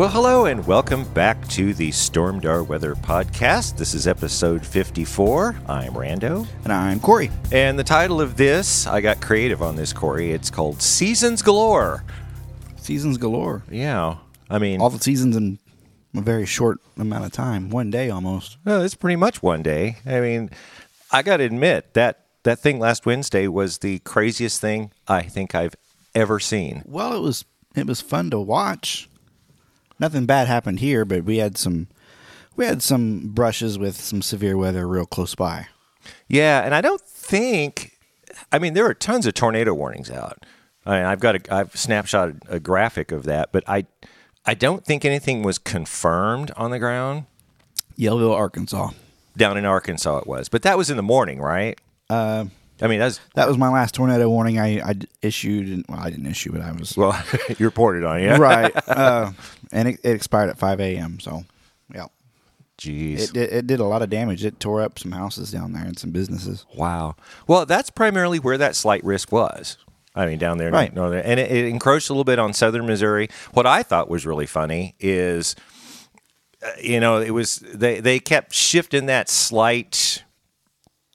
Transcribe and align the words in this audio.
Well, 0.00 0.08
hello 0.08 0.46
and 0.46 0.66
welcome 0.66 1.04
back 1.12 1.46
to 1.48 1.74
the 1.74 1.90
Stormdar 1.90 2.66
Weather 2.66 2.94
Podcast. 2.94 3.76
This 3.76 3.92
is 3.92 4.06
episode 4.08 4.64
54. 4.64 5.60
I'm 5.68 5.92
Rando. 5.92 6.46
And 6.64 6.72
I'm 6.72 7.00
Corey. 7.00 7.30
And 7.52 7.78
the 7.78 7.84
title 7.84 8.18
of 8.18 8.38
this, 8.38 8.86
I 8.86 9.02
got 9.02 9.20
creative 9.20 9.60
on 9.60 9.76
this, 9.76 9.92
Corey. 9.92 10.32
It's 10.32 10.48
called 10.48 10.80
Seasons 10.80 11.42
Galore. 11.42 12.02
Seasons 12.76 13.18
galore. 13.18 13.62
Yeah. 13.70 14.16
I 14.48 14.58
mean, 14.58 14.80
All 14.80 14.88
the 14.88 14.98
seasons 14.98 15.36
in 15.36 15.58
a 16.16 16.22
very 16.22 16.46
short 16.46 16.78
amount 16.96 17.26
of 17.26 17.32
time. 17.32 17.68
One 17.68 17.90
day 17.90 18.08
almost. 18.08 18.56
well, 18.64 18.80
it's 18.80 18.94
pretty 18.94 19.16
much 19.16 19.42
one 19.42 19.62
day. 19.62 19.96
I 20.06 20.20
mean, 20.20 20.48
I 21.12 21.20
got 21.20 21.36
to 21.36 21.44
admit 21.44 21.92
that 21.92 22.24
that 22.44 22.58
thing 22.60 22.78
last 22.78 23.04
Wednesday 23.04 23.48
was 23.48 23.76
the 23.80 23.98
craziest 23.98 24.62
thing 24.62 24.92
I 25.06 25.20
think 25.20 25.54
I've 25.54 25.74
ever 26.14 26.40
seen. 26.40 26.84
Well, 26.86 27.14
it 27.14 27.20
was 27.20 27.44
it 27.76 27.86
was 27.86 28.00
fun 28.00 28.30
to 28.30 28.40
watch. 28.40 29.09
Nothing 30.00 30.26
bad 30.26 30.48
happened 30.48 30.80
here, 30.80 31.04
but 31.04 31.24
we 31.24 31.36
had 31.36 31.56
some 31.58 31.88
we 32.56 32.64
had 32.64 32.82
some 32.82 33.28
brushes 33.28 33.78
with 33.78 33.96
some 33.96 34.22
severe 34.22 34.56
weather 34.56 34.88
real 34.88 35.06
close 35.06 35.34
by. 35.34 35.68
Yeah, 36.26 36.62
and 36.62 36.74
I 36.74 36.80
don't 36.80 37.00
think. 37.02 37.98
I 38.50 38.58
mean, 38.58 38.74
there 38.74 38.86
are 38.86 38.94
tons 38.94 39.26
of 39.26 39.34
tornado 39.34 39.74
warnings 39.74 40.10
out. 40.10 40.44
I 40.86 40.96
mean, 40.96 41.06
I've 41.06 41.20
got 41.20 41.36
a 41.36 41.54
I've 41.54 41.72
snapshotted 41.74 42.40
a 42.48 42.58
graphic 42.58 43.12
of 43.12 43.24
that, 43.24 43.52
but 43.52 43.62
I 43.68 43.86
I 44.46 44.54
don't 44.54 44.84
think 44.84 45.04
anything 45.04 45.42
was 45.42 45.58
confirmed 45.58 46.50
on 46.56 46.70
the 46.70 46.78
ground 46.78 47.26
Yellville, 47.98 48.34
Arkansas. 48.34 48.90
down 49.36 49.58
in 49.58 49.66
Arkansas. 49.66 50.18
It 50.18 50.26
was, 50.26 50.48
but 50.48 50.62
that 50.62 50.78
was 50.78 50.88
in 50.90 50.96
the 50.96 51.02
morning, 51.02 51.40
right? 51.40 51.78
Uh, 52.08 52.46
I 52.82 52.86
mean, 52.86 52.98
that's 52.98 53.20
that 53.34 53.46
was 53.48 53.58
my 53.58 53.68
last 53.68 53.94
tornado 53.94 54.28
warning 54.28 54.58
I 54.58 54.80
issued. 55.22 55.68
And, 55.68 55.84
well, 55.88 55.98
I 56.00 56.10
didn't 56.10 56.26
issue 56.26 56.54
it. 56.54 56.62
I 56.62 56.72
was 56.72 56.96
well, 56.96 57.20
you 57.58 57.66
reported 57.66 58.04
on, 58.04 58.20
it, 58.20 58.24
yeah, 58.24 58.36
right, 58.38 58.72
uh, 58.88 59.32
and 59.72 59.88
it, 59.88 60.00
it 60.02 60.10
expired 60.12 60.50
at 60.50 60.58
five 60.58 60.80
a.m. 60.80 61.20
So, 61.20 61.44
yeah, 61.94 62.06
Jeez, 62.78 63.30
it, 63.30 63.36
it 63.36 63.52
it 63.52 63.66
did 63.66 63.80
a 63.80 63.84
lot 63.84 64.02
of 64.02 64.08
damage. 64.10 64.44
It 64.44 64.58
tore 64.60 64.80
up 64.82 64.98
some 64.98 65.12
houses 65.12 65.50
down 65.50 65.72
there 65.72 65.84
and 65.84 65.98
some 65.98 66.10
businesses. 66.10 66.64
Wow. 66.74 67.16
Well, 67.46 67.66
that's 67.66 67.90
primarily 67.90 68.38
where 68.38 68.56
that 68.58 68.74
slight 68.76 69.04
risk 69.04 69.30
was. 69.32 69.76
I 70.14 70.26
mean, 70.26 70.38
down 70.38 70.58
there, 70.58 70.72
Right. 70.72 70.92
northern, 70.92 71.20
and 71.20 71.38
it, 71.38 71.52
it 71.52 71.66
encroached 71.66 72.10
a 72.10 72.12
little 72.12 72.24
bit 72.24 72.38
on 72.40 72.52
southern 72.52 72.86
Missouri. 72.86 73.28
What 73.52 73.64
I 73.66 73.82
thought 73.84 74.10
was 74.10 74.26
really 74.26 74.46
funny 74.46 74.96
is, 74.98 75.54
uh, 76.64 76.70
you 76.82 76.98
know, 76.98 77.18
it 77.20 77.30
was 77.30 77.56
they 77.58 78.00
they 78.00 78.18
kept 78.18 78.52
shifting 78.52 79.06
that 79.06 79.28
slight 79.28 80.24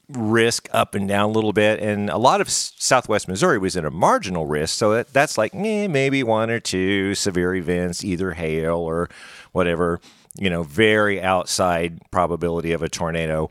risk 0.08 0.68
up 0.72 0.94
and 0.94 1.08
down 1.08 1.30
a 1.30 1.32
little 1.32 1.52
bit, 1.52 1.80
and 1.80 2.10
a 2.10 2.18
lot 2.18 2.40
of 2.40 2.48
Southwest 2.48 3.28
Missouri 3.28 3.58
was 3.58 3.76
in 3.76 3.84
a 3.84 3.90
marginal 3.90 4.46
risk. 4.46 4.76
So 4.76 4.92
that, 4.92 5.12
that's 5.12 5.36
like 5.36 5.54
eh, 5.54 5.88
maybe 5.88 6.22
one 6.22 6.50
or 6.50 6.60
two 6.60 7.14
severe 7.14 7.54
events, 7.54 8.04
either 8.04 8.32
hail 8.32 8.76
or 8.76 9.08
whatever. 9.52 10.00
You 10.38 10.50
know, 10.50 10.62
very 10.62 11.20
outside 11.22 11.98
probability 12.10 12.72
of 12.72 12.82
a 12.82 12.88
tornado, 12.88 13.48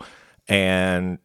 and 0.47 1.17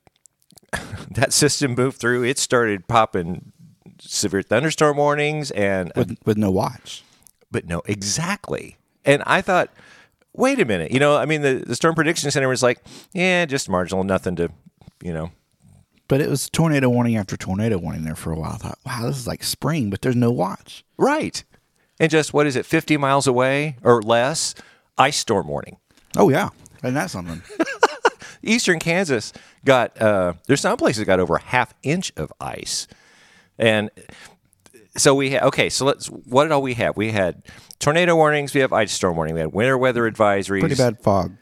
that 1.11 1.33
system 1.33 1.75
moved 1.75 1.99
through. 1.99 2.25
It 2.25 2.39
started 2.39 2.89
popping 2.89 3.53
severe 4.01 4.43
thunderstorm 4.43 4.97
warnings 4.97 5.51
and 5.51 5.93
with 5.95 6.17
with 6.25 6.39
no 6.39 6.51
watch. 6.51 7.05
but 7.51 7.67
no, 7.67 7.83
exactly. 7.87 8.79
And 9.05 9.23
I 9.27 9.43
thought, 9.43 9.71
wait 10.33 10.61
a 10.61 10.65
minute. 10.65 10.91
You 10.93 11.01
know, 11.01 11.17
I 11.17 11.25
mean, 11.25 11.43
the, 11.43 11.65
the 11.67 11.77
Storm 11.77 11.95
Prediction 11.95 12.31
Center 12.31 12.49
was 12.49 12.63
like, 12.63 12.81
yeah, 13.13 13.45
just 13.47 13.69
marginal, 13.69 14.05
nothing 14.05 14.37
to, 14.37 14.51
you 15.03 15.13
know. 15.13 15.31
But 16.09 16.21
it 16.21 16.29
was 16.29 16.51
tornado 16.51 16.89
warning 16.89 17.17
after 17.17 17.37
tornado 17.37 17.79
warning 17.79 18.03
there 18.03 18.17
for 18.17 18.33
a 18.33 18.37
while. 18.37 18.53
I 18.55 18.57
thought, 18.57 18.79
wow, 18.85 19.07
this 19.07 19.17
is 19.17 19.27
like 19.29 19.45
spring, 19.45 19.91
but 19.91 20.03
there's 20.03 20.17
no 20.17 20.33
watch. 20.33 20.85
Right. 20.97 21.45
And 22.01 22.11
just, 22.11 22.35
what 22.35 22.47
is 22.47 22.57
it, 22.57 22.67
50 22.67 22.97
miles 22.97 23.27
away 23.27 23.77
or 23.85 24.03
less? 24.03 24.55
Ice 24.99 25.19
storm 25.19 25.47
warning. 25.47 25.77
Oh 26.17 26.29
yeah, 26.29 26.49
and 26.83 26.97
that's 26.97 27.13
something. 27.13 27.43
Eastern 28.43 28.79
Kansas 28.79 29.33
got, 29.65 30.01
uh, 30.01 30.33
there's 30.47 30.63
some 30.63 30.77
places 30.77 31.05
got 31.05 31.21
over 31.21 31.37
a 31.37 31.41
half 31.41 31.75
inch 31.83 32.13
of 32.17 32.33
ice. 32.41 32.87
And 33.59 33.91
so 34.97 35.15
we 35.15 35.31
had, 35.31 35.43
okay, 35.45 35.69
so 35.69 35.85
let's, 35.85 36.07
what 36.07 36.45
did 36.45 36.53
all 36.53 36.63
we 36.63 36.75
have? 36.75 36.97
We 36.97 37.13
had 37.13 37.43
tornado 37.79 38.17
warnings, 38.17 38.55
we 38.55 38.63
have 38.63 38.73
ice 38.73 38.93
storm 38.93 39.17
warning, 39.17 39.35
we 39.35 39.41
had 39.41 39.53
winter 39.53 39.79
weather 39.79 40.11
advisories. 40.11 40.61
Pretty 40.61 40.75
bad 40.75 41.01
fog. 41.01 41.37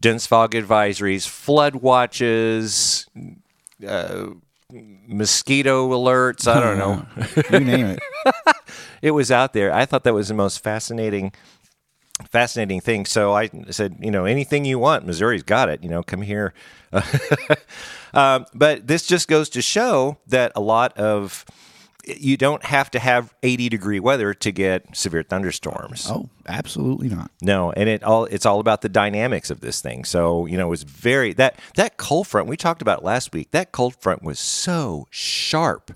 Dense 0.00 0.26
fog 0.26 0.52
advisories, 0.52 1.28
flood 1.28 1.76
watches, 1.76 3.06
uh, 3.86 4.26
mosquito 4.72 5.90
alerts. 5.90 6.46
I 6.46 6.60
don't 6.60 6.78
know. 6.78 7.06
You 7.50 7.60
name 7.60 7.86
it. 7.86 8.00
it 9.02 9.10
was 9.12 9.30
out 9.30 9.52
there. 9.52 9.72
I 9.72 9.86
thought 9.86 10.04
that 10.04 10.14
was 10.14 10.28
the 10.28 10.34
most 10.34 10.62
fascinating, 10.62 11.32
fascinating 12.30 12.80
thing. 12.80 13.06
So 13.06 13.32
I 13.32 13.50
said, 13.70 13.96
you 14.00 14.10
know, 14.10 14.24
anything 14.24 14.64
you 14.64 14.78
want, 14.78 15.06
Missouri's 15.06 15.42
got 15.42 15.68
it. 15.68 15.82
You 15.82 15.88
know, 15.88 16.02
come 16.02 16.22
here. 16.22 16.54
um, 18.14 18.46
but 18.54 18.86
this 18.86 19.06
just 19.06 19.28
goes 19.28 19.48
to 19.50 19.62
show 19.62 20.18
that 20.26 20.52
a 20.54 20.60
lot 20.60 20.96
of 20.96 21.44
you 22.06 22.36
don't 22.36 22.64
have 22.64 22.90
to 22.92 22.98
have 22.98 23.34
80 23.42 23.68
degree 23.68 24.00
weather 24.00 24.34
to 24.34 24.52
get 24.52 24.96
severe 24.96 25.22
thunderstorms. 25.22 26.08
Oh, 26.10 26.28
absolutely 26.46 27.08
not. 27.08 27.30
No, 27.40 27.72
and 27.72 27.88
it 27.88 28.02
all 28.02 28.24
it's 28.26 28.46
all 28.46 28.60
about 28.60 28.82
the 28.82 28.88
dynamics 28.88 29.50
of 29.50 29.60
this 29.60 29.80
thing. 29.80 30.04
So, 30.04 30.46
you 30.46 30.56
know, 30.56 30.66
it 30.66 30.70
was 30.70 30.82
very 30.82 31.32
that 31.34 31.58
that 31.76 31.96
cold 31.96 32.26
front 32.26 32.48
we 32.48 32.56
talked 32.56 32.82
about 32.82 33.04
last 33.04 33.32
week. 33.32 33.50
That 33.50 33.72
cold 33.72 33.96
front 33.96 34.22
was 34.22 34.38
so 34.38 35.06
sharp. 35.10 35.92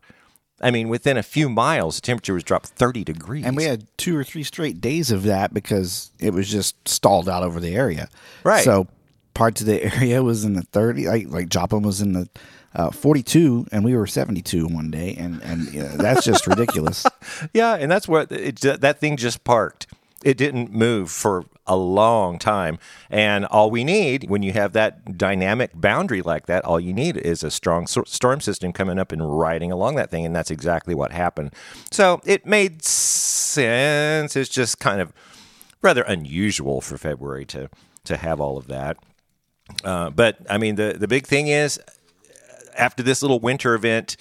I 0.60 0.70
mean, 0.70 0.88
within 0.88 1.16
a 1.16 1.22
few 1.22 1.48
miles, 1.48 1.96
the 1.96 2.00
temperature 2.00 2.32
was 2.32 2.44
dropped 2.44 2.68
30 2.68 3.04
degrees. 3.04 3.44
And 3.44 3.56
we 3.56 3.64
had 3.64 3.86
two 3.98 4.16
or 4.16 4.24
three 4.24 4.44
straight 4.44 4.80
days 4.80 5.10
of 5.10 5.24
that 5.24 5.52
because 5.52 6.10
it 6.18 6.32
was 6.32 6.48
just 6.48 6.88
stalled 6.88 7.28
out 7.28 7.42
over 7.42 7.60
the 7.60 7.74
area. 7.74 8.08
Right. 8.44 8.64
So 8.64 8.86
parts 9.34 9.60
of 9.60 9.66
the 9.66 9.82
area 9.96 10.22
was 10.22 10.44
in 10.44 10.54
the 10.54 10.62
30, 10.62 11.06
like, 11.06 11.28
like 11.28 11.48
Joplin 11.48 11.82
was 11.82 12.00
in 12.00 12.14
the 12.14 12.28
uh, 12.74 12.90
42, 12.90 13.66
and 13.70 13.84
we 13.84 13.96
were 13.96 14.06
72 14.06 14.66
one 14.66 14.90
day. 14.90 15.14
And, 15.18 15.42
and 15.42 15.72
you 15.72 15.82
know, 15.82 15.96
that's 15.96 16.24
just 16.24 16.46
ridiculous. 16.46 17.06
Yeah, 17.52 17.74
and 17.74 17.90
that's 17.90 18.08
what 18.08 18.32
it, 18.32 18.60
that 18.60 18.98
thing 18.98 19.16
just 19.16 19.44
parked. 19.44 19.86
It 20.24 20.36
didn't 20.38 20.72
move 20.72 21.10
for 21.10 21.44
a 21.66 21.76
long 21.76 22.38
time. 22.38 22.78
And 23.10 23.44
all 23.46 23.70
we 23.70 23.84
need 23.84 24.28
when 24.28 24.42
you 24.42 24.52
have 24.52 24.72
that 24.72 25.16
dynamic 25.16 25.70
boundary 25.74 26.22
like 26.22 26.46
that, 26.46 26.64
all 26.64 26.80
you 26.80 26.92
need 26.92 27.16
is 27.16 27.42
a 27.42 27.50
strong 27.50 27.86
storm 27.86 28.40
system 28.40 28.72
coming 28.72 28.98
up 28.98 29.12
and 29.12 29.38
riding 29.38 29.70
along 29.70 29.96
that 29.96 30.10
thing. 30.10 30.26
And 30.26 30.34
that's 30.34 30.50
exactly 30.50 30.94
what 30.94 31.12
happened. 31.12 31.54
So 31.90 32.20
it 32.24 32.46
made 32.46 32.84
sense. 32.84 34.36
It's 34.36 34.50
just 34.50 34.78
kind 34.78 35.00
of 35.00 35.12
rather 35.82 36.02
unusual 36.02 36.80
for 36.80 36.96
February 36.96 37.44
to, 37.46 37.68
to 38.04 38.16
have 38.16 38.40
all 38.40 38.56
of 38.56 38.66
that. 38.68 38.96
Uh, 39.82 40.10
but 40.10 40.38
I 40.48 40.58
mean, 40.58 40.76
the, 40.76 40.96
the 40.98 41.08
big 41.08 41.26
thing 41.26 41.48
is 41.48 41.80
after 42.76 43.02
this 43.02 43.22
little 43.22 43.40
winter 43.40 43.74
event, 43.74 44.16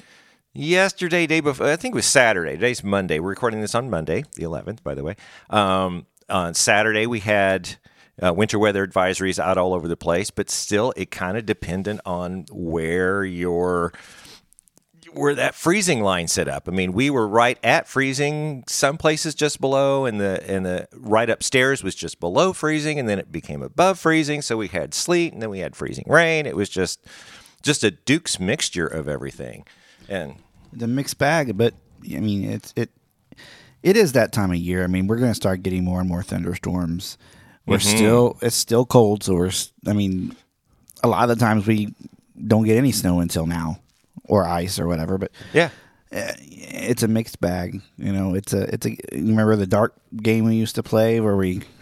yesterday, 0.54 1.28
day 1.28 1.40
before, 1.40 1.68
I 1.68 1.76
think 1.76 1.94
it 1.94 1.96
was 1.96 2.06
Saturday. 2.06 2.54
Today's 2.54 2.84
Monday. 2.84 3.20
We're 3.20 3.30
recording 3.30 3.62
this 3.62 3.76
on 3.76 3.90
Monday, 3.90 4.24
the 4.36 4.44
11th, 4.44 4.84
by 4.84 4.96
the 4.96 5.04
way. 5.04 5.16
Um, 5.50 6.06
on 6.30 6.54
Saturday, 6.54 7.06
we 7.08 7.20
had 7.20 7.78
uh, 8.22 8.34
winter 8.34 8.60
weather 8.60 8.86
advisories 8.86 9.40
out 9.40 9.58
all 9.58 9.74
over 9.74 9.88
the 9.88 9.98
place, 9.98 10.32
but 10.32 10.50
still, 10.50 10.94
it 10.96 11.12
kind 11.12 11.38
of 11.38 11.46
dependent 11.46 12.02
on 12.06 12.46
where 12.52 13.24
your 13.24 13.94
where 15.12 15.36
that 15.36 15.54
freezing 15.54 16.02
line 16.02 16.28
set 16.28 16.48
up. 16.48 16.68
I 16.68 16.72
mean, 16.72 16.92
we 16.92 17.12
were 17.12 17.28
right 17.28 17.60
at 17.64 17.88
freezing, 17.88 18.64
some 18.68 18.98
places 18.98 19.36
just 19.36 19.62
below, 19.62 20.06
and 20.06 20.20
the 20.20 20.44
and 20.50 20.66
the 20.66 20.88
right 20.96 21.30
upstairs 21.30 21.84
was 21.84 21.96
just 21.96 22.20
below 22.20 22.54
freezing, 22.54 23.00
and 23.00 23.08
then 23.08 23.20
it 23.20 23.32
became 23.32 23.62
above 23.62 24.00
freezing. 24.00 24.42
So 24.42 24.58
we 24.58 24.68
had 24.68 24.94
sleet, 24.94 25.34
and 25.34 25.42
then 25.42 25.50
we 25.50 25.60
had 25.60 25.76
freezing 25.76 26.06
rain. 26.08 26.46
It 26.46 26.56
was 26.56 26.70
just 26.70 27.06
just 27.64 27.84
a 27.84 27.92
Duke's 27.92 28.40
mixture 28.40 28.86
of 28.86 29.08
everything. 29.08 29.66
And 30.08 30.36
the 30.72 30.88
mixed 30.88 31.18
bag, 31.18 31.58
but 31.58 31.74
I 32.04 32.20
mean, 32.20 32.44
it's 32.44 32.74
it 32.76 32.92
it 33.82 33.98
is 33.98 34.12
that 34.12 34.32
time 34.32 34.52
of 34.52 34.58
year. 34.58 34.84
I 34.84 34.88
mean, 34.88 35.08
we're 35.08 35.18
going 35.18 35.32
to 35.32 35.36
start 35.36 35.64
getting 35.64 35.84
more 35.84 36.00
and 36.00 36.08
more 36.08 36.24
thunderstorms. 36.24 37.18
We're 37.66 37.78
mm-hmm. 37.78 37.98
still 37.98 38.38
it's 38.42 38.56
still 38.56 38.86
cold, 38.86 39.24
so 39.24 39.36
we're. 39.36 39.52
I 39.88 39.94
mean, 39.94 40.36
a 41.04 41.08
lot 41.08 41.30
of 41.30 41.38
the 41.38 41.44
times 41.44 41.66
we 41.66 41.94
don't 42.46 42.66
get 42.66 42.78
any 42.78 42.92
snow 42.92 43.22
until 43.22 43.48
now, 43.48 43.80
or 44.26 44.46
ice 44.46 44.80
or 44.80 44.88
whatever. 44.88 45.18
But 45.18 45.32
Yeah. 45.54 45.70
Eh, 46.14 46.34
it's 46.40 47.02
a 47.02 47.08
mixed 47.08 47.42
bag. 47.42 47.82
You 47.98 48.14
know, 48.14 48.36
it's 48.36 48.54
a 48.54 48.72
it's 48.74 48.86
a. 48.86 48.92
You 48.92 49.28
remember 49.28 49.56
the 49.56 49.66
dart 49.68 49.94
game 50.16 50.46
we 50.46 50.56
used 50.56 50.76
to 50.76 50.84
play 50.84 51.20
where 51.20 51.36
we 51.36 51.62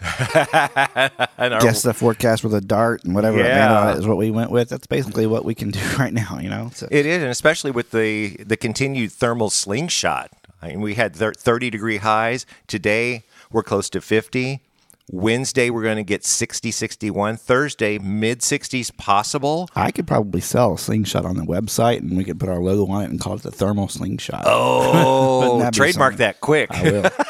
guess 1.38 1.82
the 1.82 1.92
forecast 1.94 2.42
with 2.44 2.54
a 2.54 2.60
dart 2.60 3.04
and 3.04 3.14
whatever 3.14 3.38
Yeah. 3.38 3.92
on 3.94 4.08
what 4.08 4.16
we 4.16 4.30
went 4.30 4.50
with. 4.50 4.68
That's 4.70 4.86
basically 4.86 5.26
what 5.26 5.44
we 5.44 5.54
can 5.54 5.70
do 5.70 5.80
right 5.98 6.12
now. 6.12 6.38
You 6.40 6.48
know, 6.48 6.70
so, 6.74 6.88
It 6.90 7.04
is, 7.06 7.22
and 7.22 7.30
especially 7.30 7.70
with 7.70 7.90
the 7.90 8.36
the 8.44 8.56
continued 8.56 9.12
thermal 9.12 9.50
slingshot. 9.50 10.30
I 10.62 10.68
mean, 10.68 10.80
we 10.80 10.94
had 10.94 11.14
30 11.16 11.70
degree 11.70 11.96
highs. 11.98 12.46
Today, 12.68 13.24
we're 13.50 13.64
close 13.64 13.90
to 13.90 14.00
50. 14.00 14.60
Wednesday, 15.10 15.68
we're 15.70 15.82
going 15.82 15.96
to 15.96 16.02
get 16.02 16.24
60, 16.24 16.70
61. 16.70 17.36
Thursday, 17.36 17.98
mid 17.98 18.40
60s 18.40 18.96
possible. 18.96 19.68
I 19.74 19.90
could 19.90 20.06
probably 20.06 20.40
sell 20.40 20.74
a 20.74 20.78
slingshot 20.78 21.24
on 21.24 21.36
the 21.36 21.44
website, 21.44 21.98
and 21.98 22.16
we 22.16 22.24
could 22.24 22.38
put 22.38 22.48
our 22.48 22.60
logo 22.60 22.90
on 22.92 23.04
it 23.04 23.10
and 23.10 23.20
call 23.20 23.34
it 23.34 23.42
the 23.42 23.50
thermal 23.50 23.88
slingshot. 23.88 24.44
Oh, 24.46 25.58
that 25.60 25.74
trademark 25.74 26.16
that 26.16 26.40
quick. 26.40 26.70
I 26.70 26.82
will. 26.90 27.10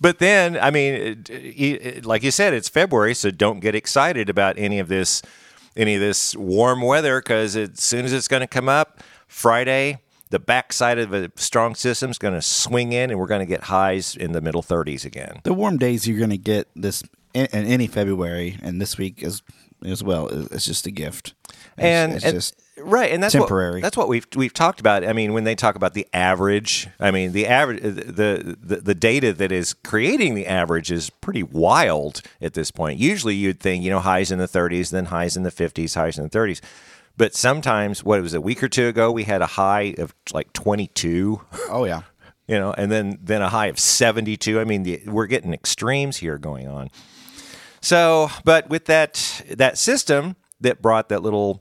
But 0.00 0.18
then, 0.18 0.58
I 0.58 0.70
mean, 0.70 1.24
like 2.04 2.22
you 2.22 2.30
said, 2.30 2.52
it's 2.54 2.68
February, 2.68 3.14
so 3.14 3.30
don't 3.30 3.60
get 3.60 3.74
excited 3.74 4.28
about 4.28 4.58
any 4.58 4.78
of 4.78 4.88
this, 4.88 5.22
any 5.76 5.94
of 5.94 6.00
this 6.00 6.36
warm 6.36 6.82
weather, 6.82 7.20
because 7.20 7.56
as 7.56 7.80
soon 7.80 8.04
as 8.04 8.12
it's 8.12 8.28
going 8.28 8.40
to 8.40 8.46
come 8.46 8.68
up, 8.68 9.02
Friday, 9.26 9.98
the 10.30 10.38
backside 10.38 10.98
of 10.98 11.12
a 11.14 11.30
strong 11.36 11.74
system 11.74 12.10
is 12.10 12.18
going 12.18 12.34
to 12.34 12.42
swing 12.42 12.92
in, 12.92 13.10
and 13.10 13.18
we're 13.18 13.26
going 13.26 13.40
to 13.40 13.46
get 13.46 13.64
highs 13.64 14.14
in 14.16 14.32
the 14.32 14.40
middle 14.40 14.62
30s 14.62 15.04
again. 15.04 15.40
the 15.44 15.54
warm 15.54 15.78
days 15.78 16.06
you're 16.06 16.18
going 16.18 16.30
to 16.30 16.36
get 16.38 16.68
this 16.76 17.02
in, 17.34 17.46
in 17.46 17.64
any 17.66 17.86
February, 17.86 18.58
and 18.62 18.80
this 18.80 18.98
week 18.98 19.22
as 19.22 19.42
as 19.86 20.02
well. 20.02 20.26
is- 20.28 20.46
It's 20.50 20.64
just 20.64 20.86
a 20.86 20.90
gift, 20.90 21.34
It's- 21.76 21.84
and, 21.84 22.12
it's 22.14 22.24
and- 22.24 22.34
just 22.34 22.54
right, 22.78 23.10
and 23.12 23.22
that's 23.22 23.32
temporary. 23.34 23.74
What, 23.76 23.82
that's 23.82 23.96
what 23.96 24.08
we've 24.08 24.26
we've 24.36 24.52
talked 24.52 24.80
about. 24.80 25.04
I 25.04 25.12
mean, 25.12 25.32
when 25.32 25.44
they 25.44 25.54
talk 25.54 25.76
about 25.76 25.94
the 25.94 26.06
average, 26.12 26.88
I 26.98 27.10
mean 27.12 27.32
the 27.32 27.46
average, 27.46 27.80
uh, 27.84 27.90
the, 27.90 28.56
the 28.60 28.76
the 28.76 28.94
data 28.94 29.32
that 29.32 29.52
is 29.52 29.74
creating 29.74 30.34
the 30.34 30.46
average 30.46 30.90
is 30.90 31.10
pretty 31.10 31.42
wild 31.44 32.22
at 32.40 32.54
this 32.54 32.70
point. 32.72 32.98
Usually, 32.98 33.34
you'd 33.36 33.60
think 33.60 33.84
you 33.84 33.90
know 33.90 34.00
highs 34.00 34.30
in 34.32 34.38
the 34.38 34.48
30s, 34.48 34.90
then 34.90 35.06
highs 35.06 35.36
in 35.36 35.42
the 35.44 35.50
50s, 35.52 35.94
highs 35.94 36.18
in 36.18 36.24
the 36.24 36.30
30s. 36.30 36.60
But 37.18 37.34
sometimes, 37.34 38.04
what 38.04 38.20
it 38.20 38.22
was 38.22 38.32
a 38.32 38.40
week 38.40 38.62
or 38.62 38.68
two 38.68 38.86
ago, 38.86 39.10
we 39.10 39.24
had 39.24 39.42
a 39.42 39.46
high 39.46 39.96
of 39.98 40.14
like 40.32 40.52
22. 40.52 41.40
oh 41.68 41.84
yeah. 41.84 42.02
you 42.46 42.54
know, 42.54 42.72
and 42.72 42.90
then 42.90 43.18
then 43.20 43.42
a 43.42 43.48
high 43.48 43.66
of 43.66 43.78
72. 43.78 44.58
I 44.58 44.64
mean, 44.64 44.84
the, 44.84 45.02
we're 45.04 45.26
getting 45.26 45.52
extremes 45.52 46.18
here 46.18 46.38
going 46.38 46.68
on. 46.68 46.90
So, 47.80 48.30
but 48.44 48.70
with 48.70 48.86
that 48.86 49.42
that 49.50 49.78
system 49.78 50.36
that 50.60 50.80
brought 50.80 51.08
that 51.08 51.22
little 51.22 51.60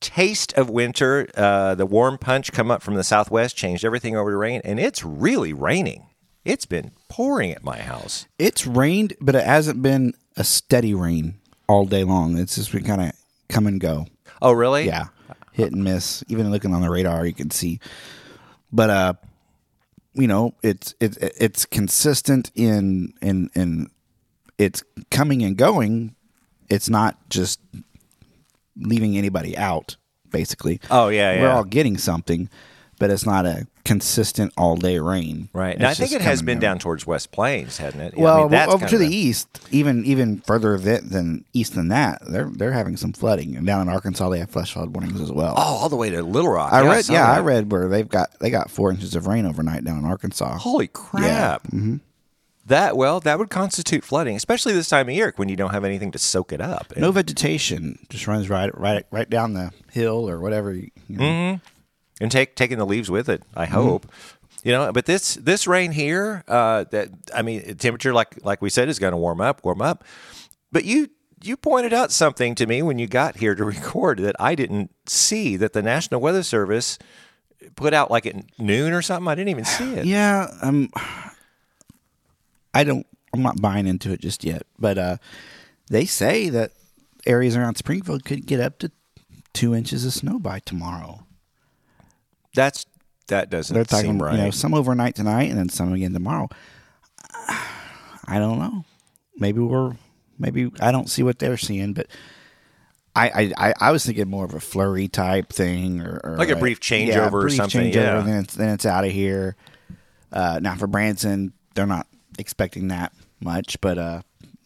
taste 0.00 0.54
of 0.54 0.70
winter, 0.70 1.28
uh, 1.36 1.74
the 1.74 1.86
warm 1.86 2.16
punch 2.16 2.52
come 2.52 2.70
up 2.70 2.82
from 2.82 2.94
the 2.94 3.04
southwest, 3.04 3.54
changed 3.54 3.84
everything 3.84 4.16
over 4.16 4.30
to 4.30 4.36
rain, 4.38 4.62
and 4.64 4.80
it's 4.80 5.04
really 5.04 5.52
raining. 5.52 6.06
It's 6.44 6.66
been 6.66 6.90
pouring 7.08 7.52
at 7.52 7.62
my 7.62 7.78
house. 7.78 8.26
It's 8.38 8.66
rained, 8.66 9.12
but 9.20 9.34
it 9.34 9.44
hasn't 9.44 9.82
been 9.82 10.14
a 10.38 10.42
steady 10.42 10.94
rain 10.94 11.34
all 11.68 11.84
day 11.84 12.02
long. 12.02 12.38
It's 12.38 12.56
just 12.56 12.72
been 12.72 12.84
kind 12.84 13.02
of 13.02 13.12
come 13.48 13.66
and 13.66 13.78
go. 13.78 14.06
Oh, 14.42 14.52
really? 14.52 14.86
Yeah, 14.86 15.06
hit 15.52 15.72
and 15.72 15.82
miss. 15.84 16.22
Even 16.28 16.50
looking 16.50 16.74
on 16.74 16.82
the 16.82 16.90
radar, 16.90 17.24
you 17.24 17.32
can 17.32 17.50
see. 17.50 17.78
But 18.72 18.90
uh, 18.90 19.14
you 20.14 20.26
know, 20.26 20.54
it's 20.62 20.94
it's 21.00 21.16
it's 21.18 21.64
consistent 21.64 22.50
in 22.54 23.14
in 23.22 23.50
in 23.54 23.88
it's 24.58 24.82
coming 25.10 25.42
and 25.42 25.56
going. 25.56 26.14
It's 26.68 26.88
not 26.90 27.16
just 27.30 27.60
leaving 28.76 29.16
anybody 29.16 29.56
out. 29.56 29.96
Basically, 30.30 30.80
Oh, 30.90 31.08
yeah, 31.08 31.34
We're 31.34 31.42
yeah. 31.48 31.54
all 31.56 31.64
getting 31.64 31.98
something, 31.98 32.48
but 33.02 33.10
it's 33.10 33.26
not 33.26 33.44
a 33.46 33.66
consistent 33.84 34.52
all 34.56 34.76
day 34.76 34.96
rain. 35.00 35.48
Right. 35.52 35.74
And 35.74 35.84
I 35.84 35.92
think 35.92 36.12
it 36.12 36.20
has 36.20 36.40
been 36.40 36.52
and 36.52 36.60
down 36.60 36.78
towards 36.78 37.04
West 37.04 37.32
Plains, 37.32 37.78
hasn't 37.78 38.00
it? 38.00 38.14
Yeah, 38.16 38.20
I 38.20 38.22
Well, 38.22 38.40
mean, 38.42 38.50
that's 38.52 38.72
over 38.72 38.86
to 38.86 38.96
the 38.96 39.08
east, 39.08 39.60
even 39.72 40.04
even 40.04 40.38
further 40.42 40.78
than, 40.78 41.08
than 41.08 41.44
east 41.52 41.74
than 41.74 41.88
that, 41.88 42.22
they're 42.24 42.48
they're 42.48 42.70
having 42.70 42.96
some 42.96 43.12
flooding. 43.12 43.56
And 43.56 43.66
down 43.66 43.82
in 43.82 43.88
Arkansas, 43.88 44.28
they 44.28 44.38
have 44.38 44.50
flash 44.50 44.72
flood 44.72 44.94
warnings 44.94 45.20
as 45.20 45.32
well. 45.32 45.54
Oh, 45.56 45.60
all 45.82 45.88
the 45.88 45.96
way 45.96 46.10
to 46.10 46.22
Little 46.22 46.52
Rock. 46.52 46.72
I 46.72 46.82
Yeah, 46.84 46.90
read, 46.92 47.04
saw 47.06 47.12
yeah, 47.12 47.32
I 47.32 47.40
read 47.40 47.72
where 47.72 47.88
they've 47.88 48.08
got 48.08 48.38
they 48.38 48.50
got 48.50 48.70
four 48.70 48.92
inches 48.92 49.16
of 49.16 49.26
rain 49.26 49.46
overnight 49.46 49.82
down 49.82 49.98
in 49.98 50.04
Arkansas. 50.04 50.58
Holy 50.58 50.86
crap. 50.86 51.66
That 52.66 52.96
well, 52.96 53.18
that 53.18 53.40
would 53.40 53.50
constitute 53.50 54.04
flooding, 54.04 54.36
especially 54.36 54.72
this 54.74 54.88
time 54.88 55.08
of 55.08 55.14
year 55.16 55.32
when 55.34 55.48
you 55.48 55.56
don't 55.56 55.72
have 55.72 55.84
anything 55.84 56.12
to 56.12 56.18
soak 56.18 56.52
it 56.52 56.60
up. 56.60 56.92
No 56.96 57.10
vegetation, 57.10 57.98
just 58.08 58.28
runs 58.28 58.48
right 58.48 58.70
right 58.78 59.04
right 59.10 59.28
down 59.28 59.54
the 59.54 59.72
hill 59.90 60.28
or 60.30 60.38
whatever. 60.38 60.72
You 60.72 60.90
you 61.08 61.16
know. 61.16 61.24
Mm-hmm. 61.24 61.71
And 62.22 62.30
take 62.30 62.54
taking 62.54 62.78
the 62.78 62.86
leaves 62.86 63.10
with 63.10 63.28
it. 63.28 63.42
I 63.54 63.66
hope. 63.66 64.06
You 64.62 64.70
know, 64.70 64.92
but 64.92 65.06
this 65.06 65.34
this 65.34 65.66
rain 65.66 65.90
here, 65.90 66.44
uh, 66.46 66.84
that 66.92 67.08
I 67.34 67.42
mean, 67.42 67.74
temperature 67.76 68.14
like 68.14 68.44
like 68.44 68.62
we 68.62 68.70
said 68.70 68.88
is 68.88 69.00
going 69.00 69.10
to 69.10 69.16
warm 69.16 69.40
up, 69.40 69.64
warm 69.64 69.82
up. 69.82 70.04
But 70.70 70.84
you 70.84 71.08
you 71.42 71.56
pointed 71.56 71.92
out 71.92 72.12
something 72.12 72.54
to 72.54 72.66
me 72.66 72.80
when 72.80 73.00
you 73.00 73.08
got 73.08 73.36
here 73.36 73.56
to 73.56 73.64
record 73.76 74.20
that 74.20 74.36
I 74.38 74.54
didn't 74.54 74.92
see 75.06 75.56
that 75.56 75.72
the 75.72 75.82
National 75.82 76.20
Weather 76.20 76.44
Service 76.44 76.96
put 77.74 77.92
out 77.92 78.10
like 78.10 78.24
at 78.24 78.36
noon 78.58 78.92
or 78.92 79.02
something. 79.02 79.28
I 79.28 79.34
didn't 79.34 79.50
even 79.50 79.64
see 79.64 79.94
it. 79.94 80.06
Yeah, 80.06 80.46
um, 80.62 80.90
I 82.72 82.84
don't. 82.84 83.06
I'm 83.34 83.42
not 83.42 83.60
buying 83.60 83.88
into 83.88 84.12
it 84.12 84.20
just 84.20 84.44
yet, 84.44 84.62
but 84.78 84.96
uh, 84.96 85.16
they 85.90 86.04
say 86.04 86.50
that 86.50 86.70
areas 87.26 87.56
around 87.56 87.76
Springfield 87.76 88.24
could 88.24 88.46
get 88.46 88.60
up 88.60 88.78
to 88.78 88.92
two 89.52 89.74
inches 89.74 90.04
of 90.04 90.12
snow 90.12 90.38
by 90.38 90.60
tomorrow. 90.60 91.26
That's 92.54 92.86
that 93.28 93.50
doesn't 93.50 93.74
They're 93.74 93.84
talking, 93.84 94.12
seem 94.12 94.22
right. 94.22 94.36
you 94.36 94.44
know, 94.44 94.50
some 94.50 94.74
overnight 94.74 95.14
tonight 95.14 95.50
and 95.50 95.58
then 95.58 95.68
some 95.68 95.92
again 95.92 96.12
tomorrow. 96.12 96.48
I 98.26 98.38
don't 98.38 98.58
know. 98.58 98.84
Maybe 99.36 99.60
we're 99.60 99.92
maybe 100.38 100.70
I 100.80 100.92
don't 100.92 101.08
see 101.08 101.22
what 101.22 101.38
they're 101.38 101.56
seeing, 101.56 101.94
but 101.94 102.08
I 103.14 103.52
I, 103.56 103.74
I, 103.80 103.92
was 103.92 104.04
thinking 104.04 104.28
more 104.28 104.44
of 104.44 104.54
a 104.54 104.60
flurry 104.60 105.08
type 105.08 105.52
thing 105.52 106.00
or, 106.00 106.20
or 106.24 106.36
Like 106.36 106.48
a 106.48 106.56
brief 106.56 106.78
yeah, 106.90 107.28
changeover 107.28 107.44
or 107.44 107.50
something, 107.50 107.92
changeover, 107.92 107.94
yeah. 107.94 108.20
then 108.20 108.44
it's 108.44 108.54
then 108.54 108.68
it's 108.70 108.86
out 108.86 109.04
of 109.04 109.10
here. 109.10 109.56
Uh, 110.32 110.60
now 110.62 110.74
for 110.74 110.86
Branson, 110.86 111.52
they're 111.74 111.86
not 111.86 112.06
expecting 112.38 112.88
that 112.88 113.12
much, 113.40 113.80
but 113.80 113.98
uh, 113.98 114.22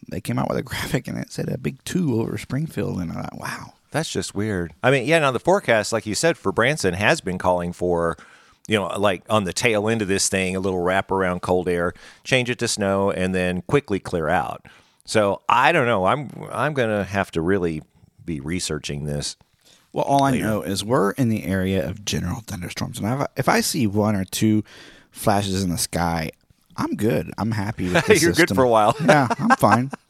they 0.09 0.21
came 0.21 0.38
out 0.38 0.49
with 0.49 0.59
a 0.59 0.62
graphic 0.64 1.09
and 1.09 1.19
it 1.19 1.33
said 1.33 1.49
a 1.49 1.59
big 1.59 1.83
two 1.85 2.21
over 2.21 2.38
Springfield, 2.38 3.00
and 3.00 3.11
I 3.12 3.23
thought, 3.23 3.38
wow. 3.38 3.73
That's 3.90 4.11
just 4.11 4.35
weird. 4.35 4.75
I 4.83 4.90
mean, 4.90 5.07
yeah, 5.07 5.19
now 5.19 5.31
the 5.31 5.40
forecast, 5.40 5.93
like 5.93 6.07
you 6.07 6.14
said, 6.14 6.37
for 6.37 6.52
Branson 6.52 6.95
has 6.95 7.21
been 7.21 7.38
calling 7.38 7.73
for, 7.73 8.16
you 8.69 8.76
know, 8.76 8.87
like 8.99 9.23
on 9.31 9.45
the 9.45 9.52
tail 9.52 9.88
end 9.88 10.02
of 10.02 10.09
this 10.09 10.28
thing, 10.28 10.57
a 10.57 10.61
little 10.61 10.81
wrap 10.81 11.11
around 11.11 11.40
cold 11.40 11.69
air, 11.69 11.93
change 12.25 12.50
it 12.50 12.59
to 12.59 12.69
snow, 12.69 13.11
and 13.11 13.35
then 13.35 13.62
quickly 13.62 13.99
clear 14.00 14.28
out. 14.28 14.66
So 15.05 15.43
I 15.49 15.73
don't 15.73 15.87
know. 15.87 16.05
I'm 16.07 16.31
I'm 16.50 16.75
gonna 16.75 17.05
have 17.05 17.31
to 17.33 17.40
really 17.40 17.83
be 18.25 18.40
researching 18.40 19.05
this. 19.05 19.37
Well, 19.93 20.05
all 20.05 20.25
I 20.25 20.33
know 20.37 20.61
is 20.62 20.85
we're 20.85 21.12
in 21.12 21.28
the 21.31 21.45
area 21.45 21.88
of 21.88 22.05
general 22.05 22.40
thunderstorms, 22.47 22.99
and 22.99 23.23
if, 23.23 23.26
if 23.37 23.49
I 23.49 23.61
see 23.61 23.87
one 23.87 24.14
or 24.16 24.25
two 24.25 24.62
flashes 25.11 25.62
in 25.62 25.71
the 25.71 25.78
sky, 25.78 26.33
I'm 26.76 26.97
good. 26.97 27.33
I'm 27.38 27.52
happy 27.52 27.88
with 27.90 28.05
the 28.07 28.19
You're 28.19 28.33
good 28.33 28.55
for 28.55 28.64
a 28.64 28.69
while. 28.69 28.95
yeah, 29.02 29.28
I'm 29.38 29.57
fine. 29.57 29.90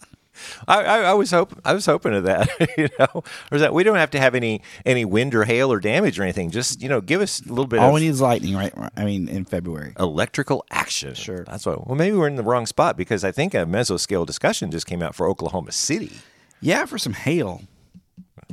I, 0.69 0.83
I, 0.83 0.99
I 1.00 1.12
was 1.14 1.31
hope 1.31 1.59
I 1.64 1.73
was 1.73 1.87
hoping 1.87 2.12
to 2.12 2.21
that, 2.23 2.49
you 2.78 2.88
know, 2.99 3.09
or 3.14 3.55
is 3.55 3.61
that 3.61 3.73
we 3.75 3.85
don't 3.85 3.97
have 3.97 4.11
to 4.11 4.21
have 4.21 4.35
any 4.35 4.62
any 4.85 5.05
wind 5.05 5.35
or 5.35 5.45
hail 5.45 5.73
or 5.73 5.81
damage 5.81 6.19
or 6.19 6.23
anything. 6.23 6.50
Just 6.50 6.83
you 6.83 6.88
know, 6.88 7.00
give 7.00 7.21
us 7.21 7.40
a 7.40 7.49
little 7.49 7.66
bit 7.66 7.81
All 7.81 7.88
of 7.88 7.95
we 7.95 8.00
need 8.00 8.09
is 8.09 8.21
lightning, 8.21 8.55
right? 8.55 8.73
I 8.97 9.05
mean, 9.05 9.28
in 9.28 9.45
February. 9.45 9.95
electrical 9.99 10.64
action. 10.71 11.14
Sure. 11.14 11.45
That's 11.45 11.66
what. 11.66 11.87
Well, 11.87 11.97
maybe 11.97 12.16
we're 12.16 12.28
in 12.28 12.37
the 12.37 12.43
wrong 12.43 12.66
spot 12.66 12.97
because 12.97 13.25
I 13.25 13.33
think 13.33 13.55
a 13.55 13.59
mesoscale 13.59 14.26
discussion 14.26 14.71
just 14.71 14.87
came 14.87 15.02
out 15.02 15.14
for 15.14 15.28
Oklahoma 15.28 15.73
City. 15.73 16.12
Yeah, 16.61 16.87
for 16.87 16.99
some 16.99 17.12
hail. 17.12 17.62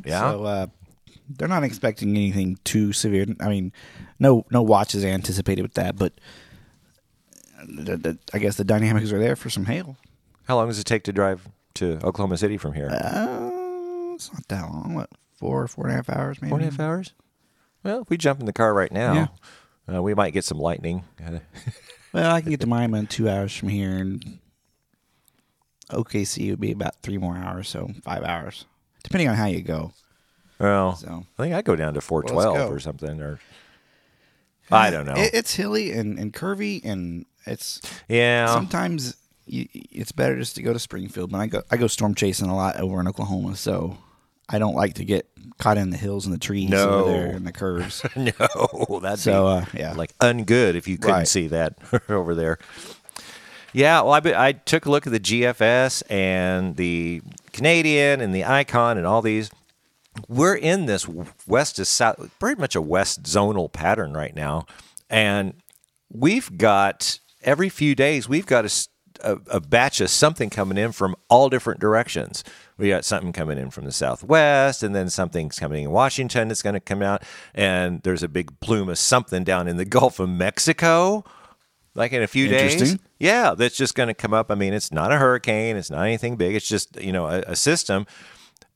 Yeah. 0.06 0.32
So 0.32 0.44
uh, 0.44 0.68
they're 1.30 1.48
not 1.48 1.63
expecting 1.63 2.10
anything 2.10 2.58
too 2.63 2.94
severe. 2.94 3.28
I 3.40 3.50
mean, 3.50 3.72
no 4.20 4.46
no 4.52 4.62
watches 4.62 5.06
anticipated 5.06 5.62
with 5.62 5.74
that, 5.75 5.96
but 5.96 6.13
the, 7.66 7.98
the, 7.98 8.18
I 8.34 8.40
guess 8.40 8.58
the 8.58 8.63
dynamics 8.63 9.12
are 9.12 9.20
there 9.20 9.36
for 9.36 9.50
some 9.50 9.66
hail. 9.66 9.98
How 10.48 10.58
long 10.58 10.68
does 10.68 10.80
it 10.80 10.86
take 10.86 11.04
to 11.04 11.13
drive 11.13 11.48
to 11.75 12.00
Oklahoma 12.03 12.38
City 12.38 12.58
from 12.58 12.74
here? 12.74 12.89
Uh, 12.89 14.13
it's 14.13 14.32
not 14.34 14.48
that 14.50 14.62
long. 14.63 14.94
What 14.96 15.10
four 15.38 15.68
four 15.68 15.86
and 15.86 15.94
a 15.94 15.96
half 15.96 16.10
hours 16.10 16.42
maybe? 16.42 16.50
Four 16.50 16.60
and 16.60 16.68
a 16.68 16.72
half 16.72 16.80
hours. 16.80 17.13
Well, 17.84 18.01
if 18.01 18.10
we 18.10 18.18
jump 18.18 18.39
in 18.39 18.46
the 18.46 18.53
car 18.53 18.74
right 18.74 18.92
now, 18.92 19.34
uh, 19.94 20.01
we 20.01 20.13
might 20.13 20.32
get 20.34 20.46
some 20.46 20.60
lightning. 20.60 21.03
Uh, 21.25 21.39
Well, 22.13 22.32
I 22.36 22.42
can 22.42 22.51
get 22.51 22.60
to 22.60 22.68
Miami 22.68 23.00
in 23.00 23.08
two 23.08 23.27
hours 23.27 23.56
from 23.58 23.70
here, 23.70 23.89
and 23.98 24.38
OKC 25.89 26.51
would 26.51 26.60
be 26.60 26.72
about 26.72 26.96
three 27.01 27.18
more 27.18 27.36
hours, 27.36 27.68
so 27.68 27.89
five 28.03 28.24
hours, 28.24 28.65
depending 29.03 29.27
on 29.30 29.36
how 29.36 29.46
you 29.48 29.62
go. 29.63 29.94
well, 30.60 30.96
So 30.96 31.25
I 31.39 31.44
think 31.44 31.56
I'd 31.56 31.65
go 31.65 31.75
down 31.75 31.96
to 31.96 32.01
412 32.01 32.36
Well, 32.36 32.46
let's 32.53 32.56
twelve 32.56 32.70
go. 32.70 32.75
or 32.75 32.80
something, 32.80 33.20
or 33.20 33.39
I 34.72 34.92
don't 34.92 35.08
know. 35.08 35.15
It, 35.15 35.34
it's 35.34 35.56
hilly 35.56 35.92
and, 35.92 36.20
and 36.20 36.32
curvy, 36.32 36.82
and 36.86 37.25
it's 37.48 37.82
Yeah. 38.08 38.46
sometimes 38.46 39.15
you, 39.45 39.67
it's 39.73 40.12
better 40.12 40.38
just 40.38 40.55
to 40.55 40.62
go 40.63 40.73
to 40.73 40.79
Springfield. 40.79 41.31
But 41.31 41.39
I 41.39 41.47
go 41.47 41.62
I 41.71 41.77
go 41.77 41.88
storm 41.88 42.15
chasing 42.15 42.50
a 42.50 42.55
lot 42.55 42.77
over 42.77 43.00
in 43.00 43.07
Oklahoma, 43.07 43.55
so 43.55 43.97
I 44.50 44.59
don't 44.59 44.75
like 44.75 44.95
to 44.95 45.05
get 45.05 45.27
caught 45.57 45.77
in 45.77 45.89
the 45.91 45.97
hills 45.97 46.25
and 46.25 46.33
the 46.33 46.39
trees 46.39 46.69
No. 46.69 46.89
over 47.05 47.12
there 47.12 47.27
and 47.35 47.45
the 47.47 47.51
curves. 47.51 48.03
no, 48.15 49.00
that'd 49.01 49.19
So, 49.19 49.47
uh, 49.47 49.65
yeah. 49.73 49.93
like 49.93 50.17
ungood 50.17 50.75
if 50.75 50.88
you 50.88 50.97
couldn't 50.97 51.15
Right. 51.15 51.27
see 51.27 51.47
that 51.47 51.77
over 52.09 52.33
there. 52.35 52.57
Yeah, 53.71 54.01
well, 54.01 54.12
I, 54.13 54.19
be- 54.19 54.35
I 54.35 54.51
took 54.51 54.85
a 54.85 54.91
look 54.91 55.07
at 55.07 55.13
the 55.13 55.19
GFS 55.19 56.03
and 56.09 56.75
the 56.75 57.21
Canadian 57.53 58.21
and 58.21 58.33
the 58.33 58.45
Icon 58.45 58.97
and 58.97 59.07
all 59.07 59.21
these. 59.21 59.50
We're 60.27 60.55
in 60.55 60.85
this 60.85 61.07
west 61.47 61.77
to 61.77 61.85
south, 61.85 62.29
pretty 62.39 62.59
much 62.62 62.75
a 62.75 62.81
west 62.81 63.23
zonal 63.23 63.71
pattern 63.71 64.13
right 64.13 64.35
now, 64.35 64.67
and 65.09 65.55
we've 66.12 66.55
got 66.57 67.17
every 67.43 67.67
few 67.69 67.95
days 67.95 68.29
we've 68.29 68.45
got 68.45 68.63
a, 68.65 68.88
a- 69.24 69.39
a 69.51 69.60
batch 69.60 70.01
of 70.01 70.10
something 70.10 70.50
coming 70.50 70.77
in 70.77 70.92
from 70.92 71.15
all 71.30 71.50
different 71.50 71.80
directions. 71.80 72.44
We 72.77 72.89
got 72.89 73.06
something 73.06 73.32
coming 73.34 73.58
in 73.58 73.70
from 73.72 73.86
the 73.86 73.92
southwest, 73.92 74.84
and 74.84 74.96
then 74.96 75.10
something's 75.10 75.60
coming 75.60 75.84
in 75.86 75.92
Washington 75.92 76.48
that's 76.48 76.62
going 76.62 76.74
to 76.74 76.80
come 76.80 77.01
out, 77.01 77.24
and 77.53 78.01
there's 78.03 78.24
a 78.24 78.27
big 78.27 78.60
plume 78.60 78.89
of 78.89 78.98
something 78.98 79.44
down 79.44 79.68
in 79.68 79.77
the 79.77 79.86
Gulf 79.98 80.20
of 80.20 80.30
Mexico, 80.30 81.24
like 81.96 82.12
in 82.13 82.24
a 82.24 82.27
few 82.27 82.48
days. 82.48 82.98
Yeah, 83.20 83.53
that's 83.56 83.77
just 83.77 83.96
going 83.96 84.08
to 84.08 84.13
come 84.13 84.34
up. 84.34 84.51
I 84.51 84.56
mean, 84.56 84.74
it's 84.74 84.92
not 84.92 85.12
a 85.12 85.18
hurricane, 85.18 85.77
it's 85.77 85.92
not 85.92 86.01
anything 86.03 86.36
big. 86.36 86.56
It's 86.56 86.68
just 86.68 87.00
you 87.01 87.12
know 87.12 87.27
a, 87.27 87.39
a 87.48 87.56
system, 87.56 88.06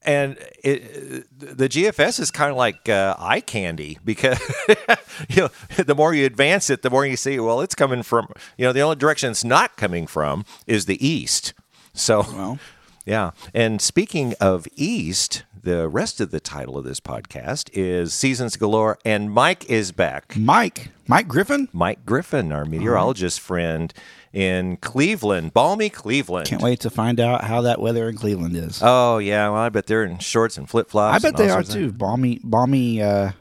and 0.04 0.38
it, 0.64 1.28
the 1.38 1.68
GFS 1.68 2.20
is 2.20 2.32
kind 2.32 2.52
of 2.52 2.58
like 2.58 2.88
uh, 2.88 3.16
eye 3.20 3.42
candy 3.42 3.98
because 4.04 4.40
you 5.30 5.44
know 5.44 5.50
the 5.84 5.96
more 5.96 6.14
you 6.14 6.26
advance 6.26 6.70
it, 6.70 6.82
the 6.82 6.90
more 6.90 7.06
you 7.06 7.18
see. 7.18 7.40
Well, 7.40 7.62
it's 7.62 7.76
coming 7.76 8.04
from 8.04 8.28
you 8.58 8.66
know 8.66 8.74
the 8.74 8.82
only 8.82 8.96
direction 8.96 9.32
it's 9.32 9.44
not 9.44 9.76
coming 9.78 10.08
from 10.08 10.46
is 10.66 10.86
the 10.86 11.06
east. 11.06 11.54
So 11.94 12.22
Well. 12.22 12.60
yeah. 13.06 13.32
And 13.54 13.82
speaking 13.82 14.34
of 14.40 14.68
east, 14.76 15.44
the 15.62 15.88
rest 15.88 16.22
of 16.22 16.32
the 16.32 16.40
title 16.40 16.78
of 16.78 16.86
this 16.86 17.00
podcast 17.00 17.70
is 17.74 18.14
Seasons 18.14 18.56
Galore, 18.56 19.00
and 19.04 19.32
Mike 19.32 19.70
is 19.70 19.92
back. 19.92 20.38
Mike, 20.38 20.92
Mike 21.08 21.28
Griffin. 21.28 21.68
Mike 21.74 22.06
Griffin, 22.06 22.52
our 22.52 22.66
meteorologist 22.66 23.40
friend 23.40 23.94
in 24.34 24.78
Cleveland, 24.78 25.54
balmy 25.54 25.90
Cleveland. 25.90 26.48
Can't 26.48 26.62
wait 26.62 26.80
to 26.82 26.90
find 26.90 27.20
out 27.20 27.44
how 27.44 27.62
that 27.62 27.80
weather 27.82 28.08
in 28.10 28.16
Cleveland 28.16 28.56
is. 28.56 28.80
Oh 28.84 29.18
yeah, 29.18 29.50
well 29.50 29.62
I 29.62 29.70
bet 29.70 29.88
they're 29.88 30.04
in 30.04 30.20
shorts 30.20 30.58
and 30.58 30.70
flip 30.70 30.90
flops. 30.90 31.24
I 31.24 31.30
bet 31.30 31.38
they 31.38 31.50
are 31.50 31.64
too. 31.64 31.92
Balmy, 31.92 32.40
balmy, 32.44 33.02
uh, 33.02 33.32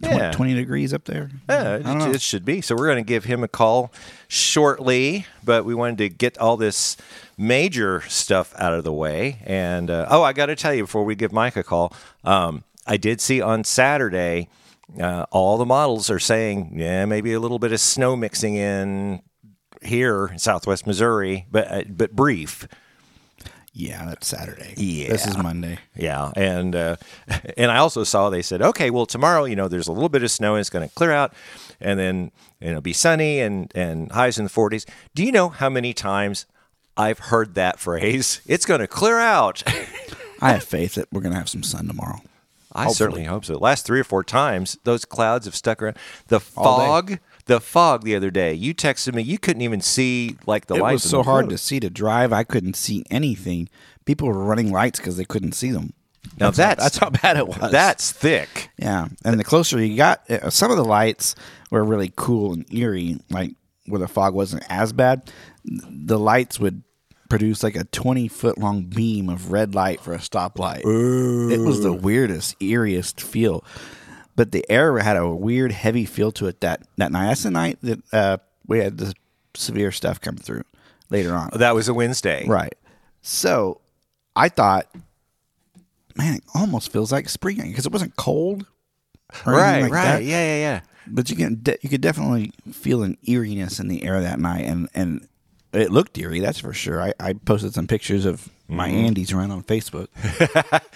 Yeah. 0.00 0.32
20 0.32 0.54
degrees 0.54 0.92
up 0.92 1.04
there. 1.04 1.30
Yeah, 1.48 1.76
it, 1.76 2.14
it 2.16 2.20
should 2.22 2.44
be. 2.44 2.60
So 2.60 2.74
we're 2.74 2.86
going 2.86 3.04
to 3.04 3.08
give 3.08 3.24
him 3.24 3.44
a 3.44 3.48
call 3.48 3.92
shortly, 4.28 5.26
but 5.44 5.64
we 5.64 5.74
wanted 5.74 5.98
to 5.98 6.08
get 6.08 6.38
all 6.38 6.56
this 6.56 6.96
major 7.38 8.02
stuff 8.08 8.52
out 8.58 8.74
of 8.74 8.84
the 8.84 8.92
way. 8.92 9.38
And 9.44 9.90
uh, 9.90 10.06
oh, 10.10 10.22
I 10.22 10.32
got 10.32 10.46
to 10.46 10.56
tell 10.56 10.74
you 10.74 10.84
before 10.84 11.04
we 11.04 11.14
give 11.14 11.32
Mike 11.32 11.56
a 11.56 11.62
call, 11.62 11.94
um, 12.24 12.64
I 12.86 12.96
did 12.96 13.20
see 13.20 13.40
on 13.40 13.64
Saturday. 13.64 14.48
Uh, 15.00 15.24
all 15.30 15.56
the 15.56 15.64
models 15.64 16.10
are 16.10 16.18
saying, 16.18 16.72
yeah, 16.76 17.04
maybe 17.06 17.32
a 17.32 17.40
little 17.40 17.58
bit 17.58 17.72
of 17.72 17.80
snow 17.80 18.14
mixing 18.16 18.56
in 18.56 19.22
here 19.84 20.28
in 20.28 20.38
Southwest 20.38 20.86
Missouri, 20.86 21.46
but 21.50 21.70
uh, 21.70 21.82
but 21.88 22.12
brief. 22.12 22.66
Yeah, 23.74 24.04
that's 24.04 24.26
Saturday. 24.26 24.74
Yeah. 24.76 25.08
This 25.08 25.26
is 25.26 25.38
Monday. 25.38 25.78
Yeah, 25.96 26.30
and 26.36 26.76
uh, 26.76 26.96
and 27.56 27.70
I 27.70 27.78
also 27.78 28.04
saw 28.04 28.28
they 28.28 28.42
said, 28.42 28.60
okay, 28.60 28.90
well 28.90 29.06
tomorrow, 29.06 29.44
you 29.44 29.56
know, 29.56 29.68
there's 29.68 29.88
a 29.88 29.92
little 29.92 30.10
bit 30.10 30.22
of 30.22 30.30
snow 30.30 30.54
and 30.54 30.60
it's 30.60 30.70
going 30.70 30.86
to 30.86 30.94
clear 30.94 31.10
out, 31.10 31.32
and 31.80 31.98
then 31.98 32.32
you 32.60 32.66
know, 32.66 32.70
it'll 32.72 32.82
be 32.82 32.92
sunny 32.92 33.40
and 33.40 33.72
and 33.74 34.12
highs 34.12 34.38
in 34.38 34.44
the 34.44 34.50
40s. 34.50 34.86
Do 35.14 35.24
you 35.24 35.32
know 35.32 35.48
how 35.48 35.70
many 35.70 35.94
times 35.94 36.46
I've 36.96 37.18
heard 37.18 37.54
that 37.54 37.78
phrase? 37.78 38.40
It's 38.46 38.66
going 38.66 38.80
to 38.80 38.86
clear 38.86 39.18
out. 39.18 39.62
I 40.42 40.52
have 40.52 40.64
faith 40.64 40.96
that 40.96 41.08
we're 41.12 41.20
going 41.20 41.32
to 41.32 41.38
have 41.38 41.48
some 41.48 41.62
sun 41.62 41.86
tomorrow. 41.86 42.20
I 42.74 42.84
Hopefully. 42.84 42.94
certainly 42.94 43.24
hope 43.24 43.44
so. 43.44 43.58
Last 43.58 43.86
three 43.86 44.00
or 44.00 44.04
four 44.04 44.24
times, 44.24 44.78
those 44.84 45.04
clouds 45.04 45.46
have 45.46 45.54
stuck 45.54 45.82
around. 45.82 45.96
The 46.28 46.40
fog, 46.40 47.18
the 47.46 47.60
fog 47.60 48.04
the 48.04 48.14
other 48.14 48.30
day. 48.30 48.54
You 48.54 48.74
texted 48.74 49.14
me. 49.14 49.22
You 49.22 49.38
couldn't 49.38 49.62
even 49.62 49.80
see 49.80 50.36
like 50.46 50.66
the 50.66 50.74
it 50.76 50.80
lights. 50.82 50.92
It 50.92 51.06
was 51.06 51.10
so 51.10 51.22
hard 51.22 51.44
road. 51.46 51.50
to 51.50 51.58
see 51.58 51.80
to 51.80 51.90
drive. 51.90 52.32
I 52.32 52.44
couldn't 52.44 52.76
see 52.76 53.04
anything. 53.10 53.68
People 54.04 54.28
were 54.28 54.44
running 54.44 54.70
lights 54.72 54.98
because 55.00 55.16
they 55.16 55.24
couldn't 55.24 55.52
see 55.52 55.70
them. 55.70 55.92
Now 56.38 56.46
how- 56.46 56.50
that's- 56.52 56.84
that's 56.84 56.96
how 56.98 57.10
bad 57.10 57.36
it 57.36 57.48
was. 57.48 57.70
That's 57.72 58.12
thick. 58.12 58.70
yeah. 58.78 59.08
And 59.24 59.38
the 59.38 59.44
closer 59.44 59.82
you 59.84 59.96
got, 59.96 60.28
uh, 60.30 60.50
some 60.50 60.70
of 60.70 60.76
the 60.76 60.84
lights 60.84 61.34
were 61.70 61.84
really 61.84 62.12
cool 62.16 62.52
and 62.52 62.64
eerie, 62.72 63.18
like 63.30 63.50
where 63.86 63.98
the 64.00 64.08
fog 64.08 64.34
wasn't 64.34 64.62
as 64.68 64.92
bad. 64.92 65.30
The 65.64 66.18
lights 66.18 66.58
would 66.60 66.82
produce 67.28 67.62
like 67.62 67.76
a 67.76 67.84
20 67.84 68.28
foot 68.28 68.58
long 68.58 68.84
beam 68.84 69.28
of 69.28 69.50
red 69.52 69.74
light 69.74 70.00
for 70.00 70.12
a 70.12 70.18
stoplight. 70.18 70.80
It 70.84 71.60
was 71.60 71.82
the 71.82 71.92
weirdest, 71.92 72.58
eeriest 72.60 73.20
feel. 73.20 73.64
But 74.34 74.52
the 74.52 74.64
air 74.70 74.98
had 74.98 75.16
a 75.16 75.28
weird, 75.28 75.72
heavy 75.72 76.04
feel 76.04 76.32
to 76.32 76.46
it 76.46 76.60
that, 76.60 76.82
that 76.96 77.12
night. 77.12 77.26
That's 77.26 77.42
the 77.42 77.50
night 77.50 77.78
that 77.82 78.02
uh, 78.12 78.38
we 78.66 78.78
had 78.78 78.98
the 78.98 79.14
severe 79.54 79.92
stuff 79.92 80.20
come 80.20 80.36
through 80.36 80.64
later 81.10 81.34
on. 81.34 81.50
That 81.54 81.74
was 81.74 81.88
a 81.88 81.94
Wednesday. 81.94 82.46
Right. 82.46 82.74
So 83.20 83.80
I 84.34 84.48
thought, 84.48 84.88
man, 86.16 86.34
it 86.34 86.44
almost 86.54 86.92
feels 86.92 87.12
like 87.12 87.28
spring 87.28 87.56
because 87.56 87.86
it 87.86 87.92
wasn't 87.92 88.16
cold. 88.16 88.66
Right. 89.46 89.82
like 89.82 89.92
right. 89.92 90.04
that. 90.04 90.24
Yeah. 90.24 90.44
Yeah. 90.44 90.58
Yeah. 90.58 90.80
But 91.06 91.30
you 91.30 91.36
can 91.36 91.62
de- 91.62 91.78
you 91.80 91.88
could 91.88 92.00
definitely 92.00 92.52
feel 92.72 93.02
an 93.02 93.16
eeriness 93.26 93.80
in 93.80 93.88
the 93.88 94.04
air 94.04 94.20
that 94.20 94.38
night, 94.38 94.66
and 94.66 94.88
and 94.94 95.26
it 95.72 95.90
looked 95.90 96.16
eerie. 96.18 96.40
That's 96.40 96.58
for 96.58 96.72
sure. 96.72 97.02
I, 97.02 97.12
I 97.20 97.32
posted 97.34 97.74
some 97.74 97.86
pictures 97.86 98.24
of 98.24 98.48
my 98.68 98.88
Mm-hmm. 98.88 99.04
Andes 99.06 99.32
around 99.32 99.50
on 99.50 99.62
Facebook 99.62 100.08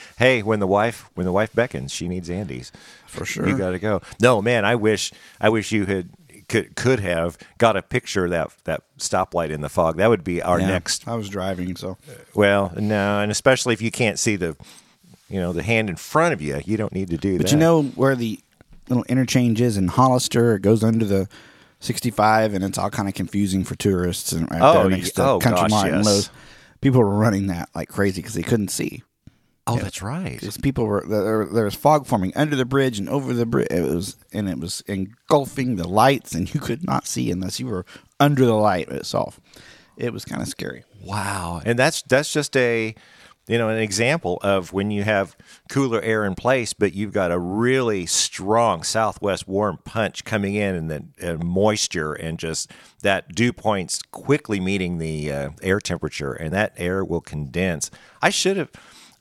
hey, 0.19 0.43
when 0.43 0.61
the 0.61 0.67
wife 0.67 1.11
when 1.15 1.27
the 1.27 1.33
wife 1.33 1.53
beckons, 1.55 1.93
she 1.93 2.09
needs 2.09 2.31
Andes. 2.31 2.73
for 3.07 3.25
sure. 3.27 3.47
You 3.49 3.57
got 3.59 3.71
to 3.73 3.79
go. 3.79 4.01
No, 4.21 4.41
man, 4.41 4.65
I 4.65 4.75
wish 4.77 5.13
I 5.41 5.49
wish 5.51 5.73
you 5.73 5.85
had 5.85 6.09
could 6.49 6.75
could 6.77 7.01
have 7.01 7.37
got 7.59 7.77
a 7.77 7.83
picture 7.83 8.25
of 8.25 8.31
that 8.31 8.51
that 8.65 8.83
stoplight 8.99 9.51
in 9.51 9.61
the 9.61 9.69
fog. 9.69 9.97
That 9.99 10.09
would 10.09 10.25
be 10.25 10.41
our 10.41 10.59
Yeah, 10.61 10.69
next. 10.69 11.07
I 11.07 11.17
was 11.17 11.29
driving, 11.29 11.77
so 11.77 11.99
Well, 12.35 12.73
no, 12.77 13.21
and 13.21 13.31
especially 13.31 13.75
if 13.75 13.83
you 13.83 13.91
can't 13.91 14.19
see 14.19 14.37
the 14.37 14.57
you 15.29 15.41
know 15.41 15.53
the 15.53 15.63
hand 15.63 15.91
in 15.91 15.97
front 15.97 16.33
of 16.33 16.41
you, 16.41 16.61
you 16.65 16.77
don't 16.79 16.93
need 16.93 17.11
to 17.11 17.19
do 17.19 17.33
that. 17.37 17.43
But 17.45 17.53
you 17.53 17.59
know 17.59 17.83
where 17.83 18.15
the 18.17 18.41
little 18.89 19.05
interchange 19.05 19.61
is 19.61 19.77
in 19.77 19.89
Hollister? 19.89 20.55
It 20.55 20.63
goes 20.63 20.83
under 20.85 21.05
the 21.05 21.29
65, 21.81 22.55
and 22.55 22.65
it's 22.65 22.79
all 22.79 22.91
kind 22.91 23.09
of 23.09 23.15
confusing 23.15 23.65
for 23.65 23.75
tourists. 23.77 24.33
And 24.33 24.51
right 24.51 24.61
Oh, 24.63 24.83
there 24.89 24.91
next 24.91 25.13
to 25.13 25.25
oh, 25.25 25.39
Country 25.39 25.63
gosh, 25.63 25.71
Mart 25.71 25.89
and 25.89 25.97
yes. 25.99 26.07
Lowe's, 26.07 26.31
people 26.81 27.01
were 27.01 27.17
running 27.17 27.47
that 27.49 27.69
like 27.75 27.89
crazy 27.89 28.21
because 28.23 28.35
they 28.35 28.43
couldn't 28.43 28.69
see. 28.69 29.03
oh, 29.67 29.77
that's 29.79 30.01
right. 30.03 30.39
Just 30.41 30.63
people 30.63 30.87
were 30.87 31.05
there, 31.07 31.45
there 31.45 31.65
was 31.65 31.75
fog 31.75 32.07
forming 32.07 32.33
under 32.37 32.55
the 32.57 32.65
bridge 32.65 32.99
and 32.99 33.09
over 33.09 33.33
the 33.35 33.47
bridge. 33.47 33.69
It 33.71 33.83
was 33.83 34.17
and 34.33 34.49
it 34.49 34.59
was 34.59 34.83
engulfing 34.87 35.77
the 35.77 35.89
lights, 35.89 36.35
and 36.35 36.53
you 36.53 36.61
could 36.61 36.85
not 36.85 37.07
see 37.07 37.31
unless 37.31 37.59
you 37.61 37.67
were 37.67 37.85
under 38.21 38.45
the 38.47 38.55
light 38.55 38.89
itself. 38.89 39.41
It 39.97 40.13
was 40.13 40.25
kind 40.25 40.43
of 40.43 40.49
scary. 40.49 40.85
Wow, 41.03 41.63
and 41.65 41.79
that's 41.79 42.03
that's 42.03 42.33
just 42.33 42.57
a 42.57 42.95
you 43.49 43.59
know 43.59 43.69
an 43.69 43.79
example 43.79 44.39
of 44.43 44.73
when 44.73 44.91
you 44.91 45.05
have 45.05 45.37
cooler 45.71 46.01
air 46.03 46.25
in 46.25 46.35
place, 46.35 46.73
but 46.73 46.95
you've 46.95 47.13
got 47.13 47.31
a 47.31 47.39
really 47.39 48.07
strong 48.07 48.83
southwest 48.83 49.47
warm 49.47 49.79
punch 49.85 50.25
coming 50.25 50.55
in, 50.55 50.75
and 50.75 50.91
then 50.91 51.13
uh, 51.23 51.45
moisture 51.45 52.13
and 52.13 52.39
just 52.39 52.71
that 53.03 53.35
dew 53.35 53.53
points 53.53 54.03
quickly 54.11 54.61
meeting 54.61 54.99
the 54.99 55.33
uh, 55.33 55.51
air 55.63 55.81
temperature, 55.81 56.33
and 56.33 56.53
that 56.53 56.73
air 56.77 57.05
will 57.05 57.21
condense. 57.21 57.91
I 58.21 58.31
should 58.31 58.57
have, 58.57 58.71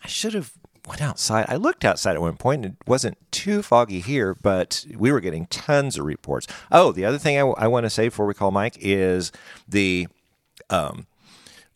I 0.03 0.07
should 0.07 0.33
have 0.33 0.53
went 0.87 1.01
outside. 1.01 1.45
I 1.47 1.55
looked 1.55 1.85
outside 1.85 2.15
at 2.15 2.21
one 2.21 2.37
point, 2.37 2.65
and 2.65 2.75
it 2.75 2.87
wasn't 2.87 3.17
too 3.31 3.61
foggy 3.61 3.99
here, 3.99 4.35
but 4.35 4.85
we 4.95 5.11
were 5.11 5.19
getting 5.19 5.45
tons 5.47 5.97
of 5.97 6.05
reports. 6.05 6.47
Oh, 6.71 6.91
the 6.91 7.05
other 7.05 7.17
thing 7.17 7.37
I, 7.37 7.41
I 7.41 7.67
want 7.67 7.85
to 7.85 7.89
say 7.89 8.07
before 8.07 8.25
we 8.25 8.33
call 8.33 8.51
Mike 8.51 8.77
is 8.79 9.31
the 9.67 10.07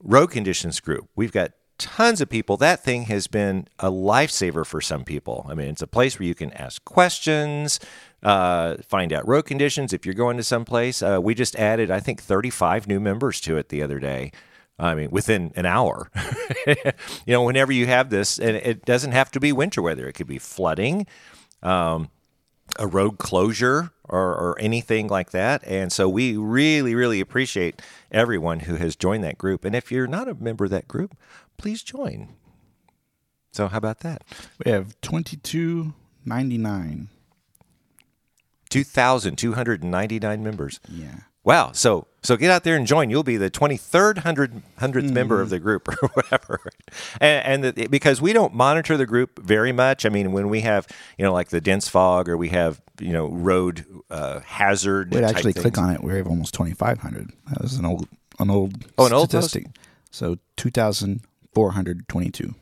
road 0.02 0.32
conditions 0.32 0.80
group. 0.80 1.10
We've 1.16 1.32
got 1.32 1.52
tons 1.80 2.22
of 2.22 2.30
people. 2.30 2.58
That 2.58 2.84
thing 2.84 3.04
has 3.04 3.28
been 3.28 3.68
a 3.80 3.90
lifesaver 3.90 4.66
for 4.66 4.82
some 4.82 5.04
people. 5.04 5.48
I 5.50 5.56
mean, 5.56 5.70
it's 5.70 5.82
a 5.82 5.88
place 5.88 6.20
where 6.20 6.28
you 6.28 6.36
can 6.36 6.52
ask 6.54 6.84
questions, 6.86 7.80
uh, 8.22 8.76
find 8.88 9.12
out 9.12 9.28
road 9.28 9.44
conditions. 9.44 9.94
If 9.94 10.06
you're 10.06 10.14
going 10.14 10.38
to 10.38 10.44
someplace, 10.44 11.02
uh, 11.02 11.20
we 11.22 11.34
just 11.34 11.56
added, 11.56 11.90
I 11.90 12.00
think, 12.00 12.22
35 12.22 12.88
new 12.88 13.00
members 13.00 13.42
to 13.42 13.58
it 13.58 13.70
the 13.70 13.82
other 13.82 14.00
day. 14.00 14.32
I 14.78 14.96
mean, 14.96 15.10
within 15.10 15.52
an 15.56 15.66
hour. 15.66 16.10
you 16.68 16.76
know, 17.28 17.44
whenever 17.44 17.72
you 17.72 17.88
have 17.88 18.10
this, 18.10 18.38
and 18.38 18.56
it 18.56 18.86
doesn't 18.86 19.12
have 19.12 19.32
to 19.32 19.40
be 19.40 19.52
winter 19.52 19.82
weather, 19.82 20.08
it 20.08 20.14
could 20.14 20.28
be 20.28 20.40
flooding 20.40 21.08
a 22.78 22.88
road 22.88 23.18
closure 23.18 23.92
or, 24.08 24.36
or 24.36 24.60
anything 24.60 25.08
like 25.08 25.32
that. 25.32 25.64
And 25.66 25.92
so 25.92 26.08
we 26.10 26.36
really, 26.38 26.94
really 26.96 27.20
appreciate 27.20 27.82
everyone 28.12 28.62
who 28.62 28.76
has 28.76 28.96
joined 28.96 29.24
that 29.24 29.38
group. 29.38 29.66
And 29.66 29.76
if 29.76 29.92
you're 29.92 30.08
not 30.08 30.28
a 30.28 30.36
member 30.36 30.66
of 30.66 30.72
that 30.72 30.88
group, 30.88 31.18
please 31.60 31.84
join. 31.84 32.30
So 33.52 33.68
how 33.68 33.78
about 33.78 34.00
that? 34.00 34.24
We 34.66 34.72
have 34.72 35.00
twenty 35.02 35.38
two 35.38 35.94
ninety 36.26 36.58
nine. 36.58 37.10
2,299 38.70 40.44
members. 40.44 40.80
Yeah. 40.88 41.22
Wow. 41.44 41.72
So 41.74 42.06
So 42.22 42.38
get 42.38 42.52
out 42.52 42.64
there 42.64 42.76
and 42.76 42.86
join. 42.86 43.10
You'll 43.10 43.24
be 43.24 43.38
the 43.38 43.50
23rd, 43.50 44.18
100, 44.18 44.62
100th 44.80 45.12
member 45.12 45.42
of 45.42 45.50
the 45.50 45.58
group 45.58 45.88
or 46.04 46.10
whatever. 46.10 46.60
And, 47.20 47.64
and 47.64 47.76
the, 47.76 47.88
because 47.88 48.22
we 48.22 48.34
don't 48.34 48.54
monitor 48.54 48.96
the 48.98 49.08
group 49.08 49.40
very 49.40 49.72
much. 49.72 50.06
I 50.06 50.10
mean, 50.10 50.32
when 50.34 50.50
we 50.50 50.62
have, 50.62 50.88
you 51.18 51.26
know, 51.26 51.34
like 51.34 51.50
the 51.50 51.62
dense 51.62 51.88
fog 51.90 52.30
or 52.30 52.38
we 52.38 52.50
have, 52.50 52.80
you 53.00 53.12
know, 53.12 53.28
road 53.30 53.86
uh, 54.12 54.42
hazard. 54.42 55.14
Type 55.14 55.24
actually, 55.24 55.54
things. 55.54 55.64
click 55.64 55.78
on 55.80 55.90
it. 55.90 56.04
We 56.04 56.14
have 56.16 56.28
almost 56.28 56.54
twenty 56.54 56.74
five 56.74 57.00
hundred. 57.00 57.32
That 57.50 57.62
was 57.62 57.76
an 57.78 57.86
old, 57.86 58.08
an 58.38 58.52
old, 58.52 58.86
Oh, 59.00 59.08
an 59.08 59.14
old 59.14 59.30
statistic. 59.30 59.66
So 60.12 60.38
two 60.58 60.70
thousand 61.50 61.56
four 61.56 61.72
hundred 61.72 62.08
twenty 62.08 62.32
two. 62.32 62.56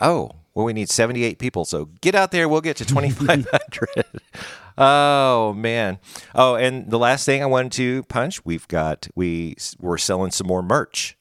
Oh, 0.00 0.32
well, 0.54 0.66
we 0.66 0.72
need 0.72 0.90
78 0.90 1.38
people. 1.38 1.64
So 1.64 1.86
get 2.00 2.14
out 2.14 2.30
there. 2.30 2.48
We'll 2.48 2.60
get 2.60 2.76
to 2.78 2.84
2,500. 2.84 4.04
oh, 4.78 5.54
man. 5.54 5.98
Oh, 6.34 6.56
and 6.56 6.90
the 6.90 6.98
last 6.98 7.24
thing 7.24 7.42
I 7.42 7.46
wanted 7.46 7.72
to 7.72 8.02
punch, 8.04 8.44
we've 8.44 8.66
got, 8.68 9.08
we, 9.14 9.56
we're 9.78 9.98
selling 9.98 10.30
some 10.30 10.46
more 10.46 10.62
merch. 10.62 11.16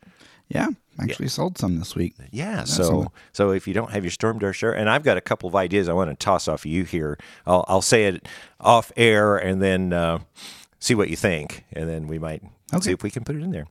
Yeah, 0.50 0.68
actually 1.00 1.30
sold 1.30 1.58
some 1.58 1.80
this 1.80 1.96
week. 1.96 2.16
Yeah, 2.32 2.58
That's 2.58 2.76
so 2.76 2.94
all. 2.94 3.14
so 3.32 3.52
if 3.52 3.70
you 3.70 3.74
don't 3.74 3.92
have 3.92 4.04
your 4.04 4.12
Stormdar 4.12 4.54
shirt, 4.54 4.78
and 4.78 4.90
I've 4.90 5.04
got 5.04 5.16
a 5.16 5.22
couple 5.22 5.48
of 5.48 5.56
ideas 5.56 5.88
I 5.88 5.94
want 5.94 6.10
to 6.10 6.16
toss 6.16 6.50
off 6.50 6.66
you 6.66 6.84
here. 6.84 7.18
I'll, 7.46 7.64
I'll 7.70 7.82
say 7.82 8.06
it 8.06 8.28
off 8.60 8.92
air 8.98 9.38
and 9.38 9.62
then 9.62 9.94
uh, 9.94 10.20
see 10.80 10.94
what 10.94 11.10
you 11.10 11.16
think, 11.16 11.64
and 11.72 11.88
then 11.88 12.08
we 12.08 12.20
might 12.20 12.44
see 12.82 12.92
if 12.92 13.02
we 13.02 13.10
can 13.10 13.24
put 13.24 13.38
it 13.38 13.44
in 13.44 13.52
there. 13.52 13.68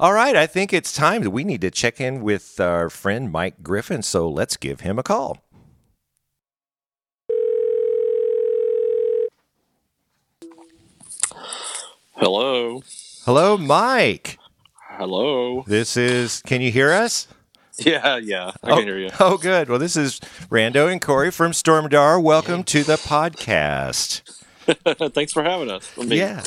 All 0.00 0.12
right, 0.12 0.36
I 0.36 0.46
think 0.46 0.72
it's 0.72 0.92
time 0.92 1.22
that 1.22 1.30
we 1.30 1.42
need 1.42 1.60
to 1.62 1.72
check 1.72 2.00
in 2.00 2.22
with 2.22 2.60
our 2.60 2.88
friend 2.88 3.32
Mike 3.32 3.64
Griffin. 3.64 4.04
So 4.04 4.28
let's 4.30 4.56
give 4.56 4.82
him 4.82 4.96
a 4.96 5.02
call. 5.02 5.38
Hello. 12.12 12.80
Hello, 13.24 13.58
Mike. 13.58 14.38
Hello. 14.90 15.64
This 15.66 15.96
is. 15.96 16.42
Can 16.42 16.60
you 16.60 16.70
hear 16.70 16.92
us? 16.92 17.26
Yeah, 17.80 18.18
yeah, 18.18 18.52
I 18.62 18.70
oh, 18.70 18.76
can 18.76 18.84
hear 18.86 18.98
you. 18.98 19.10
Oh, 19.18 19.36
good. 19.36 19.68
Well, 19.68 19.80
this 19.80 19.96
is 19.96 20.20
Rando 20.48 20.90
and 20.90 21.00
Corey 21.00 21.32
from 21.32 21.50
Stormdar. 21.50 22.22
Welcome 22.22 22.62
to 22.64 22.84
the 22.84 22.96
podcast. 22.96 24.37
Thanks 25.14 25.32
for 25.32 25.42
having 25.42 25.70
us. 25.70 25.96
Mean, 25.96 26.10
Yeah. 26.12 26.42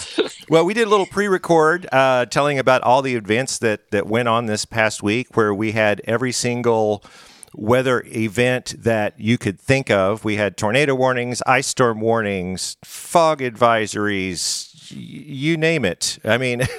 Well, 0.49 0.65
we 0.65 0.73
did 0.73 0.85
a 0.87 0.89
little 0.89 1.05
pre-record 1.05 1.87
uh, 1.91 2.25
telling 2.25 2.59
about 2.59 2.81
all 2.83 3.01
the 3.01 3.15
events 3.15 3.57
that 3.59 3.89
that 3.91 4.07
went 4.07 4.27
on 4.27 4.45
this 4.45 4.65
past 4.65 5.01
week, 5.01 5.35
where 5.35 5.53
we 5.53 5.71
had 5.71 6.01
every 6.05 6.31
single 6.31 7.03
weather 7.53 8.03
event 8.07 8.75
that 8.79 9.19
you 9.19 9.37
could 9.37 9.59
think 9.59 9.89
of. 9.89 10.23
We 10.23 10.35
had 10.37 10.55
tornado 10.57 10.95
warnings, 10.95 11.41
ice 11.45 11.67
storm 11.67 11.99
warnings, 11.99 12.77
fog 12.83 13.39
advisories, 13.41 14.91
y- 14.91 14.97
you 15.27 15.57
name 15.57 15.83
it. 15.85 16.19
I 16.23 16.37
mean. 16.37 16.63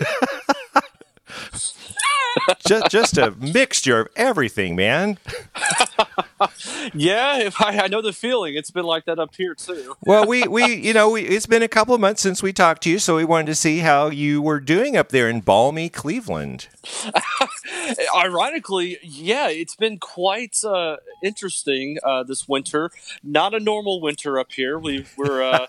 just, 2.67 2.91
just 2.91 3.19
a 3.19 3.33
mixture 3.33 4.01
of 4.01 4.09
everything, 4.17 4.77
man. 4.77 5.19
yeah. 6.95 7.39
If 7.39 7.61
I, 7.61 7.81
I 7.85 7.89
know 7.89 8.03
the 8.03 8.13
feeling. 8.13 8.55
It's 8.55 8.71
been 8.71 8.85
like 8.85 9.05
that 9.07 9.19
up 9.19 9.35
here 9.35 9.55
too. 9.55 9.95
Well, 10.05 10.27
we, 10.27 10.47
we 10.47 10.75
you 10.75 10.93
know, 10.93 11.11
we, 11.11 11.23
it's 11.23 11.47
been 11.47 11.63
a 11.63 11.69
couple 11.69 11.95
of 11.95 12.01
months 12.01 12.21
since 12.23 12.43
we 12.43 12.53
talked 12.53 12.83
to 12.85 12.91
you, 12.91 12.99
so 12.99 13.17
we 13.17 13.25
wanted 13.25 13.47
to 13.47 13.55
see 13.55 13.79
how 13.79 14.09
you 14.09 14.43
were 14.43 14.61
doing 14.61 14.97
up 14.97 15.11
there 15.11 15.29
in 15.29 15.41
balmy 15.41 15.89
Cleveland. 15.89 16.69
Ironically, 18.17 18.99
yeah, 19.03 19.49
it's 19.49 19.77
been 19.77 19.99
quite 19.99 20.57
uh, 20.65 20.97
interesting 21.23 21.99
uh, 22.05 22.23
this 22.25 22.49
winter. 22.49 22.91
Not 23.23 23.55
a 23.55 23.61
normal 23.61 24.01
winter 24.01 24.39
up 24.39 24.53
here. 24.53 24.79
We, 24.79 25.07
we're 25.17 25.43
uh, 25.43 25.67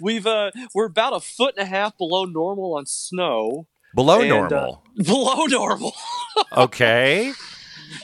we've 0.00 0.26
uh, 0.26 0.50
we're 0.74 0.86
about 0.86 1.14
a 1.14 1.20
foot 1.20 1.54
and 1.56 1.66
a 1.66 1.70
half 1.70 1.96
below 1.96 2.24
normal 2.24 2.74
on 2.74 2.86
snow. 2.86 3.66
Below 3.96 4.20
And, 4.20 4.30
uh, 4.30 4.36
normal. 4.38 4.82
below 4.96 5.44
normal. 5.46 5.94
okay. 6.56 7.32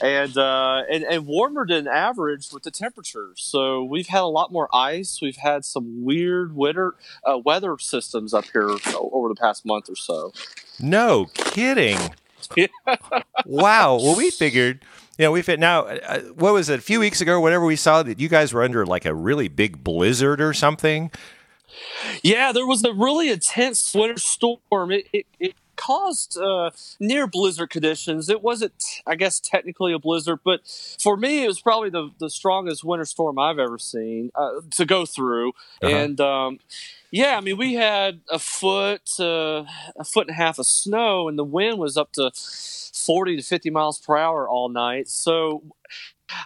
and 0.01 0.35
uh, 0.37 0.81
and 0.91 1.03
and 1.03 1.25
warmer 1.27 1.65
than 1.67 1.87
average 1.87 2.51
with 2.51 2.63
the 2.63 2.71
temperatures. 2.71 3.41
So 3.41 3.83
we've 3.83 4.07
had 4.07 4.21
a 4.21 4.27
lot 4.27 4.51
more 4.51 4.67
ice. 4.75 5.19
We've 5.21 5.37
had 5.37 5.63
some 5.63 6.03
weird 6.03 6.55
winter 6.55 6.95
uh, 7.23 7.37
weather 7.37 7.77
systems 7.79 8.33
up 8.33 8.45
here 8.51 8.69
over 8.95 9.29
the 9.29 9.35
past 9.39 9.65
month 9.65 9.89
or 9.89 9.95
so. 9.95 10.33
No 10.81 11.27
kidding. 11.33 11.99
wow. 13.45 13.95
Well, 13.95 14.17
we 14.17 14.29
figured, 14.31 14.83
you 15.17 15.25
know, 15.25 15.31
we've 15.31 15.47
had 15.47 15.59
now, 15.59 15.83
uh, 15.85 16.19
what 16.35 16.53
was 16.53 16.69
it, 16.69 16.79
a 16.79 16.81
few 16.81 16.99
weeks 16.99 17.21
ago, 17.21 17.39
whatever 17.39 17.63
we 17.63 17.77
saw 17.77 18.03
that 18.03 18.19
you 18.19 18.27
guys 18.27 18.51
were 18.51 18.63
under 18.63 18.85
like 18.85 19.05
a 19.05 19.13
really 19.13 19.47
big 19.47 19.83
blizzard 19.83 20.41
or 20.41 20.53
something. 20.53 21.11
Yeah, 22.21 22.51
there 22.51 22.67
was 22.67 22.83
a 22.83 22.93
really 22.93 23.29
intense 23.29 23.93
winter 23.95 24.19
storm. 24.19 24.91
It 24.91 25.07
it, 25.13 25.25
it 25.39 25.55
caused 25.83 26.37
uh, 26.37 26.71
near 26.99 27.27
blizzard 27.27 27.69
conditions. 27.69 28.29
It 28.29 28.41
wasn't, 28.41 28.73
I 29.05 29.15
guess, 29.15 29.39
technically 29.39 29.93
a 29.93 29.99
blizzard, 29.99 30.39
but 30.43 30.61
for 30.99 31.17
me, 31.17 31.43
it 31.43 31.47
was 31.47 31.59
probably 31.59 31.89
the 31.89 32.09
the 32.19 32.29
strongest 32.29 32.83
winter 32.83 33.05
storm 33.05 33.37
I've 33.37 33.59
ever 33.59 33.77
seen 33.77 34.31
uh, 34.35 34.61
to 34.71 34.85
go 34.85 35.05
through. 35.05 35.49
Uh-huh. 35.81 35.95
And 35.95 36.21
um, 36.21 36.59
yeah, 37.11 37.37
I 37.37 37.41
mean, 37.41 37.57
we 37.57 37.73
had 37.73 38.21
a 38.31 38.39
foot, 38.39 39.09
uh, 39.19 39.65
a 39.97 40.03
foot 40.03 40.27
and 40.27 40.35
a 40.35 40.37
half 40.37 40.57
of 40.59 40.65
snow, 40.65 41.27
and 41.27 41.37
the 41.37 41.43
wind 41.43 41.77
was 41.77 41.97
up 41.97 42.13
to 42.13 42.31
forty 42.93 43.35
to 43.35 43.43
fifty 43.43 43.69
miles 43.69 43.99
per 43.99 44.15
hour 44.17 44.47
all 44.47 44.69
night. 44.69 45.09
So, 45.09 45.63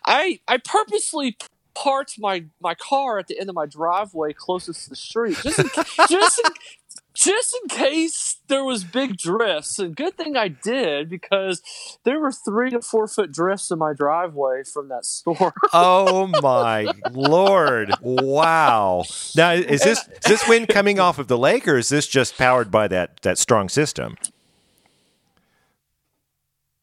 I 0.05 0.39
I 0.47 0.57
purposely 0.57 1.37
parked 1.77 2.19
my 2.19 2.45
my 2.59 2.73
car 2.73 3.19
at 3.19 3.27
the 3.27 3.39
end 3.39 3.49
of 3.49 3.55
my 3.55 3.65
driveway 3.65 4.33
closest 4.33 4.85
to 4.85 4.89
the 4.89 4.95
street, 4.95 5.37
just 5.43 5.59
in, 5.59 5.69
just 6.09 6.41
in, 6.43 6.51
just 7.17 7.57
in 7.61 7.69
case 7.69 8.37
there 8.47 8.63
was 8.63 8.83
big 8.83 9.17
drifts. 9.17 9.79
And 9.79 9.95
good 9.95 10.15
thing 10.15 10.37
I 10.37 10.47
did 10.49 11.09
because 11.09 11.61
there 12.03 12.19
were 12.19 12.31
three 12.31 12.69
to 12.69 12.81
four 12.81 13.07
foot 13.07 13.31
drifts 13.31 13.71
in 13.71 13.79
my 13.79 13.93
driveway 13.93 14.63
from 14.63 14.89
that 14.89 15.05
storm. 15.05 15.53
Oh 15.73 16.27
my 16.41 16.87
lord! 17.11 17.93
Wow. 18.01 19.03
Now, 19.35 19.51
is 19.51 19.81
this 19.81 19.99
is 20.07 20.19
this 20.25 20.47
wind 20.47 20.69
coming 20.69 20.99
off 20.99 21.19
of 21.19 21.27
the 21.27 21.37
lake, 21.37 21.67
or 21.67 21.77
is 21.77 21.89
this 21.89 22.07
just 22.07 22.37
powered 22.37 22.71
by 22.71 22.87
that 22.87 23.21
that 23.21 23.37
strong 23.37 23.69
system? 23.69 24.15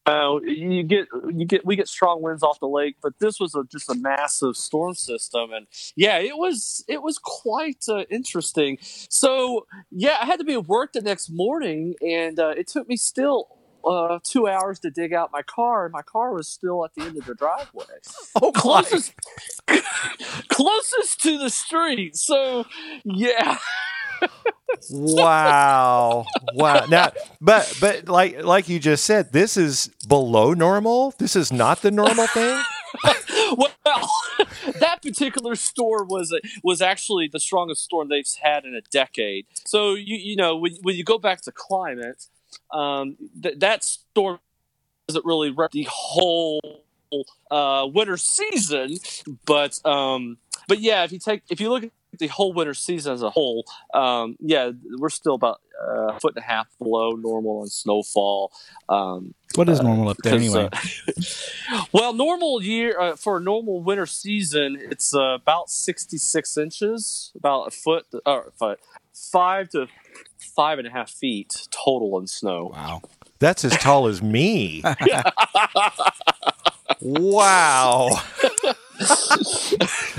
Uh, 0.07 0.39
you 0.43 0.83
get 0.83 1.07
you 1.33 1.47
get 1.47 1.65
we 1.65 1.77
get 1.77 1.89
strong 1.89 2.21
winds 2.21 2.43
off 2.43 2.61
the 2.61 2.69
lake, 2.69 2.97
but 3.03 3.15
this 3.21 3.41
was 3.41 3.55
a, 3.55 3.65
just 3.73 3.89
a 3.89 3.95
massive 3.95 4.55
storm 4.55 4.95
system, 4.95 5.51
and 5.53 5.67
yeah, 5.97 6.19
it 6.19 6.37
was 6.37 6.85
it 6.89 7.03
was 7.03 7.19
quite 7.19 7.83
uh, 7.89 8.05
interesting. 8.11 8.77
So 8.83 9.67
yeah, 9.91 10.19
I 10.21 10.27
had 10.27 10.39
to 10.41 10.45
be 10.45 10.53
at 10.53 10.67
work 10.67 10.93
the 10.93 11.01
next 11.01 11.31
morning, 11.31 11.95
and 12.03 12.39
uh, 12.39 12.51
it 12.51 12.69
took 12.69 12.89
me 12.89 12.97
still. 12.97 13.49
Uh, 13.87 14.19
two 14.25 14.49
hours 14.49 14.79
to 14.79 14.89
dig 14.89 15.13
out 15.13 15.29
my 15.31 15.43
car, 15.43 15.85
and 15.85 15.93
my 15.93 16.01
car 16.01 16.33
was 16.33 16.49
still 16.49 16.87
at 16.87 16.95
the 16.95 17.03
end 17.03 17.19
of 17.19 17.27
the 17.27 17.35
driveway, 17.35 17.85
Oh, 18.41 18.51
closest, 18.51 19.13
closest 20.49 21.21
to 21.21 21.37
the 21.37 21.51
street. 21.51 22.17
So, 22.17 22.65
yeah, 23.05 23.59
Wow. 24.91 26.27
Wow. 26.55 26.87
Now, 26.87 27.13
but 27.41 27.77
but 27.81 28.09
like 28.09 28.43
like 28.43 28.69
you 28.69 28.79
just 28.79 29.05
said, 29.05 29.33
this 29.33 29.57
is 29.57 29.89
below 30.07 30.53
normal. 30.53 31.15
This 31.19 31.37
is 31.37 31.53
not 31.53 31.83
the 31.83 31.91
normal 31.91 32.27
thing. 32.27 32.63
well, 33.57 33.71
that 34.81 35.01
particular 35.03 35.55
storm 35.55 36.09
was 36.09 36.33
a, 36.33 36.41
was 36.63 36.81
actually 36.81 37.29
the 37.29 37.41
strongest 37.41 37.83
storm 37.83 38.09
they've 38.09 38.27
had 38.43 38.65
in 38.65 38.75
a 38.75 38.81
decade. 38.91 39.47
So 39.65 39.95
you 39.95 40.17
you 40.17 40.37
know 40.37 40.57
when, 40.57 40.75
when 40.83 40.97
you 40.97 41.05
go 41.05 41.19
back 41.19 41.43
to 41.43 41.53
climate, 41.53 42.27
um, 42.73 43.17
th- 43.43 43.59
that 43.59 43.85
storm 43.85 44.39
doesn't 45.09 45.25
really 45.25 45.51
rep 45.51 45.73
the 45.73 45.87
whole 45.91 46.61
uh, 47.51 47.87
winter 47.93 48.17
season, 48.17 48.97
but 49.45 49.85
um, 49.87 50.39
but 50.69 50.81
yeah, 50.81 51.05
if 51.05 51.13
you 51.13 51.19
take 51.19 51.43
if 51.51 51.61
you 51.61 51.71
look 51.71 51.85
at 51.85 51.91
the 52.19 52.29
whole 52.29 52.53
winter 52.53 52.75
season 52.75 53.13
as 53.13 53.23
a 53.23 53.31
whole, 53.31 53.65
um, 53.93 54.37
yeah, 54.41 54.71
we're 54.99 55.09
still 55.09 55.35
about 55.35 55.61
uh, 55.83 56.15
a 56.15 56.21
foot 56.21 56.35
and 56.37 56.45
a 56.45 56.47
half 56.47 56.67
below 56.79 57.13
normal 57.13 57.61
on 57.61 57.67
snowfall. 57.69 58.53
Um, 58.89 59.35
What 59.57 59.69
is 59.69 59.81
normal 59.83 60.09
up 60.09 60.17
there 60.23 60.35
anyway? 60.35 60.69
uh, 60.73 61.85
well, 61.93 62.13
normal 62.13 62.63
year 62.63 62.99
uh, 62.99 63.17
for 63.17 63.39
a 63.39 63.41
normal 63.41 63.83
winter 63.83 64.07
season, 64.07 64.79
it's 64.81 65.15
uh, 65.15 65.35
about 65.35 65.71
sixty-six 65.71 66.57
inches, 66.57 67.33
about 67.37 67.69
a 67.69 67.71
foot, 67.71 68.07
or 68.25 68.53
foot, 68.59 68.79
five 69.13 69.69
to 69.71 69.87
five 70.39 70.79
and 70.79 70.87
a 70.87 70.91
half 70.91 71.11
feet 71.11 71.67
total 71.71 72.19
in 72.19 72.27
snow. 72.27 72.71
wow. 72.73 73.03
That's 73.41 73.65
as 73.65 73.77
tall 73.77 74.07
as 74.07 74.23
me. 74.23 74.83
wow. 77.01 78.09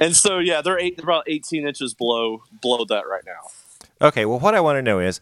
And 0.00 0.16
so, 0.16 0.38
yeah, 0.38 0.62
they're, 0.62 0.78
eight, 0.78 0.96
they're 0.96 1.04
about 1.04 1.24
eighteen 1.26 1.66
inches 1.66 1.94
below 1.94 2.42
below 2.60 2.84
that 2.86 3.06
right 3.08 3.24
now. 3.26 4.06
Okay. 4.06 4.24
Well, 4.24 4.38
what 4.38 4.54
I 4.54 4.60
want 4.60 4.76
to 4.76 4.82
know 4.82 4.98
is, 5.00 5.20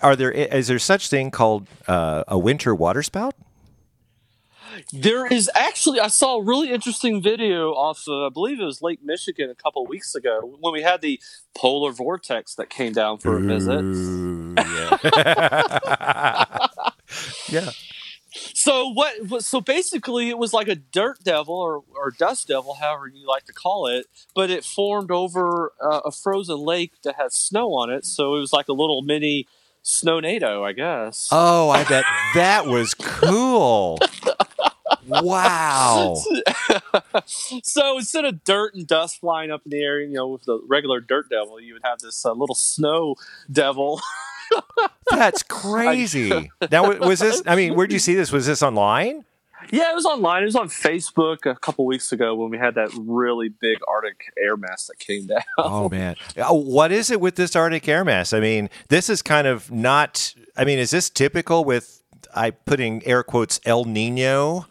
are 0.00 0.16
there 0.16 0.30
is 0.30 0.68
there 0.68 0.78
such 0.78 1.08
thing 1.08 1.30
called 1.30 1.66
uh, 1.86 2.24
a 2.28 2.38
winter 2.38 2.74
waterspout? 2.74 3.34
There 4.92 5.26
is 5.26 5.50
actually, 5.54 6.00
I 6.00 6.08
saw 6.08 6.36
a 6.36 6.42
really 6.42 6.70
interesting 6.70 7.22
video 7.22 7.72
off, 7.72 8.04
of, 8.08 8.30
I 8.30 8.32
believe 8.32 8.60
it 8.60 8.64
was 8.64 8.80
Lake 8.80 9.00
Michigan 9.02 9.50
a 9.50 9.54
couple 9.54 9.84
weeks 9.86 10.14
ago 10.14 10.56
when 10.60 10.72
we 10.72 10.82
had 10.82 11.00
the 11.00 11.20
polar 11.54 11.92
vortex 11.92 12.54
that 12.54 12.70
came 12.70 12.92
down 12.92 13.18
for 13.18 13.36
a 13.36 13.40
visit. 13.40 13.84
Yeah. 14.56 14.98
yeah. 17.48 17.70
So 18.60 18.90
what? 18.90 19.42
So 19.42 19.62
basically, 19.62 20.28
it 20.28 20.36
was 20.36 20.52
like 20.52 20.68
a 20.68 20.74
dirt 20.74 21.24
devil 21.24 21.54
or, 21.54 21.82
or 21.96 22.10
dust 22.10 22.48
devil, 22.48 22.74
however 22.74 23.08
you 23.08 23.26
like 23.26 23.46
to 23.46 23.54
call 23.54 23.86
it, 23.86 24.04
but 24.34 24.50
it 24.50 24.66
formed 24.66 25.10
over 25.10 25.72
uh, 25.80 26.00
a 26.04 26.12
frozen 26.12 26.58
lake 26.58 26.92
that 27.04 27.14
had 27.16 27.32
snow 27.32 27.72
on 27.72 27.88
it. 27.88 28.04
So 28.04 28.36
it 28.36 28.40
was 28.40 28.52
like 28.52 28.68
a 28.68 28.74
little 28.74 29.00
mini 29.00 29.46
snownado, 29.82 30.62
I 30.62 30.72
guess. 30.72 31.28
Oh, 31.32 31.70
I 31.70 31.84
bet 31.84 32.04
that 32.34 32.66
was 32.66 32.92
cool. 32.92 33.98
Wow. 35.06 36.22
so 37.24 37.96
instead 37.96 38.26
of 38.26 38.44
dirt 38.44 38.74
and 38.74 38.86
dust 38.86 39.20
flying 39.20 39.50
up 39.50 39.62
in 39.64 39.70
the 39.70 39.82
air, 39.82 40.00
you 40.00 40.12
know, 40.12 40.28
with 40.28 40.44
the 40.44 40.60
regular 40.68 41.00
dirt 41.00 41.30
devil, 41.30 41.58
you 41.60 41.72
would 41.72 41.82
have 41.84 42.00
this 42.00 42.26
uh, 42.26 42.32
little 42.32 42.54
snow 42.54 43.16
devil. 43.50 44.02
That's 45.10 45.42
crazy. 45.42 46.50
Now, 46.70 46.90
was 46.98 47.20
this, 47.20 47.42
I 47.46 47.56
mean, 47.56 47.74
where'd 47.74 47.92
you 47.92 47.98
see 47.98 48.14
this? 48.14 48.32
Was 48.32 48.46
this 48.46 48.62
online? 48.62 49.24
yeah, 49.70 49.90
it 49.90 49.94
was 49.94 50.06
online. 50.06 50.42
It 50.42 50.46
was 50.46 50.56
on 50.56 50.68
Facebook 50.68 51.44
a 51.44 51.54
couple 51.54 51.84
weeks 51.84 52.12
ago 52.12 52.34
when 52.34 52.50
we 52.50 52.58
had 52.58 52.74
that 52.76 52.90
really 52.96 53.48
big 53.48 53.78
Arctic 53.86 54.32
air 54.38 54.56
mass 54.56 54.86
that 54.86 54.98
came 54.98 55.26
down. 55.26 55.42
Oh, 55.58 55.88
man. 55.88 56.16
Oh, 56.38 56.54
What 56.54 56.92
is 56.92 57.10
it 57.10 57.20
with 57.20 57.36
this 57.36 57.54
Arctic 57.54 57.86
air 57.88 58.04
mass? 58.04 58.32
I 58.32 58.40
mean, 58.40 58.70
this 58.88 59.10
is 59.10 59.22
kind 59.22 59.46
of 59.46 59.70
not, 59.70 60.34
I 60.56 60.64
mean, 60.64 60.78
is 60.78 60.90
this 60.90 61.10
typical 61.10 61.64
with, 61.64 62.02
I 62.34 62.50
putting 62.50 63.06
air 63.06 63.22
quotes, 63.22 63.60
El 63.64 63.84
Nino? 63.84 64.66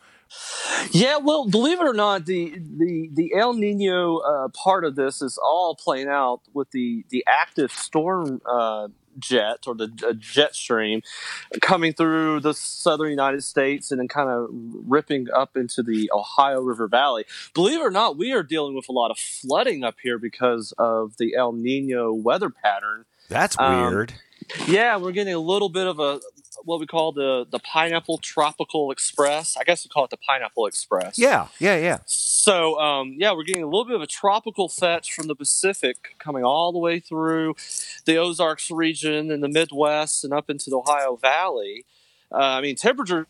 Yeah, 0.92 1.18
well, 1.18 1.48
believe 1.48 1.80
it 1.80 1.88
or 1.88 1.94
not, 1.94 2.26
the 2.26 2.54
the 2.60 3.10
the 3.14 3.34
El 3.36 3.54
Nino 3.54 4.18
uh, 4.18 4.48
part 4.50 4.86
of 4.86 4.96
this 4.96 5.22
is 5.24 5.40
all 5.42 5.76
playing 5.76 6.08
out 6.08 6.42
with 6.54 6.70
the 6.72 7.04
the 7.10 7.24
active 7.28 7.72
storm 7.72 8.40
uh, 8.46 8.90
jet 9.18 9.66
or 9.68 9.76
the 9.76 9.88
jet 10.20 10.56
stream 10.56 11.02
coming 11.62 11.94
through 11.94 12.40
the 12.42 12.54
southern 12.54 13.10
United 13.10 13.44
States 13.44 13.92
and 13.92 14.00
then 14.00 14.08
kind 14.08 14.30
of 14.30 14.48
ripping 14.52 15.28
up 15.34 15.58
into 15.58 15.82
the 15.84 16.10
Ohio 16.14 16.62
River 16.62 16.88
Valley. 16.88 17.26
Believe 17.54 17.80
it 17.80 17.84
or 17.84 17.92
not, 17.92 18.18
we 18.18 18.32
are 18.34 18.44
dealing 18.44 18.76
with 18.76 18.90
a 18.90 18.92
lot 18.92 19.12
of 19.12 19.18
flooding 19.18 19.84
up 19.84 19.96
here 20.02 20.18
because 20.20 20.74
of 20.78 21.18
the 21.18 21.36
El 21.36 21.54
Nino 21.54 22.14
weather 22.14 22.50
pattern. 22.50 23.06
That's 23.30 23.58
Um, 23.60 23.92
weird. 23.94 24.14
Yeah, 24.68 24.98
we're 24.98 25.12
getting 25.12 25.34
a 25.34 25.40
little 25.40 25.70
bit 25.70 25.88
of 25.88 26.00
a 26.00 26.20
what 26.64 26.80
we 26.80 26.86
call 26.86 27.12
the 27.12 27.46
the 27.50 27.60
pineapple 27.60 28.18
tropical 28.18 28.92
express. 28.92 29.56
I 29.58 29.64
guess 29.64 29.86
we 29.86 29.90
call 29.90 30.06
it 30.06 30.10
the 30.10 30.18
pineapple 30.18 30.66
express. 30.66 31.18
yeah, 31.18 31.48
yeah, 31.60 31.78
yeah. 31.78 32.00
So 32.06 32.80
um, 32.80 33.16
yeah, 33.18 33.34
we're 33.34 33.44
getting 33.44 33.64
a 33.64 33.68
little 33.68 33.86
bit 33.86 33.96
of 33.96 34.02
a 34.02 34.08
tropical 34.08 34.70
fetch 34.70 35.14
from 35.14 35.28
the 35.28 35.36
Pacific 35.36 36.16
coming 36.20 36.44
all 36.44 36.72
the 36.72 36.80
way 36.80 37.00
through 37.00 37.56
the 38.06 38.18
Ozarks 38.18 38.72
region 38.72 39.32
and 39.32 39.44
the 39.44 39.50
Midwest 39.50 40.24
and 40.24 40.34
up 40.34 40.50
into 40.50 40.70
the 40.70 40.78
Ohio 40.78 41.16
Valley. 41.16 41.86
Uh, 42.32 42.38
I 42.38 42.62
mean, 42.62 42.76
temperatures 42.76 43.26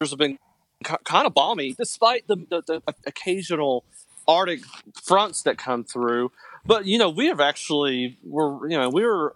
have 0.00 0.18
been 0.18 0.38
kind 0.82 1.26
of 1.26 1.34
balmy, 1.34 1.74
despite 1.76 2.26
the, 2.26 2.36
the, 2.50 2.62
the 2.66 2.82
occasional 3.06 3.84
Arctic 4.26 4.60
fronts 5.02 5.42
that 5.42 5.58
come 5.58 5.84
through. 5.84 6.32
But 6.66 6.86
you 6.86 6.98
know, 6.98 7.10
we 7.10 7.26
have 7.26 7.40
actually 7.40 8.18
we're 8.24 8.68
you 8.68 8.78
know 8.78 8.88
we 8.88 9.04
were 9.04 9.34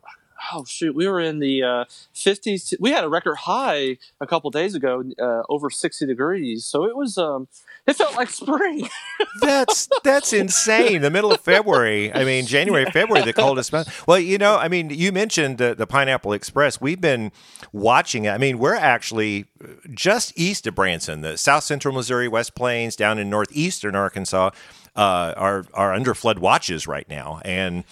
oh 0.52 0.64
shoot 0.64 0.94
we 0.94 1.06
were 1.08 1.20
in 1.20 1.38
the 1.38 1.62
uh, 1.62 1.84
50s. 2.14 2.74
We 2.80 2.90
had 2.90 3.04
a 3.04 3.08
record 3.08 3.36
high 3.36 3.98
a 4.20 4.26
couple 4.26 4.50
days 4.50 4.74
ago, 4.74 5.04
uh, 5.20 5.42
over 5.48 5.70
60 5.70 6.06
degrees. 6.06 6.64
So 6.66 6.84
it 6.84 6.96
was 6.96 7.18
um, 7.18 7.48
it 7.86 7.94
felt 7.94 8.14
like 8.16 8.28
spring. 8.30 8.88
That's 9.40 9.88
that's 10.04 10.32
insane. 10.32 11.00
The 11.00 11.10
middle 11.10 11.32
of 11.32 11.40
February. 11.40 12.12
I 12.12 12.24
mean, 12.24 12.46
January, 12.46 12.84
February, 12.86 13.24
the 13.24 13.32
coldest 13.32 13.72
month. 13.72 14.06
Well, 14.06 14.18
you 14.18 14.36
know, 14.36 14.56
I 14.56 14.68
mean, 14.68 14.90
you 14.90 15.12
mentioned 15.12 15.58
the, 15.58 15.74
the 15.74 15.86
Pineapple 15.86 16.32
Express. 16.32 16.80
We've 16.80 17.00
been 17.00 17.32
watching 17.72 18.24
it. 18.24 18.30
I 18.30 18.38
mean, 18.38 18.58
we're 18.58 18.74
actually 18.74 19.46
just 19.90 20.32
east 20.36 20.66
of 20.66 20.74
Branson, 20.74 21.20
the 21.20 21.38
South 21.38 21.64
Central 21.64 21.94
Missouri, 21.94 22.28
West 22.28 22.54
Plains, 22.54 22.96
down 22.96 23.18
in 23.18 23.30
northeastern 23.30 23.94
Arkansas, 23.94 24.50
uh, 24.96 25.34
are 25.36 25.64
are 25.72 25.94
under 25.94 26.14
flood 26.14 26.38
watches 26.38 26.86
right 26.86 27.08
now, 27.08 27.40
and. 27.44 27.84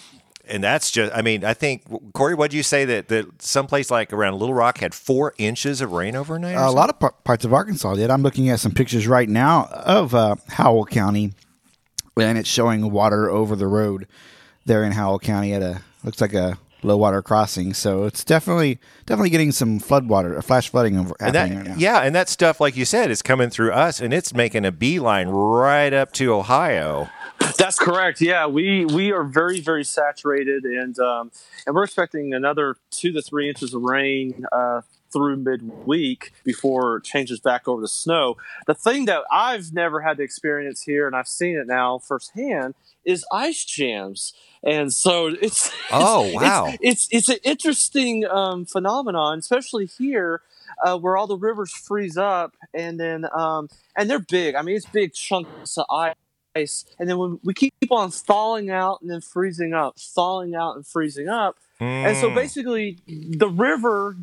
And 0.48 0.62
that's 0.62 0.90
just, 0.90 1.12
I 1.14 1.22
mean, 1.22 1.44
I 1.44 1.54
think, 1.54 1.82
Corey, 2.12 2.34
what 2.34 2.50
do 2.50 2.56
you 2.56 2.62
say 2.62 2.84
that, 2.84 3.08
that 3.08 3.42
someplace 3.42 3.90
like 3.90 4.12
around 4.12 4.38
Little 4.38 4.54
Rock 4.54 4.78
had 4.78 4.94
four 4.94 5.34
inches 5.38 5.80
of 5.80 5.92
rain 5.92 6.14
overnight? 6.14 6.54
a 6.56 6.70
lot 6.70 6.88
of 6.88 6.98
par- 7.00 7.14
parts 7.24 7.44
of 7.44 7.52
Arkansas 7.52 7.94
did. 7.94 8.10
I'm 8.10 8.22
looking 8.22 8.48
at 8.48 8.60
some 8.60 8.72
pictures 8.72 9.08
right 9.08 9.28
now 9.28 9.68
of 9.72 10.14
uh, 10.14 10.36
Howell 10.48 10.86
County, 10.86 11.32
and 12.16 12.38
it's 12.38 12.48
showing 12.48 12.90
water 12.92 13.28
over 13.28 13.56
the 13.56 13.66
road 13.66 14.06
there 14.64 14.84
in 14.84 14.92
Howell 14.92 15.18
County 15.18 15.52
at 15.52 15.62
a 15.62 15.82
looks 16.04 16.20
like 16.20 16.34
a 16.34 16.58
low 16.82 16.96
water 16.96 17.22
crossing. 17.22 17.74
So 17.74 18.04
it's 18.04 18.24
definitely 18.24 18.78
definitely 19.06 19.30
getting 19.30 19.52
some 19.52 19.78
flood 19.78 20.08
water, 20.08 20.36
a 20.36 20.42
flash 20.42 20.68
flooding 20.70 20.98
over 20.98 21.14
And 21.20 21.34
happening 21.36 21.58
that, 21.58 21.70
right 21.70 21.76
now. 21.76 21.80
yeah, 21.80 22.00
and 22.02 22.14
that 22.14 22.28
stuff, 22.28 22.60
like 22.60 22.76
you 22.76 22.84
said, 22.84 23.10
is 23.10 23.22
coming 23.22 23.50
through 23.50 23.72
us, 23.72 24.00
and 24.00 24.12
it's 24.14 24.32
making 24.34 24.64
a 24.64 24.72
beeline 24.72 25.28
right 25.28 25.92
up 25.92 26.12
to 26.12 26.32
Ohio. 26.32 27.08
That's 27.58 27.78
correct. 27.78 28.20
Yeah, 28.20 28.46
we 28.46 28.84
we 28.86 29.12
are 29.12 29.24
very 29.24 29.60
very 29.60 29.84
saturated, 29.84 30.64
and 30.64 30.98
um, 30.98 31.30
and 31.66 31.74
we're 31.74 31.84
expecting 31.84 32.32
another 32.34 32.76
two 32.90 33.12
to 33.12 33.20
three 33.22 33.48
inches 33.48 33.74
of 33.74 33.82
rain 33.82 34.44
uh, 34.52 34.80
through 35.16 35.36
midweek 35.36 36.32
before 36.44 36.98
it 36.98 37.04
changes 37.04 37.40
back 37.40 37.66
over 37.66 37.80
to 37.82 37.88
snow. 37.88 38.36
The 38.66 38.74
thing 38.74 39.06
that 39.06 39.22
I've 39.32 39.72
never 39.72 40.00
had 40.02 40.18
to 40.18 40.22
experience 40.22 40.82
here, 40.82 41.06
and 41.06 41.16
I've 41.16 41.28
seen 41.28 41.56
it 41.56 41.66
now 41.66 41.98
firsthand, 41.98 42.74
is 43.04 43.24
ice 43.32 43.64
jams. 43.64 44.34
And 44.62 44.92
so 44.92 45.28
it's 45.40 45.70
Oh, 45.90 46.26
it's- 46.26 46.34
wow. 46.42 46.74
it's 46.80 47.08
it's, 47.10 47.28
an 47.30 47.38
interesting 47.44 48.26
um, 48.26 48.64
phenomenon, 48.66 49.38
especially 49.38 49.86
here. 49.86 50.42
Uh, 50.84 50.98
where 50.98 51.16
all 51.16 51.26
the 51.28 51.38
rivers 51.38 51.72
freeze 51.72 52.18
up, 52.18 52.54
and 52.74 53.00
then 53.00 53.24
um, 53.32 53.68
and 53.96 54.10
they're 54.10 54.18
big. 54.18 54.54
I 54.56 54.62
mean, 54.62 54.76
it's 54.76 54.84
big 54.84 55.14
chunks 55.14 55.78
of 55.78 55.86
ice 55.90 56.84
and 56.98 57.08
then 57.08 57.18
when 57.18 57.38
we 57.44 57.54
keep 57.54 57.72
on 57.90 58.10
thawing 58.10 58.68
out 58.70 59.00
and 59.00 59.10
then 59.10 59.20
freezing 59.20 59.72
up, 59.74 59.98
thawing 59.98 60.54
out 60.54 60.74
and 60.74 60.86
freezing 60.86 61.28
up, 61.28 61.56
and 61.80 62.16
so 62.16 62.30
Mm. 62.30 62.34
basically 62.34 62.98
the 63.06 63.48
river 63.48 64.16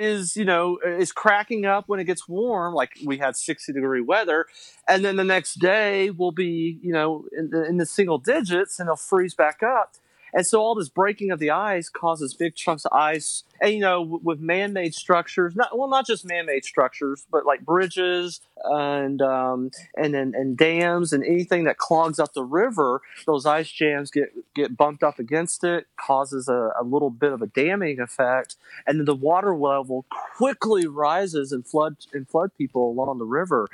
is 0.00 0.36
you 0.36 0.44
know 0.44 0.78
is 0.84 1.12
cracking 1.12 1.66
up 1.66 1.84
when 1.88 2.00
it 2.00 2.04
gets 2.04 2.26
warm 2.26 2.74
like 2.74 2.98
we 3.04 3.18
had 3.18 3.36
60 3.36 3.72
degree 3.72 4.00
weather 4.00 4.46
and 4.88 5.04
then 5.04 5.16
the 5.16 5.24
next 5.24 5.60
day 5.60 6.10
will 6.10 6.32
be 6.32 6.78
you 6.82 6.92
know 6.92 7.26
in 7.36 7.50
the, 7.50 7.64
in 7.66 7.76
the 7.76 7.86
single 7.86 8.18
digits 8.18 8.80
and 8.80 8.86
it'll 8.86 8.96
freeze 8.96 9.34
back 9.34 9.62
up. 9.62 9.94
And 10.32 10.46
so 10.46 10.60
all 10.60 10.76
this 10.76 10.88
breaking 10.88 11.32
of 11.32 11.40
the 11.40 11.50
ice 11.50 11.88
causes 11.88 12.34
big 12.34 12.54
chunks 12.54 12.84
of 12.84 12.92
ice 12.92 13.42
and 13.60 13.74
you 13.74 13.80
know 13.80 14.20
with 14.22 14.40
man-made 14.40 14.94
structures 14.94 15.54
not 15.54 15.76
well 15.76 15.88
not 15.88 16.06
just 16.06 16.24
man-made 16.24 16.64
structures 16.64 17.26
but 17.30 17.46
like 17.46 17.64
bridges 17.64 18.40
and 18.64 19.22
um, 19.22 19.70
and 19.96 20.14
then 20.14 20.32
and 20.34 20.56
dams 20.56 21.12
and 21.12 21.24
anything 21.24 21.64
that 21.64 21.78
clogs 21.78 22.18
up 22.18 22.32
the 22.34 22.44
river 22.44 23.00
those 23.26 23.46
ice 23.46 23.70
jams 23.70 24.10
get 24.10 24.32
get 24.54 24.76
bumped 24.76 25.02
up 25.02 25.18
against 25.18 25.64
it 25.64 25.86
causes 25.98 26.48
a, 26.48 26.72
a 26.78 26.84
little 26.84 27.10
bit 27.10 27.32
of 27.32 27.42
a 27.42 27.46
damming 27.46 28.00
effect. 28.00 28.56
And 28.86 28.98
then 28.98 29.06
the 29.06 29.14
water 29.14 29.54
level 29.54 30.06
quickly 30.36 30.86
rises 30.86 31.52
and 31.52 31.66
flood 31.66 31.96
and 32.12 32.28
flood 32.28 32.50
people 32.56 32.90
along 32.90 33.18
the 33.18 33.24
river. 33.24 33.68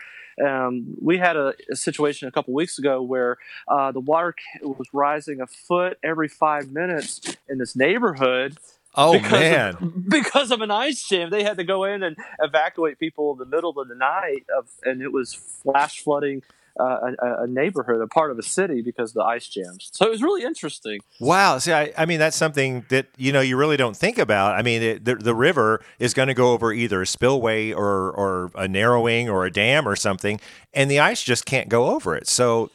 Um, 0.44 0.94
we 1.01 1.16
had 1.16 1.37
a, 1.37 1.55
a 1.70 1.77
situation 1.77 2.29
a 2.29 2.31
couple 2.31 2.53
weeks 2.53 2.79
ago 2.79 3.01
where 3.01 3.38
uh, 3.68 3.92
the 3.92 4.01
water 4.01 4.35
was 4.61 4.87
rising 4.92 5.40
a 5.40 5.46
foot 5.46 5.99
every 6.03 6.29
five 6.29 6.70
minutes 6.70 7.37
in 7.49 7.59
this 7.59 7.75
neighborhood 7.75 8.59
oh 8.97 9.15
because 9.15 9.31
man, 9.31 9.75
of, 9.81 10.09
because 10.09 10.51
of 10.51 10.61
an 10.61 10.71
ice 10.71 11.07
jam. 11.07 11.31
They 11.31 11.43
had 11.43 11.59
to 11.59 11.65
go 11.65 11.85
in 11.85 12.03
and 12.03 12.17
evacuate 12.41 12.99
people 12.99 13.33
in 13.33 13.39
the 13.39 13.47
middle 13.47 13.79
of 13.79 13.89
the 13.89 13.95
night, 13.95 14.45
of, 14.57 14.69
and 14.85 15.03
it 15.03 15.13
was 15.13 15.35
flash 15.35 16.01
flooding 16.01 16.43
uh, 16.79 17.13
a, 17.23 17.43
a 17.43 17.47
neighborhood, 17.47 18.01
a 18.01 18.07
part 18.07 18.31
of 18.31 18.39
a 18.39 18.43
city, 18.43 18.83
because 18.83 19.11
of 19.11 19.15
the 19.15 19.25
ice 19.25 19.49
jams. 19.49 19.89
So 19.93 20.07
it 20.07 20.11
was 20.11 20.23
really 20.23 20.45
interesting. 20.45 21.01
wow. 21.21 21.59
See, 21.59 21.73
I, 21.73 21.93
I 21.97 22.07
mean, 22.07 22.19
that's 22.19 22.37
something 22.37 22.85
that 22.91 23.07
you 23.17 23.33
know 23.33 23.41
you 23.41 23.57
really 23.57 23.77
don't 23.77 23.97
think 23.97 24.19
about. 24.19 24.55
I 24.55 24.63
mean, 24.63 24.83
it, 24.83 25.05
the 25.05 25.15
the 25.15 25.35
river 25.35 25.83
is 25.99 26.15
going 26.15 26.29
to 26.29 26.35
go 26.35 26.53
over 26.53 26.73
either 26.73 27.01
a 27.03 27.07
spillway 27.07 27.73
or 27.73 28.11
or 28.13 28.51
a 28.55 28.69
narrowing 28.69 29.29
or 29.29 29.47
a 29.47 29.51
dam 29.51 29.89
or 29.89 29.97
something, 29.97 30.41
and 30.75 30.91
the 30.91 31.01
ice 31.01 31.23
just 31.23 31.47
can't 31.47 31.69
go 31.69 31.91
over 31.91 32.15
it. 32.15 32.29
So 32.29 32.71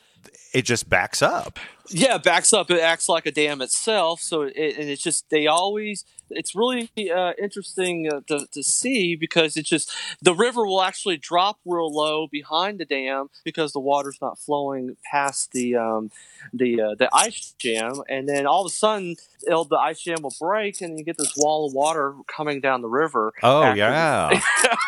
it 0.53 0.63
just 0.63 0.89
backs 0.89 1.21
up. 1.21 1.59
Yeah, 1.89 2.17
backs 2.17 2.53
up. 2.53 2.71
It 2.71 2.79
acts 2.79 3.09
like 3.09 3.25
a 3.25 3.31
dam 3.31 3.61
itself. 3.61 4.21
So 4.21 4.43
it, 4.43 4.77
and 4.77 4.89
it's 4.89 5.01
just 5.01 5.29
they 5.29 5.47
always. 5.47 6.05
It's 6.33 6.55
really 6.55 6.89
uh, 7.13 7.33
interesting 7.41 8.11
uh, 8.11 8.21
to, 8.27 8.47
to 8.51 8.63
see 8.63 9.15
because 9.15 9.57
it's 9.57 9.69
just 9.69 9.91
the 10.21 10.33
river 10.33 10.65
will 10.65 10.81
actually 10.81 11.17
drop 11.17 11.59
real 11.65 11.93
low 11.93 12.27
behind 12.27 12.79
the 12.79 12.85
dam 12.85 13.29
because 13.43 13.73
the 13.73 13.79
water's 13.79 14.19
not 14.21 14.39
flowing 14.39 14.97
past 15.09 15.51
the 15.51 15.75
um, 15.75 16.11
the 16.53 16.81
uh, 16.81 16.95
the 16.97 17.09
ice 17.13 17.53
jam, 17.57 18.01
and 18.09 18.27
then 18.27 18.45
all 18.45 18.61
of 18.61 18.71
a 18.71 18.73
sudden 18.73 19.15
it'll, 19.47 19.65
the 19.65 19.77
ice 19.77 20.01
jam 20.01 20.21
will 20.21 20.35
break, 20.39 20.81
and 20.81 20.97
you 20.97 21.05
get 21.05 21.17
this 21.17 21.33
wall 21.37 21.67
of 21.67 21.73
water 21.73 22.13
coming 22.27 22.61
down 22.61 22.81
the 22.81 22.89
river. 22.89 23.33
Oh 23.43 23.63
after- 23.63 23.77
yeah. 23.77 24.41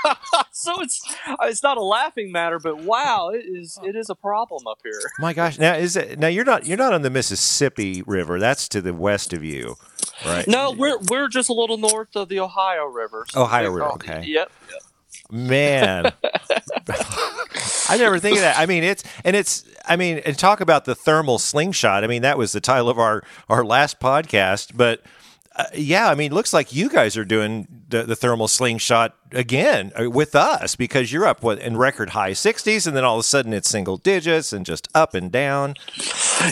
so 0.51 0.81
it's 0.81 1.01
it's 1.41 1.63
not 1.63 1.77
a 1.77 1.83
laughing 1.83 2.31
matter, 2.31 2.59
but 2.59 2.83
wow, 2.83 3.29
it 3.33 3.45
is 3.45 3.77
it 3.83 3.95
is 3.95 4.09
a 4.09 4.15
problem 4.15 4.65
up 4.67 4.79
here. 4.83 4.99
My 5.19 5.33
gosh, 5.33 5.57
now 5.57 5.73
is 5.75 5.95
it 5.95 6.19
now 6.19 6.27
you're 6.27 6.45
not 6.45 6.65
you're 6.65 6.77
not 6.77 6.93
on 6.93 7.01
the 7.01 7.09
Mississippi 7.09 8.01
River. 8.03 8.39
That's 8.39 8.67
to 8.69 8.81
the 8.81 8.93
west 8.93 9.33
of 9.33 9.43
you, 9.43 9.75
right? 10.25 10.47
No, 10.47 10.71
we're 10.71 10.97
we're 11.09 11.27
just 11.33 11.49
a 11.49 11.53
little 11.53 11.77
north 11.77 12.15
of 12.15 12.29
the 12.29 12.39
Ohio 12.39 12.85
River. 12.85 13.25
So 13.29 13.43
Ohio 13.43 13.69
River, 13.69 13.91
okay. 13.93 14.23
Yep. 14.25 14.51
yep. 14.71 14.81
Man, 15.31 16.11
I 17.89 17.97
never 17.97 18.19
think 18.19 18.37
of 18.37 18.41
that. 18.41 18.55
I 18.57 18.65
mean, 18.65 18.83
it's 18.83 19.03
and 19.23 19.35
it's. 19.35 19.65
I 19.85 19.95
mean, 19.95 20.19
and 20.19 20.37
talk 20.37 20.61
about 20.61 20.85
the 20.85 20.95
thermal 20.95 21.39
slingshot. 21.39 22.03
I 22.03 22.07
mean, 22.07 22.21
that 22.21 22.37
was 22.37 22.51
the 22.51 22.61
title 22.61 22.89
of 22.89 22.99
our 22.99 23.23
our 23.49 23.65
last 23.65 23.99
podcast, 23.99 24.75
but 24.75 25.01
uh, 25.55 25.65
yeah, 25.75 26.09
I 26.09 26.15
mean, 26.15 26.33
looks 26.33 26.51
like 26.51 26.73
you 26.73 26.89
guys 26.89 27.15
are 27.15 27.25
doing 27.25 27.67
the, 27.89 28.03
the, 28.03 28.15
thermal 28.15 28.47
slingshot 28.47 29.15
again 29.31 29.91
uh, 29.99 30.09
with 30.09 30.33
us 30.33 30.75
because 30.75 31.11
you're 31.11 31.27
up 31.27 31.43
what 31.43 31.59
in 31.59 31.77
record 31.77 32.09
high 32.09 32.31
60s, 32.31 32.87
and 32.87 32.97
then 32.97 33.03
all 33.03 33.17
of 33.17 33.19
a 33.19 33.23
sudden 33.23 33.53
it's 33.53 33.69
single 33.69 33.97
digits 33.97 34.51
and 34.51 34.65
just 34.65 34.87
up 34.95 35.13
and 35.13 35.31
down. 35.31 35.75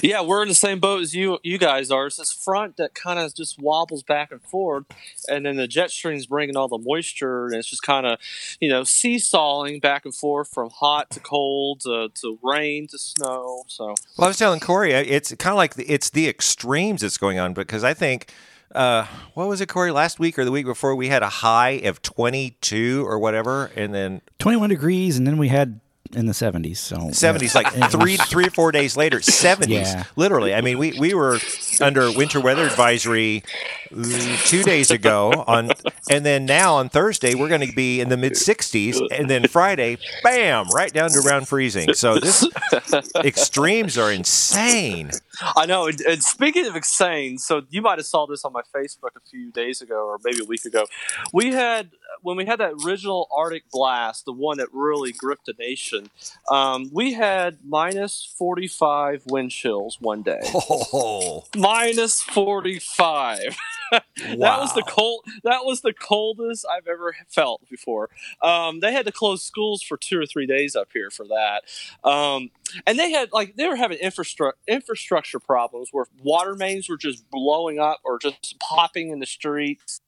Yeah, 0.03 0.21
we're 0.21 0.43
in 0.43 0.47
the 0.47 0.55
same 0.55 0.79
boat 0.79 1.01
as 1.01 1.15
you 1.15 1.39
you 1.43 1.57
guys 1.57 1.89
are. 1.91 2.07
It's 2.07 2.17
this 2.17 2.31
front 2.31 2.77
that 2.77 2.93
kind 2.93 3.19
of 3.19 3.33
just 3.33 3.59
wobbles 3.59 4.03
back 4.03 4.31
and 4.31 4.41
forth, 4.41 4.85
and 5.27 5.45
then 5.45 5.57
the 5.57 5.67
jet 5.67 5.91
stream's 5.91 6.27
bringing 6.27 6.55
all 6.55 6.67
the 6.67 6.77
moisture, 6.77 7.47
and 7.47 7.55
it's 7.55 7.67
just 7.67 7.81
kind 7.81 8.05
of 8.05 8.19
you 8.59 8.69
know 8.69 8.83
seesawing 8.83 9.79
back 9.79 10.05
and 10.05 10.15
forth 10.15 10.47
from 10.47 10.69
hot 10.69 11.09
to 11.09 11.19
cold 11.19 11.81
to, 11.81 12.09
to 12.21 12.39
rain 12.41 12.87
to 12.87 12.97
snow. 12.97 13.63
So, 13.67 13.95
well, 14.17 14.25
I 14.25 14.27
was 14.27 14.37
telling 14.37 14.59
Corey, 14.59 14.95
uh, 14.95 15.03
it's 15.05 15.33
kind 15.35 15.51
of 15.51 15.57
like 15.57 15.73
the, 15.73 15.85
it's 15.91 16.11
the 16.11 16.29
extremes 16.29 17.01
that's 17.01 17.17
going 17.17 17.39
on 17.39 17.53
because 17.53 17.83
I 17.83 17.93
think 17.93 18.31
uh, 18.75 19.05
what 19.33 19.47
was 19.47 19.61
it, 19.61 19.67
Corey? 19.67 19.91
Last 19.91 20.19
week 20.19 20.37
or 20.39 20.45
the 20.45 20.51
week 20.51 20.65
before, 20.65 20.95
we 20.95 21.07
had 21.07 21.23
a 21.23 21.29
high 21.29 21.81
of 21.83 22.01
22 22.01 23.05
or 23.05 23.19
whatever, 23.19 23.71
and 23.75 23.93
then 23.93 24.21
21 24.39 24.69
degrees, 24.69 25.17
and 25.17 25.25
then 25.25 25.37
we 25.37 25.49
had 25.49 25.79
in 26.15 26.25
the 26.25 26.33
70s. 26.33 26.77
So 26.77 26.97
70s, 26.97 27.53
yeah. 27.53 27.61
like 27.61 27.91
three, 27.91 28.17
three 28.17 28.47
or 28.47 28.51
four 28.51 28.71
days 28.71 28.97
later, 28.97 29.19
70s. 29.19 29.69
Yeah. 29.69 30.03
Literally. 30.15 30.53
I 30.53 30.61
mean, 30.61 30.77
we, 30.77 30.97
we 30.99 31.13
were 31.13 31.39
under 31.79 32.11
winter 32.11 32.39
weather 32.39 32.63
advisory 32.63 33.43
mm, 33.89 34.47
two 34.47 34.63
days 34.63 34.91
ago 34.91 35.43
on, 35.47 35.71
and 36.09 36.25
then 36.25 36.45
now 36.45 36.75
on 36.75 36.89
Thursday 36.89 37.35
we're 37.35 37.49
going 37.49 37.67
to 37.67 37.73
be 37.73 38.01
in 38.01 38.09
the 38.09 38.17
mid 38.17 38.33
60s, 38.33 38.99
and 39.11 39.29
then 39.29 39.47
Friday, 39.47 39.97
bam, 40.23 40.67
right 40.73 40.93
down 40.93 41.09
to 41.11 41.19
around 41.19 41.47
freezing. 41.47 41.93
So 41.93 42.19
this 42.19 42.47
extremes 43.23 43.97
are 43.97 44.11
insane. 44.11 45.11
I 45.55 45.65
know. 45.65 45.87
And, 45.87 45.99
and 46.01 46.23
speaking 46.23 46.65
of 46.65 46.75
insane, 46.75 47.37
so 47.37 47.63
you 47.69 47.81
might 47.81 47.97
have 47.97 48.05
saw 48.05 48.25
this 48.27 48.45
on 48.45 48.53
my 48.53 48.61
Facebook 48.75 49.15
a 49.15 49.29
few 49.29 49.51
days 49.51 49.81
ago, 49.81 50.07
or 50.07 50.19
maybe 50.23 50.41
a 50.41 50.45
week 50.45 50.65
ago. 50.65 50.85
We 51.33 51.51
had 51.51 51.91
when 52.21 52.37
we 52.37 52.45
had 52.45 52.59
that 52.59 52.73
original 52.85 53.27
Arctic 53.35 53.69
blast, 53.71 54.25
the 54.25 54.33
one 54.33 54.57
that 54.57 54.67
really 54.71 55.11
gripped 55.11 55.45
the 55.45 55.53
nation. 55.57 56.09
Um, 56.49 56.89
we 56.93 57.13
had 57.13 57.59
minus 57.65 58.33
forty 58.37 58.67
five 58.67 59.23
wind 59.27 59.51
chills 59.51 59.97
one 59.99 60.21
day. 60.21 60.41
Oh. 60.93 61.45
Minus 61.55 62.21
forty 62.21 62.79
five. 62.79 63.57
wow. 63.91 64.01
that 64.17 64.59
was 64.59 64.73
the 64.73 64.83
cold. 64.87 65.25
That 65.43 65.65
was 65.65 65.81
the 65.81 65.93
coldest 65.93 66.65
I've 66.69 66.87
ever 66.87 67.15
felt 67.27 67.61
before. 67.69 68.09
Um, 68.41 68.79
they 68.79 68.91
had 68.91 69.05
to 69.05 69.11
close 69.11 69.43
schools 69.43 69.81
for 69.81 69.97
two 69.97 70.19
or 70.19 70.25
three 70.25 70.45
days 70.45 70.75
up 70.75 70.89
here 70.93 71.09
for 71.09 71.25
that. 71.27 71.63
Um, 72.07 72.51
and 72.87 72.97
they 72.97 73.11
had 73.11 73.31
like 73.31 73.55
they 73.55 73.67
were 73.67 73.75
having 73.75 73.97
infrastructure 73.97 74.57
infrastructure 74.67 75.39
problems 75.39 75.89
where 75.91 76.05
water 76.23 76.55
mains 76.55 76.89
were 76.89 76.97
just 76.97 77.29
blowing 77.29 77.79
up 77.79 77.99
or 78.03 78.19
just 78.19 78.59
popping 78.59 79.09
in 79.09 79.19
the 79.19 79.25
streets 79.25 80.01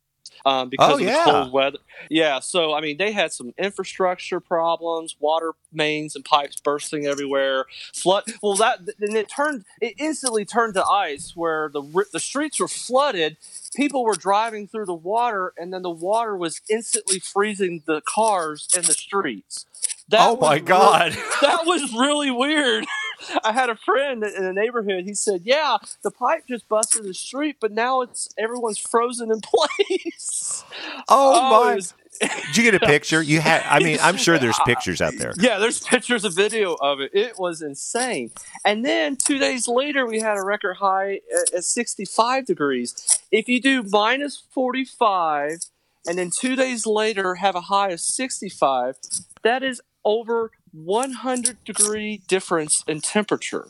um, 0.45 0.69
because 0.69 0.91
oh, 0.91 0.93
of 0.95 0.99
the 0.99 1.21
cold 1.23 1.51
weather. 1.51 1.77
Yeah, 2.09 2.39
so 2.39 2.73
I 2.73 2.81
mean, 2.81 2.97
they 2.97 3.11
had 3.11 3.31
some 3.31 3.53
infrastructure 3.57 4.39
problems, 4.39 5.15
water 5.19 5.53
mains 5.71 6.15
and 6.15 6.25
pipes 6.25 6.59
bursting 6.59 7.05
everywhere, 7.05 7.65
flood. 7.93 8.23
Well, 8.41 8.55
that 8.55 8.79
and 8.99 9.15
it 9.15 9.29
turned 9.29 9.65
it 9.81 9.95
instantly 9.97 10.45
turned 10.45 10.73
to 10.75 10.85
ice 10.85 11.33
where 11.35 11.69
the 11.69 11.81
the 12.11 12.19
streets 12.19 12.59
were 12.59 12.67
flooded. 12.67 13.37
People 13.75 14.03
were 14.03 14.15
driving 14.15 14.67
through 14.67 14.85
the 14.85 14.93
water, 14.93 15.53
and 15.57 15.73
then 15.73 15.81
the 15.81 15.89
water 15.89 16.35
was 16.35 16.61
instantly 16.69 17.19
freezing 17.19 17.83
the 17.85 18.01
cars 18.01 18.67
in 18.75 18.83
the 18.83 18.93
streets. 18.93 19.65
That 20.09 20.29
oh 20.29 20.37
my 20.37 20.59
god, 20.59 21.13
that 21.41 21.65
was 21.65 21.93
really 21.93 22.31
weird. 22.31 22.85
I 23.43 23.51
had 23.51 23.69
a 23.69 23.75
friend 23.75 24.23
in 24.23 24.43
the 24.43 24.53
neighborhood. 24.53 25.05
He 25.05 25.13
said, 25.13 25.41
"Yeah, 25.43 25.77
the 26.03 26.11
pipe 26.11 26.45
just 26.47 26.67
busted 26.67 27.03
the 27.03 27.13
street, 27.13 27.57
but 27.59 27.71
now 27.71 28.01
it's 28.01 28.29
everyone's 28.37 28.77
frozen 28.77 29.31
in 29.31 29.41
place." 29.43 30.63
Oh, 31.07 31.33
oh 31.35 31.65
my! 31.65 31.75
Was, 31.75 31.93
Did 32.21 32.57
you 32.57 32.63
get 32.63 32.75
a 32.75 32.85
picture? 32.85 33.21
You 33.21 33.41
had. 33.41 33.63
I 33.67 33.79
mean, 33.79 33.97
I'm 34.01 34.17
sure 34.17 34.37
there's 34.37 34.59
pictures 34.65 35.01
out 35.01 35.13
there. 35.17 35.33
Yeah, 35.37 35.59
there's 35.59 35.79
pictures 35.79 36.25
of 36.25 36.35
video 36.35 36.75
of 36.75 36.99
it. 36.99 37.11
It 37.13 37.39
was 37.39 37.61
insane. 37.61 38.31
And 38.65 38.85
then 38.85 39.15
two 39.15 39.39
days 39.39 39.67
later, 39.67 40.05
we 40.05 40.19
had 40.19 40.37
a 40.37 40.43
record 40.43 40.77
high 40.77 41.21
at, 41.35 41.53
at 41.55 41.63
65 41.63 42.45
degrees. 42.45 43.19
If 43.31 43.49
you 43.49 43.61
do 43.61 43.83
minus 43.83 44.43
45, 44.51 45.59
and 46.07 46.17
then 46.17 46.29
two 46.29 46.55
days 46.55 46.85
later 46.85 47.35
have 47.35 47.55
a 47.55 47.61
high 47.61 47.89
of 47.89 47.99
65, 47.99 48.97
that 49.43 49.63
is 49.63 49.81
over 50.05 50.51
100 50.73 51.63
degree 51.63 52.21
difference 52.27 52.83
in 52.87 52.99
temperature. 53.01 53.67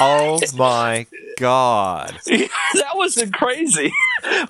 oh 0.00 0.40
my 0.56 1.06
god. 1.38 2.18
That 2.26 2.94
was 2.94 3.22
crazy. 3.32 3.92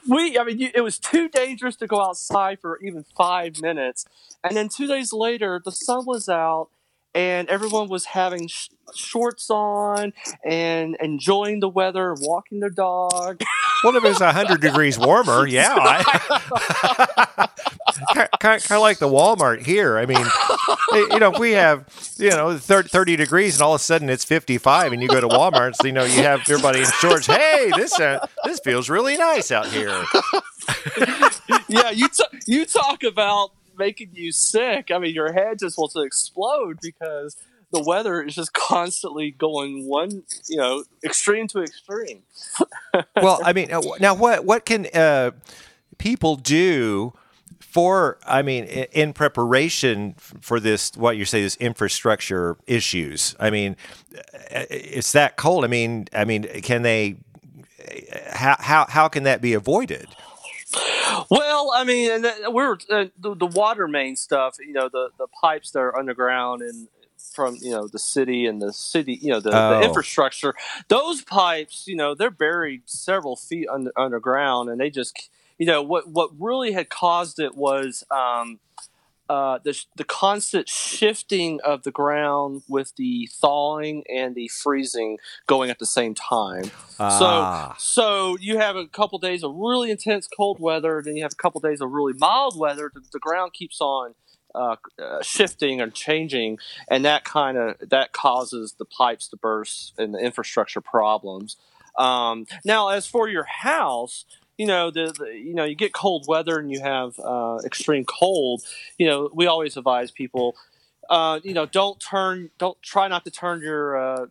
We 0.08 0.36
i 0.36 0.44
mean 0.44 0.70
it 0.74 0.80
was 0.82 0.98
too 0.98 1.28
dangerous 1.28 1.76
to 1.76 1.86
go 1.86 2.00
outside 2.02 2.58
for 2.60 2.78
even 2.82 3.04
five 3.16 3.60
minutes. 3.62 4.04
And 4.44 4.56
then 4.56 4.68
two 4.68 4.86
days 4.86 5.12
later 5.12 5.60
the 5.64 5.70
sun 5.72 6.04
was 6.06 6.28
out 6.28 6.68
and 7.14 7.48
everyone 7.48 7.88
was 7.88 8.06
having 8.06 8.48
sh- 8.48 8.68
shorts 8.94 9.48
on 9.50 10.12
and 10.44 10.96
enjoying 11.00 11.60
the 11.60 11.68
weather 11.68 12.14
walking 12.18 12.60
their 12.60 12.70
dog 12.70 13.42
well 13.84 13.96
if 13.96 14.04
it's 14.04 14.20
was 14.20 14.20
100 14.20 14.60
degrees 14.60 14.98
warmer 14.98 15.46
yeah 15.46 15.74
I, 15.78 17.48
kind, 18.38 18.62
of 18.62 18.80
like 18.80 18.98
the 18.98 19.08
Walmart 19.08 19.64
here. 19.64 19.98
I 19.98 20.06
mean, 20.06 20.24
you 21.12 21.18
know, 21.18 21.30
we 21.30 21.52
have, 21.52 21.86
you 22.18 22.30
know, 22.30 22.56
30 22.56 23.16
degrees 23.16 23.56
and 23.56 23.62
all 23.62 23.74
of 23.74 23.80
a 23.80 23.84
sudden 23.84 24.08
it's 24.08 24.24
55 24.24 24.92
and 24.92 25.02
you 25.02 25.08
go 25.08 25.20
to 25.20 25.28
Walmart, 25.28 25.76
so, 25.76 25.86
you 25.86 25.92
know, 25.92 26.04
you 26.04 26.22
have 26.22 26.40
everybody 26.40 26.80
in 26.80 26.86
shorts. 27.00 27.26
Hey, 27.26 27.70
this, 27.76 27.98
uh, 27.98 28.26
this 28.44 28.60
feels 28.60 28.88
really 28.88 29.16
nice 29.16 29.50
out 29.50 29.66
here. 29.66 29.88
yeah. 31.68 31.90
You, 31.90 32.08
t- 32.08 32.38
you 32.46 32.66
talk 32.66 33.02
about 33.02 33.50
making 33.78 34.10
you 34.12 34.32
sick. 34.32 34.90
I 34.90 34.98
mean, 34.98 35.14
your 35.14 35.32
head 35.32 35.58
just 35.58 35.78
wants 35.78 35.94
to 35.94 36.02
explode 36.02 36.78
because 36.82 37.36
the 37.72 37.82
weather 37.82 38.22
is 38.22 38.34
just 38.34 38.52
constantly 38.70 39.30
going 39.30 39.86
one, 39.88 40.24
you 40.48 40.56
know, 40.56 40.84
extreme 41.04 41.46
to 41.48 41.62
extreme. 41.62 42.22
well, 43.16 43.40
I 43.44 43.52
mean, 43.52 43.72
uh, 43.72 43.80
now 44.00 44.14
what 44.14 44.44
what 44.44 44.64
can 44.64 44.86
uh, 44.94 45.32
people 45.98 46.36
do 46.36 47.12
for 47.60 48.18
i 48.26 48.42
mean 48.42 48.64
in 48.64 49.12
preparation 49.12 50.14
for 50.18 50.58
this 50.58 50.96
what 50.96 51.16
you 51.16 51.24
say 51.24 51.40
this 51.40 51.54
infrastructure 51.56 52.56
issues 52.66 53.36
i 53.38 53.48
mean 53.48 53.76
it's 54.50 55.12
that 55.12 55.36
cold 55.36 55.64
i 55.64 55.68
mean 55.68 56.04
i 56.12 56.24
mean 56.24 56.42
can 56.62 56.82
they 56.82 57.16
how 58.30 58.56
how, 58.58 58.86
how 58.88 59.06
can 59.06 59.22
that 59.22 59.40
be 59.40 59.52
avoided 59.54 60.08
well, 61.28 61.72
I 61.74 61.82
mean, 61.82 62.22
we're 62.48 62.74
uh, 62.88 63.06
the, 63.18 63.34
the, 63.34 63.46
water 63.46 63.88
main 63.88 64.14
stuff. 64.14 64.56
You 64.60 64.72
know, 64.72 64.88
the, 64.88 65.08
the 65.18 65.26
pipes 65.40 65.72
that 65.72 65.80
are 65.80 65.98
underground 65.98 66.62
and 66.62 66.86
from 67.30 67.56
you 67.60 67.70
know 67.70 67.86
the 67.86 67.98
city 67.98 68.46
and 68.46 68.60
the 68.60 68.72
city, 68.72 69.18
you 69.20 69.30
know, 69.30 69.40
the, 69.40 69.50
oh. 69.50 69.78
the 69.78 69.86
infrastructure. 69.86 70.54
Those 70.88 71.22
pipes, 71.22 71.84
you 71.86 71.96
know, 71.96 72.14
they're 72.14 72.30
buried 72.30 72.82
several 72.86 73.36
feet 73.36 73.68
under, 73.68 73.92
underground, 73.96 74.68
and 74.68 74.80
they 74.80 74.90
just 74.90 75.30
you 75.58 75.66
know 75.66 75.82
what 75.82 76.08
what 76.08 76.30
really 76.38 76.72
had 76.72 76.88
caused 76.88 77.38
it 77.38 77.54
was 77.54 78.04
um, 78.10 78.58
uh, 79.30 79.60
the 79.62 79.80
the 79.96 80.02
constant 80.02 80.68
shifting 80.68 81.60
of 81.62 81.84
the 81.84 81.92
ground 81.92 82.62
with 82.68 82.92
the 82.96 83.28
thawing 83.32 84.02
and 84.12 84.34
the 84.34 84.48
freezing 84.48 85.18
going 85.46 85.70
at 85.70 85.78
the 85.78 85.86
same 85.86 86.14
time. 86.14 86.64
Ah. 86.98 87.76
So 87.78 87.78
so 87.78 88.38
you 88.40 88.58
have 88.58 88.74
a 88.74 88.88
couple 88.88 89.20
days 89.20 89.44
of 89.44 89.54
really 89.54 89.92
intense 89.92 90.26
cold 90.26 90.58
weather, 90.58 91.00
then 91.04 91.14
you 91.14 91.22
have 91.22 91.32
a 91.32 91.40
couple 91.40 91.60
days 91.60 91.80
of 91.80 91.92
really 91.92 92.14
mild 92.14 92.58
weather. 92.58 92.90
The, 92.92 93.02
the 93.12 93.20
ground 93.20 93.52
keeps 93.52 93.80
on. 93.80 94.14
Uh, 94.54 94.76
uh, 95.00 95.22
shifting 95.22 95.80
and 95.80 95.94
changing, 95.94 96.58
and 96.88 97.04
that 97.04 97.24
kind 97.24 97.56
of 97.56 97.76
that 97.88 98.12
causes 98.12 98.74
the 98.78 98.84
pipes 98.84 99.28
to 99.28 99.36
burst 99.36 99.94
and 99.96 100.12
the 100.12 100.18
infrastructure 100.18 100.80
problems. 100.80 101.56
Um, 101.96 102.46
now, 102.64 102.88
as 102.88 103.06
for 103.06 103.28
your 103.28 103.44
house, 103.44 104.24
you 104.60 104.66
know 104.66 104.90
the, 104.90 105.14
the, 105.18 105.26
you 105.38 105.54
know 105.54 105.64
you 105.64 105.74
get 105.74 105.94
cold 105.94 106.26
weather 106.28 106.58
and 106.58 106.70
you 106.70 106.80
have 106.80 107.18
uh, 107.18 107.58
extreme 107.64 108.04
cold 108.04 108.62
you 108.98 109.06
know 109.06 109.30
we 109.32 109.46
always 109.46 109.78
advise 109.78 110.10
people 110.10 110.54
uh, 111.08 111.40
you 111.42 111.54
know 111.54 111.64
don't 111.64 111.98
turn 111.98 112.50
don't 112.58 112.80
try 112.82 113.08
not 113.08 113.24
to 113.24 113.30
turn 113.30 113.62
your 113.62 113.96
uh, 113.96 114.26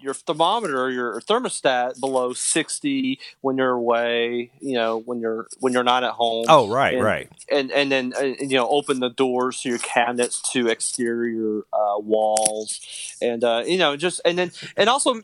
your 0.00 0.14
thermometer, 0.14 0.90
your 0.90 1.20
thermostat 1.20 2.00
below 2.00 2.32
sixty 2.32 3.18
when 3.40 3.56
you're 3.56 3.70
away. 3.70 4.50
You 4.60 4.74
know, 4.74 4.98
when 4.98 5.20
you're 5.20 5.46
when 5.60 5.72
you're 5.72 5.84
not 5.84 6.04
at 6.04 6.12
home. 6.12 6.46
Oh, 6.48 6.68
right, 6.68 6.94
and, 6.94 7.04
right. 7.04 7.28
And 7.50 7.70
and 7.70 7.90
then 7.90 8.12
uh, 8.18 8.24
you 8.24 8.56
know, 8.56 8.68
open 8.68 9.00
the 9.00 9.10
doors 9.10 9.60
to 9.62 9.68
your 9.68 9.78
cabinets 9.78 10.40
to 10.52 10.68
exterior 10.68 11.60
uh, 11.72 11.98
walls, 11.98 12.80
and 13.20 13.42
uh, 13.44 13.64
you 13.66 13.78
know, 13.78 13.96
just 13.96 14.20
and 14.24 14.38
then 14.38 14.52
and 14.76 14.88
also 14.88 15.22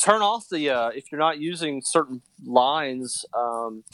turn 0.00 0.22
off 0.22 0.48
the 0.48 0.70
uh, 0.70 0.88
if 0.88 1.10
you're 1.10 1.18
not 1.18 1.38
using 1.38 1.82
certain 1.84 2.22
lines. 2.44 3.24
Um, 3.36 3.84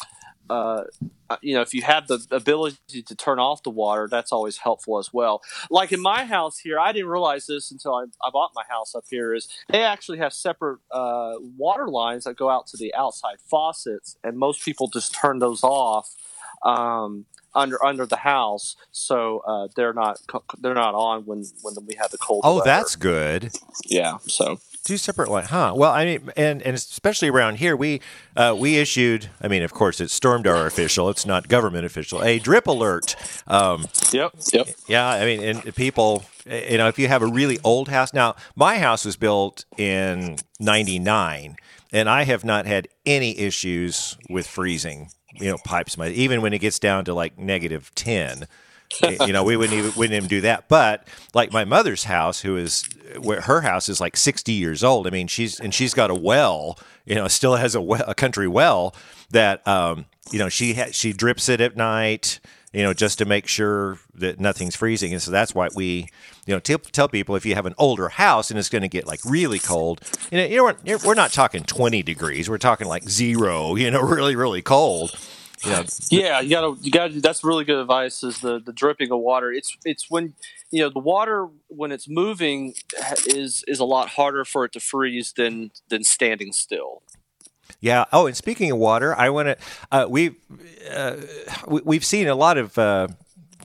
uh, 0.51 0.85
uh, 1.31 1.37
you 1.41 1.55
know, 1.55 1.63
if 1.63 1.73
you 1.73 1.83
have 1.83 2.07
the 2.07 2.25
ability 2.31 3.03
to 3.03 3.15
turn 3.15 3.39
off 3.39 3.63
the 3.63 3.71
water, 3.71 4.09
that's 4.11 4.33
always 4.33 4.59
helpful 4.59 4.99
as 4.99 5.13
well. 5.13 5.43
Like 5.71 5.93
in 5.93 6.01
my 6.01 6.25
house 6.25 6.59
here, 6.59 6.79
I 6.79 6.93
didn't 6.93 7.09
realize 7.09 7.47
this 7.47 7.71
until 7.71 7.95
I, 7.95 8.05
I 8.23 8.31
bought 8.31 8.51
my 8.55 8.65
house 8.69 8.95
up 8.95 9.05
here. 9.09 9.35
Is 9.35 9.49
they 9.69 9.83
actually 9.83 10.19
have 10.19 10.33
separate 10.33 10.81
uh, 10.91 11.35
water 11.57 11.89
lines 11.89 12.25
that 12.25 12.37
go 12.37 12.51
out 12.51 12.67
to 12.69 12.77
the 12.77 12.95
outside 12.95 13.37
faucets, 13.51 14.17
and 14.23 14.37
most 14.37 14.65
people 14.65 14.89
just 14.89 15.15
turn 15.15 15.39
those 15.39 15.63
off. 15.63 16.15
Um, 16.63 17.27
under 17.55 17.83
under 17.85 18.05
the 18.05 18.17
house, 18.17 18.75
so 18.91 19.41
uh, 19.47 19.69
they're 19.77 19.93
not 19.93 20.19
they're 20.59 20.75
not 20.75 20.95
on 20.95 21.25
when 21.25 21.45
when 21.63 21.75
we 21.87 21.95
have 21.95 22.11
the 22.11 22.19
cold. 22.19 22.43
Oh, 22.45 22.57
weather. 22.57 22.65
that's 22.65 22.97
good. 22.97 23.53
Yeah. 23.87 24.19
So 24.27 24.59
two 24.85 24.97
separate 24.99 25.31
lines, 25.31 25.49
huh? 25.49 25.73
Well, 25.75 25.93
I 25.93 26.05
mean, 26.05 26.31
and 26.37 26.63
and 26.63 26.75
especially 26.75 27.29
around 27.29 27.57
here, 27.57 27.77
we 27.77 28.01
uh, 28.37 28.55
we 28.57 28.77
issued. 28.77 29.31
I 29.41 29.49
mean, 29.49 29.63
of 29.63 29.73
course, 29.73 30.01
it's 30.01 30.19
Stormdar 30.19 30.67
official. 30.67 31.09
It's 31.09 31.27
not 31.27 31.49
government 31.49 31.87
official. 31.87 32.23
A 32.23 32.39
drip 32.39 32.67
alert. 32.67 33.17
Um, 33.47 33.87
yep. 34.13 34.33
Yep. 34.53 34.69
Yeah. 34.87 35.09
I 35.09 35.25
mean, 35.25 35.43
and 35.43 35.75
people, 35.75 36.25
you 36.47 36.79
know, 36.79 36.89
if 36.89 36.99
you 36.99 37.09
have 37.09 37.23
a 37.23 37.27
really 37.27 37.59
old 37.65 37.89
house. 37.89 38.13
Now, 38.13 38.37
my 38.55 38.79
house 38.79 39.05
was 39.05 39.17
built 39.17 39.65
in 39.77 40.37
'99, 40.61 41.57
and 41.93 42.09
I 42.09 42.25
have 42.25 42.45
not 42.45 42.67
had 42.67 42.89
any 43.05 43.39
issues 43.39 44.17
with 44.29 44.47
freezing. 44.47 45.11
You 45.37 45.51
know, 45.51 45.59
pipes. 45.65 45.99
My 45.99 46.09
even 46.11 46.43
when 46.43 46.53
it 46.53 46.61
gets 46.61 46.79
down 46.79 47.05
to 47.07 47.15
like 47.15 47.37
negative 47.37 47.91
ten 47.97 48.47
you 49.03 49.33
know, 49.33 49.45
we 49.45 49.57
wouldn't 49.57 49.79
even 49.79 49.93
wouldn't 49.97 50.15
even 50.15 50.29
do 50.29 50.41
that. 50.43 50.69
But 50.69 51.07
like 51.35 51.53
my 51.53 51.65
mother's 51.65 52.05
house, 52.05 52.41
who 52.41 52.57
is 52.57 52.89
where 53.21 53.41
her 53.43 53.63
house 53.63 53.89
is 53.89 54.01
like 54.01 54.17
sixty 54.17 54.53
years 54.53 54.85
old. 54.85 55.07
I 55.07 55.11
mean, 55.11 55.27
she's 55.27 55.59
and 55.61 55.73
she's 55.73 55.95
got 55.95 56.11
a 56.11 56.15
well. 56.15 56.79
You 57.05 57.17
know, 57.17 57.29
still 57.29 57.57
has 57.57 57.75
a, 57.75 57.83
well, 57.83 58.05
a 58.07 58.15
country 58.15 58.49
well 58.49 58.95
that 59.31 59.67
um, 59.69 60.07
you 60.31 60.39
know 60.39 60.49
she 60.49 60.75
ha- 60.75 60.91
she 60.93 61.13
drips 61.13 61.49
it 61.49 61.61
at 61.61 61.77
night. 61.77 62.41
You 62.73 62.83
know, 62.83 62.93
just 62.93 63.19
to 63.19 63.25
make 63.25 63.47
sure 63.47 64.01
that 64.15 64.41
nothing's 64.41 64.75
freezing, 64.75 65.13
and 65.13 65.23
so 65.23 65.31
that's 65.31 65.55
why 65.55 65.69
we, 65.77 66.09
you 66.45 66.55
know, 66.55 66.59
t- 66.59 66.75
tell 66.91 67.09
people 67.09 67.37
if 67.37 67.47
you 67.47 67.55
have 67.55 67.67
an 67.67 67.75
older 67.79 68.09
house 68.09 68.51
and 68.51 68.59
it's 68.59 68.69
going 68.69 68.83
to 68.83 68.89
get 68.89 69.07
like 69.07 69.21
really 69.25 69.61
cold, 69.61 70.01
you 70.33 70.39
know, 70.39 70.45
you 70.45 70.57
know, 70.57 70.65
we're, 70.85 70.99
we're 71.07 71.15
not 71.15 71.33
talking 71.33 71.63
twenty 71.63 72.03
degrees, 72.03 72.51
we're 72.51 72.59
talking 72.59 72.89
like 72.89 73.09
zero. 73.09 73.77
You 73.77 73.93
know, 73.93 74.01
really, 74.03 74.35
really 74.35 74.61
cold 74.61 75.17
yeah, 75.67 75.85
yeah, 76.11 76.41
you 76.41 76.51
gotta, 76.51 76.77
you 76.81 76.91
gotta. 76.91 77.21
That's 77.21 77.45
really 77.45 77.65
good 77.65 77.79
advice. 77.79 78.23
Is 78.23 78.41
the 78.41 78.59
the 78.59 78.73
dripping 78.73 79.11
of 79.11 79.21
water? 79.21 79.53
It's 79.53 79.77
it's 79.85 80.11
when 80.11 80.35
you 80.71 80.83
know 80.83 80.91
the 80.91 80.99
water 80.99 81.49
when 81.69 81.93
it's 81.93 82.09
moving 82.09 82.75
is 83.27 83.65
is 83.67 83.81
a 83.81 83.85
lot 83.85 84.11
harder 84.11 84.45
for 84.45 84.65
it 84.65 84.73
to 84.73 84.81
freeze 84.81 85.33
than 85.33 85.71
than 85.89 86.05
standing 86.05 86.53
still. 86.53 87.03
Yeah. 87.81 88.05
Oh, 88.13 88.27
and 88.27 88.37
speaking 88.37 88.71
of 88.71 88.79
water, 88.79 89.15
I 89.15 89.31
want 89.31 89.49
to. 89.49 89.57
Uh, 89.91 90.07
we've 90.09 90.37
uh, 90.91 91.17
we, 91.69 91.97
have 91.97 92.05
seen 92.05 92.29
a 92.29 92.35
lot 92.35 92.59
of 92.59 92.79
uh, 92.79 93.09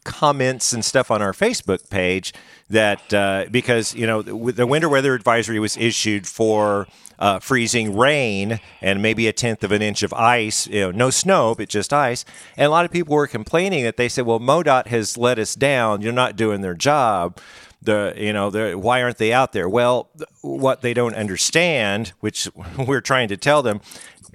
comments 0.10 0.74
and 0.74 0.84
stuff 0.84 1.12
on 1.12 1.22
our 1.22 1.34
Facebook 1.34 1.90
page 1.92 2.34
that 2.70 3.14
uh, 3.14 3.46
because 3.52 3.94
you 3.94 4.08
know 4.08 4.22
the, 4.22 4.52
the 4.52 4.68
winter 4.68 4.90
weather 4.90 5.14
advisory 5.14 5.60
was 5.60 5.78
issued 5.78 6.28
for 6.28 6.88
uh, 7.20 7.38
freezing 7.40 7.96
rain 7.96 8.60
and 8.82 9.02
maybe 9.02 9.28
a 9.28 9.34
tenth 9.34 9.64
of 9.64 9.72
an 9.72 9.82
inch 9.82 10.04
of 10.04 10.14
ice, 10.14 10.68
you 10.68 10.80
know, 10.80 10.92
no 10.92 11.10
snow, 11.10 11.54
but 11.54 11.70
just 11.70 11.94
ice. 11.94 12.26
And 12.58 12.66
a 12.66 12.70
lot 12.70 12.86
of 12.86 12.92
people 12.92 13.14
were 13.14 13.28
complaining 13.28 13.84
that 13.84 13.98
they 13.98 14.10
said, 14.10 14.26
well, 14.26 14.40
MoDOT 14.40 14.88
has 14.88 15.18
let 15.18 15.38
us 15.38 15.54
down. 15.54 16.02
You're 16.02 16.14
not 16.14 16.38
doing 16.38 16.62
their 16.62 16.76
job. 16.76 17.38
The, 17.82 18.14
you 18.18 18.34
know, 18.34 18.78
why 18.78 19.04
aren't 19.04 19.18
they 19.18 19.34
out 19.34 19.52
there? 19.52 19.70
Well, 19.70 20.10
what 20.42 20.82
they 20.82 20.94
don't 20.94 21.16
understand, 21.16 22.14
which 22.22 22.50
we're 22.78 23.02
trying 23.02 23.28
to 23.28 23.38
tell 23.38 23.62
them, 23.62 23.82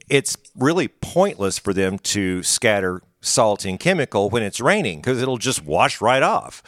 it's 0.09 0.37
really 0.55 0.89
pointless 0.89 1.59
for 1.59 1.73
them 1.73 1.99
to 1.99 2.43
scatter 2.43 3.03
salt 3.25 3.65
and 3.65 3.81
chemical 3.81 4.31
when 4.31 4.43
it's 4.43 4.61
raining 4.61 5.01
because 5.01 5.21
it'll 5.21 5.39
just 5.39 5.65
wash 5.65 6.01
right 6.01 6.23
off. 6.23 6.63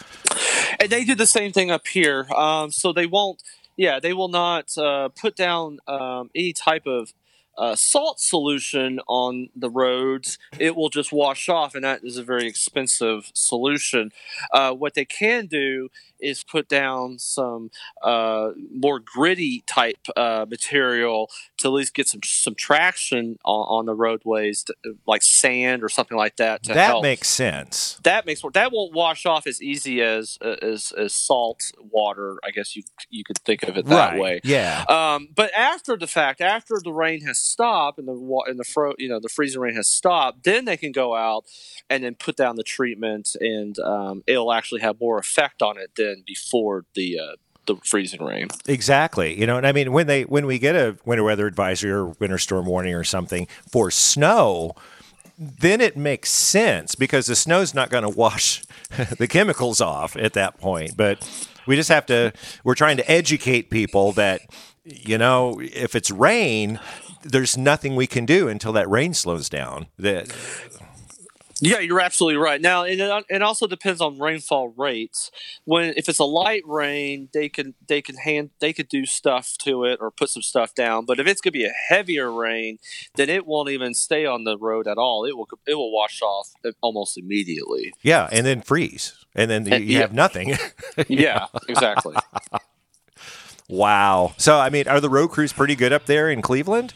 And 0.81 0.90
they 0.90 1.05
do 1.05 1.14
the 1.14 1.27
same 1.27 1.53
thing 1.53 1.71
up 1.71 1.87
here. 1.87 2.27
Um, 2.35 2.71
so 2.71 2.92
they 2.92 3.07
won't 3.07 3.42
yeah, 3.77 4.01
they 4.01 4.12
will 4.12 4.29
not 4.29 4.77
uh, 4.79 5.11
put 5.11 5.37
down 5.37 5.79
um, 5.87 6.31
any 6.35 6.53
type 6.53 6.87
of 6.87 7.12
uh, 7.59 7.75
salt 7.75 8.21
solution 8.21 9.01
on 9.07 9.49
the 9.57 9.71
roads, 9.71 10.38
it 10.59 10.77
will 10.77 10.90
just 10.90 11.11
wash 11.11 11.49
off, 11.49 11.75
and 11.75 11.85
that 11.85 12.01
is 12.05 12.19
a 12.19 12.23
very 12.23 12.47
expensive 12.47 13.31
solution. 13.35 14.11
Uh, 14.53 14.73
what 14.73 14.95
they 14.95 15.05
can 15.05 15.47
do 15.47 15.88
is 16.20 16.44
put 16.44 16.68
down 16.68 17.18
some 17.18 17.70
uh, 18.02 18.50
more 18.72 19.00
gritty 19.00 19.62
type 19.66 19.98
uh, 20.16 20.46
material 20.48 21.31
to 21.59 21.68
at 21.68 21.72
least 21.72 21.94
get 21.94 22.09
some 22.09 22.20
some 22.22 22.55
traction 22.55 23.38
on, 23.44 23.79
on 23.81 23.87
the 23.87 23.94
roadways, 23.94 24.64
to, 24.64 24.74
like 25.07 25.22
sand 25.22 25.83
or 25.83 25.88
something 25.88 26.16
like 26.16 26.37
that. 26.37 26.62
that 26.64 26.76
help. 26.76 27.02
makes 27.02 27.29
sense. 27.29 27.98
That 28.02 28.26
makes 28.26 28.42
that 28.55 28.72
won't 28.72 28.94
wash 28.94 29.26
off 29.26 29.46
as 29.46 29.62
easy 29.62 30.02
as 30.02 30.38
as 30.62 30.92
as 30.92 31.14
salt 31.14 31.72
water. 31.79 32.38
I 32.44 32.50
guess 32.50 32.76
you 32.76 32.83
you 33.11 33.24
could 33.24 33.38
think 33.38 33.62
of 33.62 33.76
it 33.76 33.87
that 33.87 34.12
right. 34.12 34.20
way. 34.20 34.40
Yeah. 34.44 34.85
Um, 34.88 35.29
but 35.35 35.50
after 35.57 35.96
the 35.96 36.07
fact, 36.07 36.40
after 36.40 36.76
the 36.83 36.92
rain 36.92 37.22
has 37.22 37.40
stopped 37.40 37.98
and 37.98 38.09
the 38.09 38.42
and 38.46 38.59
the 38.59 38.64
fro- 38.64 38.94
you 38.98 39.09
know 39.09 39.20
the 39.20 39.29
freezing 39.29 39.61
rain 39.61 39.74
has 39.74 39.88
stopped, 39.88 40.44
then 40.44 40.64
they 40.64 40.76
can 40.76 40.92
go 40.92 41.14
out 41.14 41.44
and 41.88 42.05
then 42.05 42.14
put 42.14 42.37
down 42.37 42.57
the 42.57 42.62
treatment, 42.62 43.37
and 43.40 43.79
um, 43.79 44.22
it'll 44.26 44.52
actually 44.52 44.81
have 44.81 45.00
more 45.00 45.18
effect 45.18 45.62
on 45.62 45.79
it 45.79 45.90
than 45.96 46.06
before 46.27 46.85
the 46.95 47.19
uh, 47.19 47.37
the 47.66 47.77
freezing 47.85 48.23
rain. 48.23 48.49
Exactly. 48.66 49.38
You 49.38 49.47
know, 49.47 49.57
and 49.57 49.66
I 49.66 49.73
mean 49.73 49.92
when 49.92 50.07
they 50.07 50.25
when 50.25 50.47
we 50.47 50.59
get 50.59 50.75
a 50.75 50.97
winter 51.05 51.25
weather 51.25 51.47
advisory 51.47 51.90
or 51.90 52.07
winter 52.07 52.38
storm 52.38 52.66
warning 52.66 52.95
or 52.95 53.05
something 53.05 53.47
for 53.71 53.90
snow, 53.90 54.75
then 55.38 55.81
it 55.81 55.97
makes 55.97 56.31
sense 56.31 56.95
because 56.95 57.27
the 57.27 57.37
snow's 57.37 57.75
not 57.75 57.90
going 57.90 58.05
to 58.05 58.09
wash 58.09 58.62
the 59.19 59.27
chemicals 59.27 59.81
off 59.81 60.16
at 60.16 60.33
that 60.35 60.59
point. 60.59 60.97
But 60.97 61.29
we 61.66 61.77
just 61.77 61.88
have 61.88 62.07
to 62.07 62.33
we're 62.64 62.75
trying 62.75 62.97
to 62.99 63.11
educate 63.11 63.71
people 63.71 64.12
that 64.12 64.42
you 64.87 65.19
know, 65.19 65.61
if 65.61 65.97
it's 65.97 66.11
rain, 66.11 66.79
there's 67.23 67.57
nothing 67.57 67.97
we 67.97 68.07
can 68.07 68.25
do 68.25 68.49
until 68.49 68.73
that 68.73 68.88
rain 68.88 69.14
slows 69.14 69.49
down. 69.49 69.88
That 69.99 70.33
yeah, 71.61 71.79
you're 71.79 72.01
absolutely 72.01 72.37
right. 72.37 72.61
Now, 72.61 72.83
it, 72.83 73.01
it 73.01 73.42
uh, 73.42 73.47
also 73.47 73.66
depends 73.66 74.01
on 74.01 74.19
rainfall 74.19 74.75
rates. 74.77 75.31
When 75.64 75.95
if 75.97 76.09
it's 76.09 76.19
a 76.19 76.25
light 76.25 76.62
rain, 76.66 77.29
they 77.33 77.49
can 77.49 77.75
they 77.88 78.03
can 78.03 78.16
hand 78.16 78.51
they 78.61 78.73
could 78.73 78.88
do 78.88 79.07
stuff 79.07 79.57
to 79.59 79.85
it 79.85 79.99
or 80.01 80.11
put 80.11 80.29
some 80.29 80.42
stuff 80.42 80.75
down. 80.75 81.07
But 81.07 81.19
if 81.19 81.27
it's 81.27 81.40
going 81.40 81.53
to 81.53 81.59
be 81.59 81.64
a 81.64 81.73
heavier 81.88 82.31
rain, 82.31 82.79
then 83.14 83.31
it 83.31 83.47
won't 83.47 83.71
even 83.71 83.95
stay 83.95 84.27
on 84.27 84.45
the 84.45 84.59
road 84.59 84.87
at 84.87 84.99
all. 84.99 85.25
It 85.25 85.37
will 85.37 85.49
it 85.66 85.75
will 85.75 85.92
wash 85.92 86.21
off 86.21 86.53
uh, 86.64 86.73
almost 86.83 87.16
immediately. 87.16 87.95
Yeah, 88.03 88.29
and 88.31 88.45
then 88.45 88.61
freeze, 88.61 89.25
and 89.35 89.51
then 89.51 89.64
you, 89.64 89.77
you 89.77 89.95
yeah. 89.95 90.01
have 90.01 90.12
nothing. 90.12 90.57
yeah, 91.09 91.47
exactly. 91.69 92.16
wow. 93.69 94.35
So, 94.37 94.59
I 94.59 94.69
mean, 94.69 94.88
are 94.88 95.01
the 95.01 95.11
road 95.11 95.29
crews 95.29 95.55
pretty 95.55 95.75
good 95.75 95.92
up 95.92 96.05
there 96.05 96.29
in 96.29 96.42
Cleveland? 96.42 96.92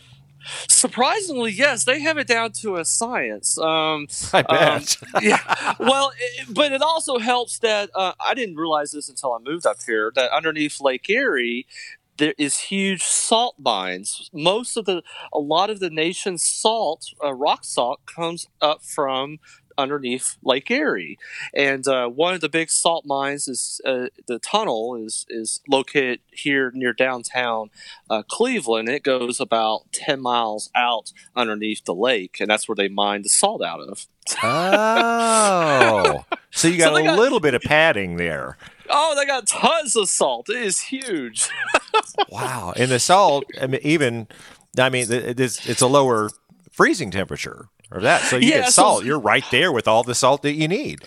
Surprisingly, 0.69 1.53
yes, 1.53 1.85
they 1.85 2.01
have 2.01 2.19
it 2.19 2.27
down 2.27 2.53
to 2.53 2.77
a 2.77 2.85
science. 2.85 3.59
Um, 3.59 4.07
I 4.33 4.43
bet. 4.43 4.97
Um, 5.15 5.23
yeah. 5.23 5.75
Well, 5.79 6.13
it, 6.19 6.47
but 6.55 6.73
it 6.73 6.83
also 6.83 7.19
helps 7.19 7.59
that 7.61 7.91
uh, 7.95 8.13
I 8.21 8.35
didn't 8.35 8.57
realize 8.57 8.93
this 8.93 9.09
until 9.09 9.33
I 9.33 9.39
moved 9.39 9.67
up 9.67 9.79
here. 9.87 10.13
That 10.15 10.31
underneath 10.33 10.81
Lake 10.81 11.09
Erie, 11.11 11.67
there 12.17 12.35
is 12.39 12.59
huge 12.59 13.03
salt 13.03 13.57
mines. 13.59 14.31
Most 14.33 14.77
of 14.77 14.85
the, 14.85 15.03
a 15.33 15.39
lot 15.39 15.71
of 15.71 15.81
the 15.81 15.91
nation's 15.91 16.43
salt, 16.43 17.07
uh, 17.25 17.35
rock 17.35 17.65
salt, 17.65 18.01
comes 18.07 18.47
up 18.61 18.83
from 18.83 19.39
underneath 19.81 20.37
Lake 20.43 20.71
Erie. 20.71 21.19
And 21.55 21.87
uh, 21.89 22.09
one 22.09 22.35
of 22.35 22.41
the 22.41 22.49
big 22.49 22.71
salt 22.71 23.05
mines 23.07 23.49
is 23.49 23.81
uh, 23.85 24.07
the 24.27 24.39
tunnel 24.39 24.97
is 24.97 25.27
is 25.29 25.61
located 25.69 26.21
here 26.31 26.71
near 26.75 26.93
downtown 26.93 27.71
uh, 28.09 28.23
Cleveland. 28.29 28.89
It 28.89 29.03
goes 29.03 29.41
about 29.41 29.93
ten 29.93 30.21
miles 30.21 30.71
out 30.75 31.13
underneath 31.35 31.85
the 31.85 31.95
lake, 31.95 32.37
and 32.41 32.51
that's 32.51 32.69
where 32.69 32.77
they 32.77 32.89
mine 32.89 33.23
the 33.23 33.29
salt 33.29 33.63
out 33.63 33.81
of. 33.81 34.07
oh, 34.43 36.25
so 36.51 36.69
you 36.69 36.79
got 36.79 36.95
so 36.95 36.97
a 36.97 37.05
got, 37.05 37.19
little 37.19 37.41
bit 37.41 37.55
of 37.55 37.63
padding 37.63 38.17
there. 38.17 38.57
Oh, 38.89 39.15
they 39.17 39.25
got 39.25 39.47
tons 39.47 39.97
of 39.97 40.09
salt. 40.09 40.49
It 40.49 40.57
is 40.57 40.81
huge. 40.81 41.49
wow, 42.29 42.73
and 42.77 42.91
the 42.91 42.99
salt, 42.99 43.45
I 43.61 43.67
mean, 43.67 43.81
even 43.83 44.29
I 44.79 44.91
mean, 44.91 45.07
it's, 45.11 45.69
it's 45.69 45.81
a 45.81 45.87
lower 45.87 46.31
freezing 46.71 47.11
temperature 47.11 47.69
or 47.91 48.01
that. 48.01 48.23
So 48.23 48.37
you 48.37 48.49
yeah, 48.49 48.61
get 48.61 48.73
salt. 48.73 49.01
So, 49.01 49.05
You're 49.05 49.19
right 49.19 49.45
there 49.51 49.73
with 49.73 49.89
all 49.89 50.03
the 50.03 50.15
salt 50.15 50.43
that 50.43 50.55
you 50.55 50.69
need. 50.69 51.01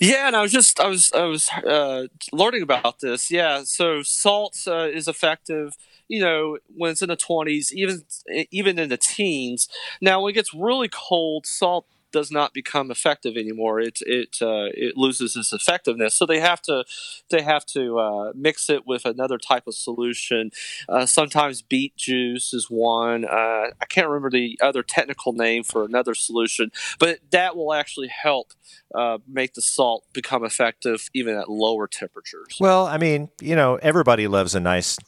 Yeah, 0.00 0.26
and 0.26 0.36
I 0.36 0.42
was 0.42 0.52
just 0.52 0.80
I 0.80 0.88
was 0.88 1.12
I 1.12 1.24
was 1.24 1.48
uh, 1.48 2.08
learning 2.32 2.62
about 2.62 3.00
this. 3.00 3.30
Yeah, 3.30 3.62
so 3.64 4.02
salt 4.02 4.56
uh, 4.66 4.88
is 4.88 5.08
effective 5.08 5.76
you 6.08 6.20
know, 6.20 6.58
when 6.74 6.90
it's 6.90 7.02
in 7.02 7.08
the 7.10 7.16
20s, 7.16 7.70
even 7.72 8.02
even 8.50 8.78
in 8.78 8.88
the 8.88 8.96
teens. 8.96 9.68
Now, 10.00 10.22
when 10.22 10.30
it 10.30 10.34
gets 10.34 10.54
really 10.54 10.88
cold, 10.88 11.46
salt 11.46 11.86
does 12.12 12.30
not 12.30 12.54
become 12.54 12.90
effective 12.90 13.36
anymore. 13.36 13.80
It 13.80 13.98
it 14.02 14.38
uh, 14.40 14.68
it 14.74 14.96
loses 14.96 15.36
its 15.36 15.52
effectiveness. 15.52 16.14
So 16.14 16.26
they 16.26 16.40
have 16.40 16.62
to 16.62 16.84
they 17.30 17.42
have 17.42 17.64
to 17.66 17.98
uh, 17.98 18.32
mix 18.34 18.70
it 18.70 18.86
with 18.86 19.04
another 19.04 19.38
type 19.38 19.66
of 19.66 19.74
solution. 19.74 20.50
Uh, 20.88 21.06
sometimes 21.06 21.62
beet 21.62 21.96
juice 21.96 22.52
is 22.52 22.66
one. 22.68 23.24
Uh, 23.24 23.70
I 23.80 23.86
can't 23.88 24.08
remember 24.08 24.30
the 24.30 24.58
other 24.62 24.82
technical 24.82 25.32
name 25.32 25.62
for 25.62 25.84
another 25.84 26.14
solution, 26.14 26.70
but 26.98 27.18
that 27.30 27.56
will 27.56 27.72
actually 27.72 28.08
help 28.08 28.52
uh, 28.94 29.18
make 29.26 29.54
the 29.54 29.62
salt 29.62 30.04
become 30.12 30.44
effective 30.44 31.08
even 31.14 31.36
at 31.36 31.50
lower 31.50 31.86
temperatures. 31.86 32.56
Well, 32.60 32.86
I 32.86 32.98
mean, 32.98 33.28
you 33.40 33.56
know, 33.56 33.76
everybody 33.76 34.28
loves 34.28 34.54
a 34.54 34.60
nice 34.60 34.98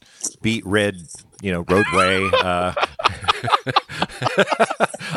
beet 0.42 0.64
red 0.66 0.96
you 1.40 1.52
know 1.52 1.64
roadway. 1.68 2.28
Uh, 2.32 2.72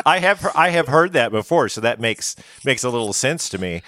I 0.06 0.18
have 0.18 0.50
I 0.54 0.70
have 0.70 0.88
heard 0.88 1.12
that 1.12 1.30
before, 1.30 1.68
so 1.68 1.80
that 1.80 2.00
makes 2.00 2.36
makes 2.64 2.84
a 2.84 2.90
little 2.90 3.12
sense 3.12 3.48
to 3.50 3.58
me. 3.58 3.82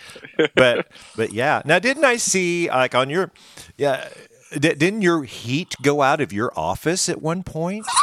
But 0.55 0.89
but 1.17 1.33
yeah, 1.33 1.63
now 1.65 1.79
didn't 1.79 2.05
I 2.05 2.17
see 2.17 2.69
like 2.69 2.95
on 2.95 3.11
your 3.11 3.31
yeah 3.77 4.09
didn't 4.53 5.03
your 5.03 5.25
heat 5.25 5.75
go 5.83 6.03
out 6.03 6.21
of 6.21 6.33
your 6.33 6.53
office 6.57 7.09
at 7.09 7.21
one 7.21 7.43
point? 7.43 7.87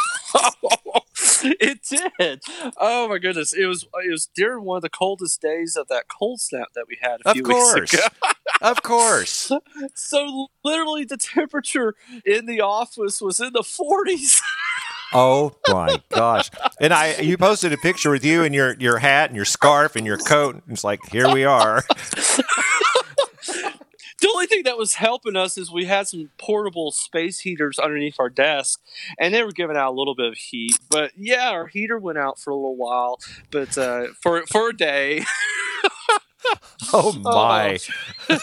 it 1.59 1.79
did. 2.19 2.41
Oh 2.77 3.07
my 3.07 3.17
goodness! 3.17 3.53
It 3.53 3.65
was 3.65 3.83
it 4.03 4.11
was 4.11 4.27
during 4.33 4.63
one 4.63 4.77
of 4.77 4.81
the 4.83 4.89
coldest 4.89 5.41
days 5.41 5.75
of 5.75 5.87
that 5.89 6.05
cold 6.07 6.39
snap 6.41 6.69
that 6.75 6.85
we 6.87 6.97
had 7.01 7.21
a 7.25 7.29
of 7.29 7.33
few 7.35 7.43
course. 7.43 7.79
weeks 7.79 7.93
ago. 7.93 8.03
of 8.61 8.81
course. 8.83 9.51
So 9.95 10.47
literally, 10.63 11.03
the 11.05 11.17
temperature 11.17 11.95
in 12.25 12.45
the 12.45 12.61
office 12.61 13.21
was 13.21 13.39
in 13.39 13.53
the 13.53 13.63
forties. 13.63 14.41
Oh 15.15 15.53
my 15.67 16.01
gosh! 16.09 16.49
And 16.81 16.91
I, 16.91 17.17
you 17.17 17.37
posted 17.37 17.71
a 17.71 17.77
picture 17.77 18.09
with 18.09 18.25
you 18.25 18.43
and 18.43 18.55
your 18.55 18.73
your 18.79 18.97
hat 18.97 19.29
and 19.29 19.35
your 19.35 19.45
scarf 19.45 19.95
and 19.95 20.07
your 20.07 20.17
coat. 20.17 20.55
And 20.55 20.63
It's 20.69 20.83
like 20.83 21.01
here 21.11 21.31
we 21.31 21.43
are. 21.45 21.83
the 24.21 24.27
only 24.33 24.47
thing 24.47 24.63
that 24.63 24.72
was 24.83 24.95
helping 24.95 25.37
us 25.37 25.57
is 25.57 25.71
we 25.71 25.85
had 25.85 26.09
some 26.09 26.29
portable 26.37 26.91
space 26.91 27.39
heaters 27.39 27.79
underneath 27.79 28.19
our 28.19 28.29
desk, 28.29 28.81
and 29.17 29.33
they 29.33 29.41
were 29.41 29.53
giving 29.53 29.77
out 29.77 29.93
a 29.93 29.95
little 29.95 30.13
bit 30.13 30.25
of 30.25 30.33
heat. 30.35 30.77
But 30.89 31.13
yeah, 31.15 31.51
our 31.51 31.67
heater 31.67 31.97
went 31.97 32.17
out 32.17 32.37
for 32.37 32.49
a 32.49 32.55
little 32.55 32.75
while, 32.75 33.17
but 33.49 33.77
uh, 33.77 34.07
for 34.21 34.45
for 34.47 34.71
a 34.71 34.75
day. 34.75 35.23
oh 36.93 37.13
my! 37.13 37.79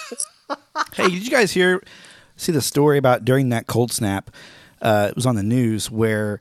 hey, 0.95 1.11
did 1.11 1.23
you 1.23 1.31
guys 1.31 1.53
hear? 1.53 1.83
See 2.37 2.53
the 2.53 2.63
story 2.63 2.97
about 2.97 3.27
during 3.27 3.51
that 3.51 3.67
cold 3.67 3.93
snap? 3.93 4.31
Uh, 4.81 5.09
it 5.11 5.17
was 5.17 5.27
on 5.27 5.37
the 5.37 5.43
news 5.43 5.91
where 5.91 6.41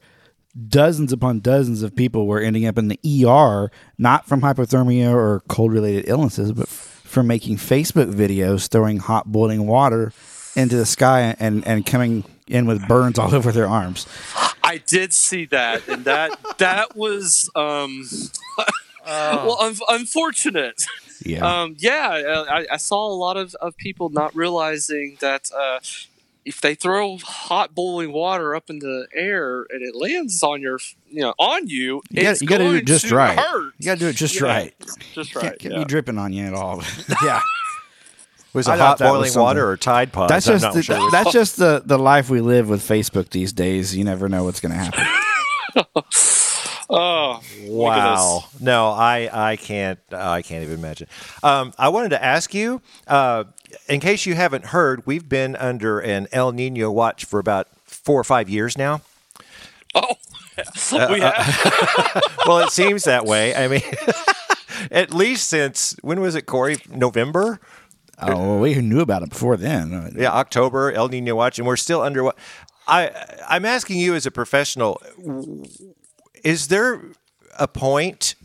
dozens 0.69 1.11
upon 1.11 1.41
dozens 1.41 1.83
of 1.83 1.93
people 1.93 2.25
were 2.25 2.39
ending 2.39 2.65
up 2.65 2.77
in 2.77 2.87
the 2.87 2.99
ER, 3.27 3.69
not 3.97 4.29
from 4.29 4.39
hypothermia 4.39 5.13
or 5.13 5.41
cold 5.49 5.73
related 5.73 6.07
illnesses, 6.07 6.53
but 6.53 6.69
from 7.09 7.25
making 7.25 7.57
Facebook 7.57 8.13
videos 8.13 8.69
throwing 8.69 8.99
hot 8.99 9.31
boiling 9.31 9.65
water 9.65 10.13
into 10.55 10.75
the 10.75 10.85
sky 10.85 11.35
and, 11.39 11.65
and 11.67 11.83
coming 11.83 12.23
in 12.47 12.67
with 12.67 12.87
burns 12.87 13.17
all 13.17 13.33
over 13.39 13.51
their 13.51 13.67
arms. 13.67 14.05
I 14.63 14.77
did 14.85 15.13
see 15.13 15.45
that, 15.45 15.87
and 15.87 16.05
that 16.05 16.37
that 16.59 16.95
was 16.95 17.49
um, 17.55 18.07
well, 19.05 19.57
un- 19.59 19.75
unfortunate. 19.89 20.83
Yeah, 21.25 21.61
um, 21.61 21.75
yeah. 21.79 22.45
I, 22.49 22.67
I, 22.71 22.77
saw 22.77 23.07
a 23.07 23.13
lot 23.13 23.35
of, 23.35 23.55
of 23.55 23.75
people 23.75 24.09
not 24.09 24.35
realizing 24.35 25.17
that 25.19 25.49
uh, 25.57 25.79
if 26.49 26.61
they 26.61 26.73
throw 26.73 27.17
hot 27.19 27.75
boiling 27.75 28.11
water 28.11 28.55
up 28.55 28.71
in 28.71 28.79
the 28.79 29.07
air 29.13 29.67
and 29.69 29.83
it 29.83 29.95
lands 29.95 30.41
on 30.41 30.63
your, 30.63 30.79
you 31.07 31.21
know, 31.21 31.35
on 31.37 31.67
you, 31.67 32.01
you 32.09 32.23
got 32.23 32.39
to 32.39 32.57
do 32.57 32.73
it 32.73 32.85
just 32.85 33.11
right. 33.11 33.37
Hurt. 33.37 33.75
You 33.77 33.85
got 33.85 33.93
to 33.93 33.99
do 33.99 34.07
it 34.07 34.15
just 34.15 34.41
yeah, 34.41 34.47
right. 34.47 34.73
Just 35.13 35.35
right. 35.35 35.43
Can't, 35.43 35.59
can't 35.59 35.73
yeah. 35.75 35.79
be 35.81 35.85
dripping 35.85 36.17
on 36.17 36.33
you 36.33 36.45
at 36.45 36.55
all. 36.55 36.81
yeah. 37.23 37.41
Was 38.53 38.67
it 38.67 38.79
hot 38.79 38.97
boiling 38.97 39.31
water 39.35 39.69
or 39.69 39.77
Tide 39.77 40.11
Pods? 40.11 40.29
That's 40.29 40.47
just 40.47 40.73
the, 40.73 40.81
sure. 40.81 41.11
that's 41.11 41.31
just 41.31 41.57
the 41.57 41.83
the 41.85 41.99
life 41.99 42.31
we 42.31 42.41
live 42.41 42.67
with 42.67 42.81
Facebook 42.81 43.29
these 43.29 43.53
days. 43.53 43.95
You 43.95 44.03
never 44.03 44.27
know 44.27 44.43
what's 44.43 44.59
going 44.59 44.71
to 44.71 44.77
happen. 44.79 45.05
oh 46.89 47.43
wow! 47.65 48.43
No, 48.59 48.89
I 48.89 49.51
I 49.51 49.55
can't 49.55 49.99
I 50.11 50.41
can't 50.41 50.63
even 50.63 50.79
imagine. 50.79 51.07
Um, 51.43 51.73
I 51.77 51.89
wanted 51.89 52.09
to 52.09 52.23
ask 52.23 52.55
you. 52.55 52.81
Uh, 53.05 53.43
in 53.87 53.99
case 53.99 54.25
you 54.25 54.35
haven't 54.35 54.65
heard, 54.65 55.05
we've 55.05 55.27
been 55.27 55.55
under 55.55 55.99
an 55.99 56.27
El 56.31 56.51
Nino 56.51 56.91
watch 56.91 57.25
for 57.25 57.39
about 57.39 57.67
four 57.85 58.19
or 58.19 58.23
five 58.23 58.49
years 58.49 58.77
now. 58.77 59.01
Oh, 59.95 60.15
we 60.91 61.19
have. 61.19 62.13
Uh, 62.15 62.21
well, 62.47 62.59
it 62.59 62.71
seems 62.71 63.03
that 63.05 63.25
way. 63.25 63.55
I 63.55 63.67
mean, 63.67 63.81
at 64.91 65.13
least 65.13 65.49
since 65.49 65.95
when 66.01 66.19
was 66.21 66.35
it, 66.35 66.45
Corey? 66.45 66.77
November. 66.89 67.59
Oh, 68.21 68.27
well, 68.27 68.59
we 68.59 68.75
knew 68.75 68.99
about 68.99 69.23
it 69.23 69.29
before 69.29 69.55
then. 69.55 70.13
Yeah, 70.17 70.31
October 70.31 70.91
El 70.91 71.07
Nino 71.07 71.35
watch, 71.35 71.57
and 71.57 71.67
we're 71.67 71.77
still 71.77 72.01
under 72.01 72.23
what? 72.23 72.37
I 72.87 73.11
I'm 73.47 73.65
asking 73.65 73.99
you 73.99 74.15
as 74.15 74.25
a 74.25 74.31
professional. 74.31 75.01
Is 76.43 76.67
there 76.67 77.01
a 77.57 77.67
point 77.67 78.35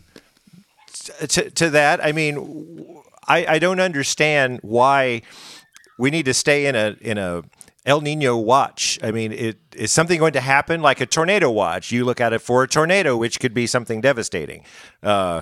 to, 1.27 1.49
to 1.49 1.69
that? 1.71 2.03
I 2.03 2.11
mean, 2.11 3.01
I, 3.27 3.45
I 3.45 3.59
don't 3.59 3.79
understand 3.79 4.59
why 4.61 5.21
we 5.97 6.11
need 6.11 6.25
to 6.25 6.33
stay 6.33 6.65
in 6.65 6.75
a 6.75 6.95
in 7.01 7.17
a 7.17 7.43
El 7.85 8.01
Nino 8.01 8.35
watch. 8.37 8.97
I 9.03 9.11
mean, 9.11 9.31
it, 9.31 9.57
is 9.75 9.91
something 9.91 10.19
going 10.19 10.33
to 10.33 10.41
happen 10.41 10.81
like 10.81 11.01
a 11.01 11.05
tornado 11.05 11.51
watch? 11.51 11.91
You 11.91 12.03
look 12.03 12.19
at 12.19 12.33
it 12.33 12.39
for 12.39 12.63
a 12.63 12.67
tornado, 12.67 13.15
which 13.15 13.39
could 13.39 13.53
be 13.53 13.67
something 13.67 14.01
devastating. 14.01 14.63
Uh, 15.03 15.41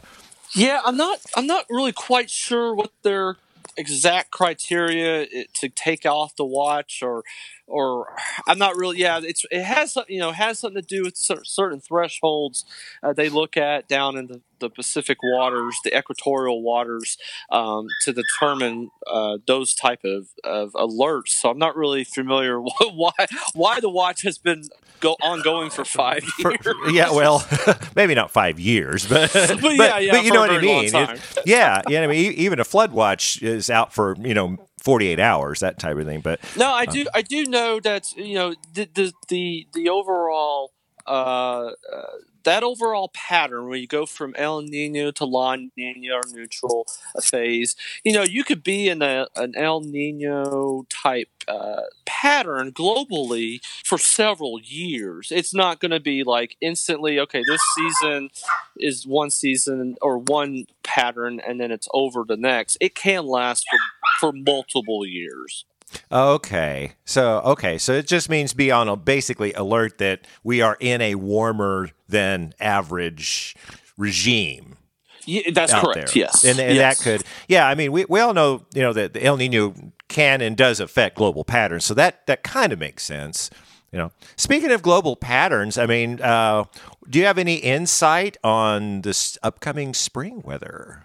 yeah, 0.53 0.81
I'm 0.86 0.97
not. 0.97 1.19
I'm 1.36 1.47
not 1.47 1.65
really 1.69 1.93
quite 1.93 2.29
sure 2.29 2.75
what 2.75 2.91
their 3.03 3.38
exact 3.77 4.31
criteria 4.31 5.25
to 5.55 5.69
take 5.69 6.05
off 6.05 6.36
the 6.36 6.45
watch, 6.45 7.01
or 7.01 7.23
or 7.68 8.16
I'm 8.47 8.57
not 8.57 8.76
really. 8.76 8.99
Yeah, 8.99 9.20
it's 9.24 9.45
it 9.51 9.64
has 9.64 9.97
you 10.07 10.20
know 10.20 10.32
has 10.32 10.59
something 10.59 10.82
to 10.82 10.88
do 10.88 11.03
with 11.03 11.16
certain 11.16 11.80
thresholds 11.80 12.66
uh, 13.01 13.14
they 13.14 13.30
look 13.30 13.57
at 13.57 13.88
down 13.88 14.18
in 14.18 14.28
the, 14.28 14.41
the 14.59 14.70
Pacific 14.70 15.18
waters, 15.24 15.78
the 15.84 15.95
equatorial 15.97 16.61
waters, 16.61 17.18
um, 17.51 17.88
to 18.01 18.14
determine 18.14 18.89
uh, 19.07 19.38
those 19.47 19.74
type 19.74 20.03
of, 20.03 20.28
of 20.43 20.74
alerts. 20.74 21.30
So 21.30 21.49
I'm 21.49 21.57
not 21.57 21.76
really 21.76 22.03
familiar 22.03 22.59
why 22.93 23.11
why 23.53 23.80
the 23.80 23.89
watch 23.89 24.24
has 24.24 24.38
been 24.38 24.64
go 24.99 25.14
ongoing 25.22 25.70
for 25.70 25.84
five 25.84 26.24
years. 26.39 26.57
For, 26.61 26.89
yeah, 26.89 27.11
well, 27.11 27.45
maybe 27.95 28.16
not 28.16 28.32
five 28.32 28.59
years, 28.59 29.07
but 29.07 29.32
but, 29.34 29.61
but 29.61 29.74
yeah, 29.76 29.97
yeah, 29.99 30.11
but 30.11 30.24
you 30.24 30.32
know 30.32 30.39
what 30.39 30.51
I 30.51 30.61
mean. 30.61 30.95
It, 30.95 31.22
yeah, 31.45 31.82
yeah. 31.88 32.01
I 32.01 32.07
mean, 32.07 32.34
even 32.34 32.59
a 32.59 32.64
flood 32.64 32.91
watch 32.91 33.41
is 33.41 33.70
out 33.70 33.93
for 33.93 34.16
you 34.20 34.34
know 34.34 34.57
48 34.84 35.19
hours, 35.19 35.61
that 35.61 35.79
type 35.79 35.97
of 35.97 36.05
thing. 36.05 36.21
But 36.21 36.39
no, 36.57 36.67
I 36.67 36.84
uh, 36.84 36.91
do, 36.91 37.05
I 37.13 37.21
do 37.21 37.45
know 37.45 37.79
that 37.79 38.15
you 38.17 38.36
know 38.36 38.55
the 38.73 38.88
the 38.93 39.13
the, 39.27 39.67
the 39.73 39.89
overall. 39.89 40.71
Uh, 41.05 41.71
uh, 41.91 42.03
that 42.44 42.64
overall 42.64 43.10
pattern 43.14 43.68
where 43.68 43.78
you 43.78 43.88
go 43.88 44.06
from 44.06 44.34
El 44.38 44.62
Nino 44.62 45.12
to 45.12 45.26
La 45.26 45.56
Nina 45.56 46.14
or 46.14 46.22
neutral 46.32 46.88
phase, 47.22 47.76
you 48.04 48.14
know, 48.14 48.24
you 48.24 48.44
could 48.44 48.64
be 48.64 48.88
in 48.88 49.02
a, 49.02 49.28
an 49.36 49.56
El 49.56 49.82
Nino 49.82 50.86
type 50.89 51.30
uh, 51.48 51.82
pattern 52.06 52.72
globally 52.72 53.60
for 53.86 53.98
several 53.98 54.60
years. 54.62 55.32
It's 55.32 55.54
not 55.54 55.80
going 55.80 55.91
to 55.91 56.00
be 56.00 56.24
like 56.24 56.56
instantly, 56.62 57.20
okay, 57.20 57.44
this 57.48 57.62
season 57.76 58.30
is 58.78 59.06
one 59.06 59.30
season 59.30 59.96
or 60.02 60.18
one 60.18 60.66
pattern 60.84 61.39
and 61.46 61.60
then 61.60 61.72
it's 61.72 61.88
over 61.94 62.24
the 62.26 62.38
next. 62.38 62.78
It 62.80 62.96
can 62.96 63.26
last 63.26 63.66
for, 63.70 63.80
for 64.20 64.32
multiple 64.34 65.06
years. 65.06 65.66
Okay. 66.12 66.94
So 67.06 67.39
okay. 67.41 67.78
So 67.78 67.94
it 67.94 68.08
just 68.08 68.30
means 68.30 68.54
be 68.54 68.72
on 68.72 68.88
a 68.88 68.96
basically 68.96 69.54
alert 69.54 69.98
that 69.98 70.22
we 70.44 70.62
are 70.62 70.78
in 70.80 71.02
a 71.02 71.16
warmer 71.16 71.89
than 72.08 72.54
average 72.60 73.56
regime. 73.98 74.78
Yeah, 75.26 75.52
that's 75.54 75.74
correct. 75.74 76.14
There. 76.14 76.24
Yes. 76.24 76.44
And, 76.44 76.60
and 76.60 76.76
yes. 76.76 76.98
that 76.98 77.04
could 77.04 77.28
yeah, 77.48 77.68
I 77.68 77.76
mean 77.76 77.91
we, 77.91 78.06
we 78.06 78.20
all 78.20 78.34
know, 78.34 78.66
you 78.74 78.82
know, 78.82 78.94
that 78.94 79.14
the 79.14 79.24
El 79.24 79.38
Nino 79.38 79.74
can 80.08 80.41
and 80.41 80.56
does 80.56 80.80
affect 80.80 81.18
global 81.18 81.44
patterns. 81.44 81.86
So 81.86 81.94
that 81.94 82.26
that 82.28 82.44
kind 82.44 82.74
of 82.74 82.80
makes 82.80 83.04
sense. 83.04 83.50
You 83.91 84.00
know, 84.00 84.12
speaking 84.36 84.72
of 84.72 84.82
global 84.82 85.16
patterns, 85.16 85.78
I 85.78 85.86
mean, 85.86 86.20
uh, 86.20 86.64
do 87.08 87.20
you 87.20 87.26
have 87.26 87.38
any 87.38 87.58
insight 87.58 88.38
on 88.44 89.02
this 89.02 89.38
upcoming 89.44 89.94
spring 89.94 90.41
weather? 90.44 91.04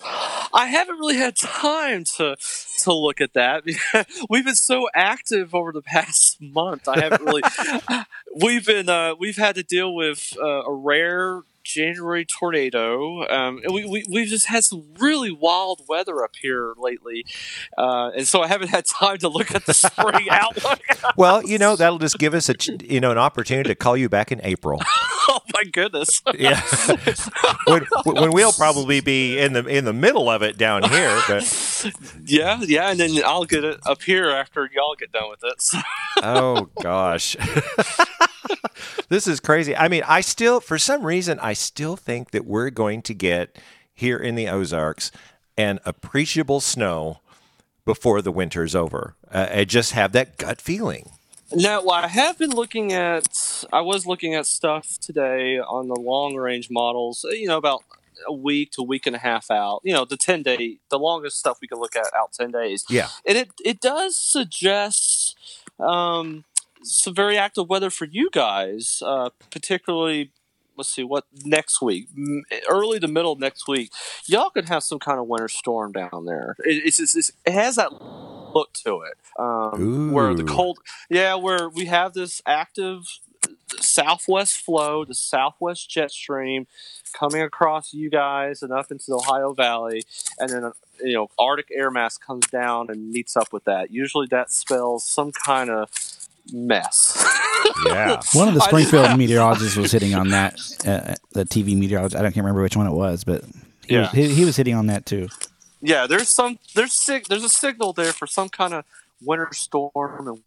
I 0.00 0.66
haven't 0.70 0.98
really 0.98 1.16
had 1.16 1.36
time 1.36 2.04
to 2.16 2.36
to 2.80 2.92
look 2.92 3.20
at 3.20 3.34
that. 3.34 3.64
we've 4.30 4.44
been 4.44 4.54
so 4.54 4.88
active 4.94 5.54
over 5.54 5.72
the 5.72 5.82
past 5.82 6.40
month. 6.40 6.88
I 6.88 7.00
haven't 7.00 7.22
really. 7.22 7.42
we've 8.40 8.64
been 8.64 8.88
uh, 8.88 9.14
we've 9.18 9.36
had 9.36 9.56
to 9.56 9.62
deal 9.62 9.94
with 9.94 10.36
uh, 10.40 10.62
a 10.64 10.72
rare 10.72 11.42
January 11.68 12.24
tornado. 12.24 13.28
Um, 13.28 13.60
and 13.62 13.74
we, 13.74 13.84
we, 13.84 14.04
we've 14.10 14.28
just 14.28 14.46
had 14.46 14.64
some 14.64 14.84
really 14.98 15.30
wild 15.30 15.82
weather 15.86 16.24
up 16.24 16.34
here 16.40 16.72
lately. 16.78 17.26
Uh, 17.76 18.10
and 18.16 18.26
so 18.26 18.40
I 18.40 18.48
haven't 18.48 18.68
had 18.68 18.86
time 18.86 19.18
to 19.18 19.28
look 19.28 19.54
at 19.54 19.66
the 19.66 19.74
spring 19.74 20.28
outlook. 20.30 20.80
well, 21.16 21.44
you 21.44 21.58
know, 21.58 21.76
that'll 21.76 21.98
just 21.98 22.18
give 22.18 22.32
us 22.32 22.48
a, 22.48 22.54
you 22.82 23.00
know, 23.00 23.10
an 23.10 23.18
opportunity 23.18 23.68
to 23.68 23.74
call 23.74 23.96
you 23.96 24.08
back 24.08 24.32
in 24.32 24.40
April. 24.42 24.80
oh 25.30 25.40
my 25.52 25.64
goodness. 25.64 26.22
yeah. 26.34 26.60
when, 27.66 27.84
when 28.04 28.32
we'll 28.32 28.52
probably 28.52 29.00
be 29.00 29.38
in 29.38 29.52
the, 29.52 29.64
in 29.66 29.84
the 29.84 29.92
middle 29.92 30.30
of 30.30 30.42
it 30.42 30.56
down 30.56 30.82
here. 30.88 31.20
But. 31.28 31.44
Yeah. 32.24 32.60
Yeah. 32.60 32.90
And 32.90 32.98
then 32.98 33.10
I'll 33.24 33.44
get 33.44 33.64
it 33.64 33.78
up 33.86 34.02
here 34.02 34.30
after 34.30 34.68
y'all 34.74 34.96
get 34.98 35.12
done 35.12 35.30
with 35.30 35.40
it. 35.44 35.62
So. 35.62 35.78
oh 36.22 36.68
gosh. 36.82 37.36
this 39.08 39.26
is 39.26 39.40
crazy. 39.40 39.76
I 39.76 39.88
mean, 39.88 40.02
I 40.06 40.20
still, 40.20 40.60
for 40.60 40.78
some 40.78 41.04
reason, 41.04 41.38
I 41.40 41.52
still 41.52 41.96
think 41.96 42.32
that 42.32 42.44
we're 42.44 42.70
going 42.70 43.02
to 43.02 43.14
get 43.14 43.56
here 43.94 44.18
in 44.18 44.34
the 44.34 44.48
Ozarks 44.48 45.10
an 45.56 45.78
appreciable 45.84 46.60
snow 46.60 47.20
before 47.84 48.20
the 48.20 48.32
winter's 48.32 48.74
over. 48.74 49.14
Uh, 49.30 49.46
I 49.50 49.64
just 49.64 49.92
have 49.92 50.12
that 50.12 50.36
gut 50.36 50.60
feeling. 50.60 51.10
Now, 51.52 51.82
well, 51.82 51.92
I 51.92 52.08
have 52.08 52.38
been 52.38 52.50
looking 52.50 52.92
at, 52.92 53.66
I 53.72 53.80
was 53.80 54.06
looking 54.06 54.34
at 54.34 54.46
stuff 54.46 54.98
today 55.00 55.58
on 55.58 55.88
the 55.88 55.98
long 55.98 56.36
range 56.36 56.68
models, 56.70 57.24
you 57.30 57.46
know, 57.46 57.56
about 57.56 57.82
a 58.26 58.32
week 58.32 58.72
to 58.72 58.82
week 58.82 59.06
and 59.06 59.16
a 59.16 59.18
half 59.18 59.50
out. 59.50 59.80
You 59.82 59.94
know, 59.94 60.04
the 60.04 60.16
10 60.16 60.42
day, 60.42 60.78
the 60.90 60.98
longest 60.98 61.38
stuff 61.38 61.58
we 61.62 61.68
can 61.68 61.78
look 61.78 61.96
at 61.96 62.06
out 62.14 62.32
10 62.32 62.50
days. 62.50 62.84
Yeah. 62.90 63.08
And 63.26 63.38
it, 63.38 63.50
it 63.64 63.80
does 63.80 64.16
suggest 64.16 65.36
um, 65.80 66.44
some 66.82 67.14
very 67.14 67.38
active 67.38 67.68
weather 67.68 67.90
for 67.90 68.04
you 68.04 68.28
guys, 68.30 69.02
uh, 69.04 69.30
particularly. 69.50 70.32
Let's 70.76 70.94
see 70.94 71.02
what 71.02 71.24
next 71.44 71.82
week, 71.82 72.06
early 72.70 73.00
to 73.00 73.08
middle 73.08 73.34
next 73.34 73.66
week, 73.66 73.90
y'all 74.26 74.50
could 74.50 74.68
have 74.68 74.84
some 74.84 75.00
kind 75.00 75.18
of 75.18 75.26
winter 75.26 75.48
storm 75.48 75.90
down 75.90 76.24
there. 76.24 76.54
It, 76.60 76.84
it's, 76.86 77.00
it's, 77.00 77.32
it 77.44 77.52
has 77.52 77.74
that 77.74 77.90
look 78.54 78.72
to 78.84 79.02
it, 79.02 79.14
um, 79.38 80.12
where 80.12 80.34
the 80.34 80.44
cold, 80.44 80.78
yeah, 81.10 81.34
where 81.34 81.68
we 81.68 81.86
have 81.86 82.14
this 82.14 82.40
active 82.46 83.02
southwest 83.80 84.56
flow, 84.58 85.04
the 85.04 85.14
southwest 85.14 85.88
jet 85.90 86.10
stream 86.10 86.66
coming 87.12 87.42
across 87.42 87.92
you 87.94 88.10
guys 88.10 88.62
and 88.62 88.72
up 88.72 88.90
into 88.90 89.04
the 89.08 89.14
Ohio 89.16 89.52
Valley, 89.52 90.02
and 90.38 90.50
then 90.50 90.72
you 91.02 91.14
know 91.14 91.28
Arctic 91.38 91.68
air 91.74 91.90
mass 91.90 92.16
comes 92.18 92.46
down 92.48 92.90
and 92.90 93.10
meets 93.10 93.36
up 93.36 93.52
with 93.52 93.64
that. 93.64 93.90
Usually, 93.90 94.26
that 94.30 94.50
spells 94.50 95.04
some 95.06 95.32
kind 95.32 95.70
of 95.70 95.90
mess. 96.52 97.16
yeah. 97.86 98.20
One 98.32 98.48
of 98.48 98.54
the 98.54 98.60
Springfield 98.60 99.16
meteorologists 99.18 99.76
was 99.76 99.92
hitting 99.92 100.14
on 100.14 100.28
that. 100.30 100.54
Uh, 100.86 101.14
the 101.32 101.44
TV 101.44 101.76
meteorologist. 101.76 102.18
I 102.18 102.22
don't 102.22 102.34
remember 102.36 102.62
which 102.62 102.76
one 102.76 102.86
it 102.86 102.92
was, 102.92 103.24
but 103.24 103.44
he 103.86 103.94
Yeah. 103.94 104.00
was, 104.02 104.10
he, 104.12 104.34
he 104.34 104.44
was 104.44 104.56
hitting 104.56 104.74
on 104.74 104.86
that 104.86 105.04
too. 105.06 105.28
Yeah, 105.80 106.06
there's 106.06 106.28
some 106.28 106.58
there's 106.74 106.92
sig- 106.92 107.26
there's 107.28 107.44
a 107.44 107.48
signal 107.48 107.92
there 107.92 108.12
for 108.12 108.26
some 108.26 108.48
kind 108.48 108.74
of 108.74 108.84
winter 109.22 109.48
storm 109.52 110.28
and 110.28 110.42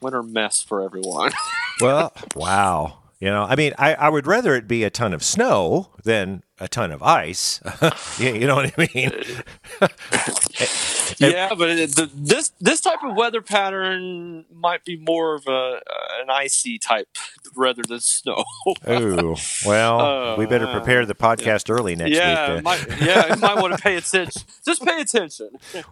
winter 0.00 0.22
mess 0.22 0.62
for 0.62 0.82
everyone. 0.82 1.32
Well, 1.78 2.10
wow. 2.34 3.00
You 3.26 3.32
know, 3.32 3.42
I 3.42 3.56
mean, 3.56 3.72
I, 3.76 3.94
I 3.94 4.08
would 4.08 4.24
rather 4.24 4.54
it 4.54 4.68
be 4.68 4.84
a 4.84 4.88
ton 4.90 5.12
of 5.12 5.20
snow 5.20 5.88
than 6.04 6.44
a 6.60 6.68
ton 6.68 6.92
of 6.92 7.02
ice. 7.02 7.60
you, 8.20 8.32
you 8.34 8.46
know 8.46 8.54
what 8.54 8.72
I 8.78 8.88
mean? 8.94 9.10
yeah, 11.18 11.52
but 11.58 11.70
it, 11.70 11.96
the, 11.96 12.08
this 12.14 12.52
this 12.60 12.80
type 12.80 13.00
of 13.02 13.16
weather 13.16 13.42
pattern 13.42 14.44
might 14.54 14.84
be 14.84 14.96
more 14.96 15.34
of 15.34 15.44
a 15.48 15.80
an 16.22 16.30
icy 16.30 16.78
type 16.78 17.08
rather 17.56 17.82
than 17.82 17.98
snow. 17.98 18.44
Ooh, 18.88 19.34
well, 19.66 20.00
Oh, 20.00 20.34
we 20.38 20.46
better 20.46 20.68
prepare 20.68 21.04
the 21.04 21.16
podcast 21.16 21.68
early 21.68 21.96
next 21.96 22.12
yeah, 22.14 22.48
week. 22.54 22.58
to- 22.58 22.62
might, 22.62 23.00
yeah, 23.02 23.34
you 23.34 23.40
might 23.40 23.56
want 23.56 23.76
to 23.76 23.82
pay 23.82 23.96
attention. 23.96 24.42
Just 24.64 24.84
pay 24.84 25.00
attention. 25.00 25.50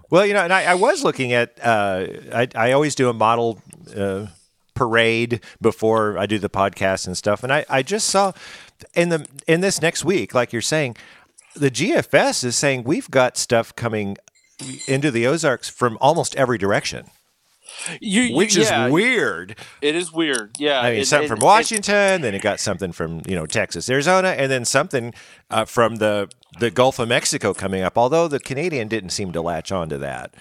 Well, 0.09 0.25
you 0.25 0.35
know, 0.35 0.45
and 0.45 0.53
I, 0.53 0.67
I 0.67 0.75
was 0.75 1.03
looking 1.03 1.33
at. 1.33 1.59
Uh, 1.61 2.07
I, 2.33 2.49
I 2.55 2.71
always 2.71 2.95
do 2.95 3.09
a 3.09 3.13
model 3.13 3.61
uh, 3.97 4.27
parade 4.75 5.41
before 5.61 6.19
I 6.19 6.27
do 6.27 6.39
the 6.39 6.51
podcast 6.51 7.07
and 7.07 7.17
stuff, 7.17 7.43
and 7.43 7.53
I, 7.53 7.65
I 7.69 7.83
just 7.83 8.09
saw 8.09 8.33
in 8.95 9.09
the 9.09 9.27
in 9.47 9.61
this 9.61 9.81
next 9.81 10.05
week, 10.05 10.35
like 10.35 10.53
you're 10.53 10.63
saying, 10.63 10.97
the 11.55 11.71
GFS 11.71 12.45
is 12.45 12.57
saying 12.57 12.85
we've 12.85 13.11
got 13.11 13.37
stuff 13.37 13.75
coming 13.77 14.17
into 14.87 15.11
the 15.11 15.27
Ozarks 15.27 15.69
from 15.69 15.99
almost 16.01 16.37
every 16.37 16.59
direction, 16.59 17.07
You, 18.01 18.37
which 18.37 18.57
yeah, 18.57 18.87
is 18.87 18.93
weird. 18.93 19.57
It 19.83 19.95
is 19.97 20.13
weird. 20.13 20.57
Yeah, 20.59 20.81
I 20.81 20.91
mean, 20.93 21.01
it- 21.01 21.07
something 21.07 21.25
it- 21.27 21.29
from 21.29 21.39
it- 21.39 21.45
Washington, 21.45 22.23
then 22.23 22.35
it 22.35 22.43
got 22.43 22.61
something 22.61 22.93
from 22.93 23.23
you 23.27 23.35
know 23.35 23.47
Texas, 23.47 23.89
Arizona, 23.89 24.29
and 24.29 24.51
then 24.51 24.65
something 24.65 25.13
uh, 25.51 25.65
from 25.65 25.97
the 25.97 26.29
the 26.61 26.71
Gulf 26.71 26.99
of 27.01 27.09
Mexico 27.09 27.53
coming 27.55 27.83
up. 27.83 27.99
Although 27.99 28.29
the 28.29 28.39
Canadian 28.41 28.87
didn't 28.89 29.11
seem 29.11 29.33
to 29.33 29.41
latch 29.41 29.73
on 29.73 29.89
to 29.89 29.99
that. 29.99 30.35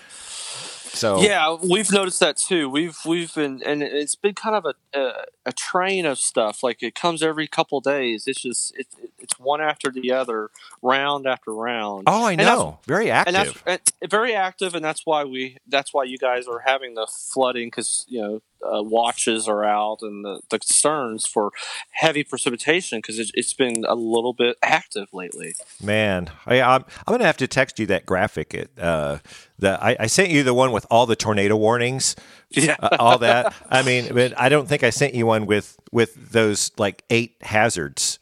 So 0.93 1.21
Yeah, 1.21 1.57
we've 1.61 1.91
noticed 1.91 2.19
that 2.19 2.37
too. 2.37 2.69
We've 2.69 2.97
we've 3.05 3.33
been 3.33 3.61
and 3.63 3.81
it's 3.83 4.15
been 4.15 4.35
kind 4.35 4.55
of 4.55 4.65
a 4.65 4.75
a, 4.93 5.25
a 5.45 5.51
train 5.51 6.05
of 6.05 6.19
stuff. 6.19 6.63
Like 6.63 6.83
it 6.83 6.95
comes 6.95 7.23
every 7.23 7.47
couple 7.47 7.81
days. 7.81 8.27
It's 8.27 8.41
just 8.41 8.75
it, 8.77 8.87
it's 9.19 9.39
one 9.39 9.61
after 9.61 9.91
the 9.91 10.11
other, 10.11 10.49
round 10.81 11.27
after 11.27 11.53
round. 11.53 12.03
Oh, 12.07 12.25
I 12.25 12.35
know. 12.35 12.79
Very 12.85 13.11
and 13.11 13.35
active. 13.35 13.63
that's 13.65 13.91
and 14.01 14.11
very 14.11 14.33
active, 14.33 14.75
and 14.75 14.83
that's 14.83 15.05
why 15.05 15.23
we 15.23 15.57
that's 15.67 15.93
why 15.93 16.03
you 16.03 16.17
guys 16.17 16.47
are 16.47 16.59
having 16.65 16.95
the 16.95 17.07
flooding 17.07 17.67
because 17.67 18.05
you 18.07 18.21
know 18.21 18.41
uh, 18.63 18.81
watches 18.81 19.47
are 19.47 19.63
out 19.63 19.99
and 20.01 20.23
the, 20.23 20.41
the 20.49 20.59
concerns 20.59 21.25
for 21.25 21.51
heavy 21.91 22.23
precipitation 22.23 22.99
because 22.99 23.19
it, 23.19 23.31
it's 23.33 23.53
been 23.53 23.85
a 23.87 23.95
little 23.95 24.33
bit 24.33 24.57
active 24.61 25.07
lately. 25.13 25.55
Man, 25.81 26.29
I, 26.45 26.61
I'm 26.61 26.85
I'm 27.05 27.13
gonna 27.13 27.25
have 27.25 27.37
to 27.37 27.47
text 27.47 27.79
you 27.79 27.85
that 27.87 28.05
graphic. 28.05 28.53
It 28.53 28.71
uh, 28.79 29.19
the 29.59 29.83
I, 29.83 29.95
I 30.01 30.07
sent 30.07 30.29
you 30.29 30.43
the 30.43 30.53
one 30.53 30.71
with 30.71 30.85
all 30.89 31.05
the 31.05 31.15
tornado 31.15 31.55
warnings, 31.55 32.15
Yeah. 32.53 32.75
uh, 32.79 32.97
all 32.99 33.17
that. 33.19 33.53
I 33.69 33.81
mean, 33.83 34.13
but 34.13 34.39
I 34.39 34.49
don't 34.49 34.67
think 34.67 34.83
I 34.83 34.89
sent 34.91 35.13
you 35.15 35.25
one 35.25 35.45
with 35.45 35.77
with 35.91 36.31
those 36.31 36.71
like 36.77 37.03
eight 37.09 37.35
hazards 37.41 38.19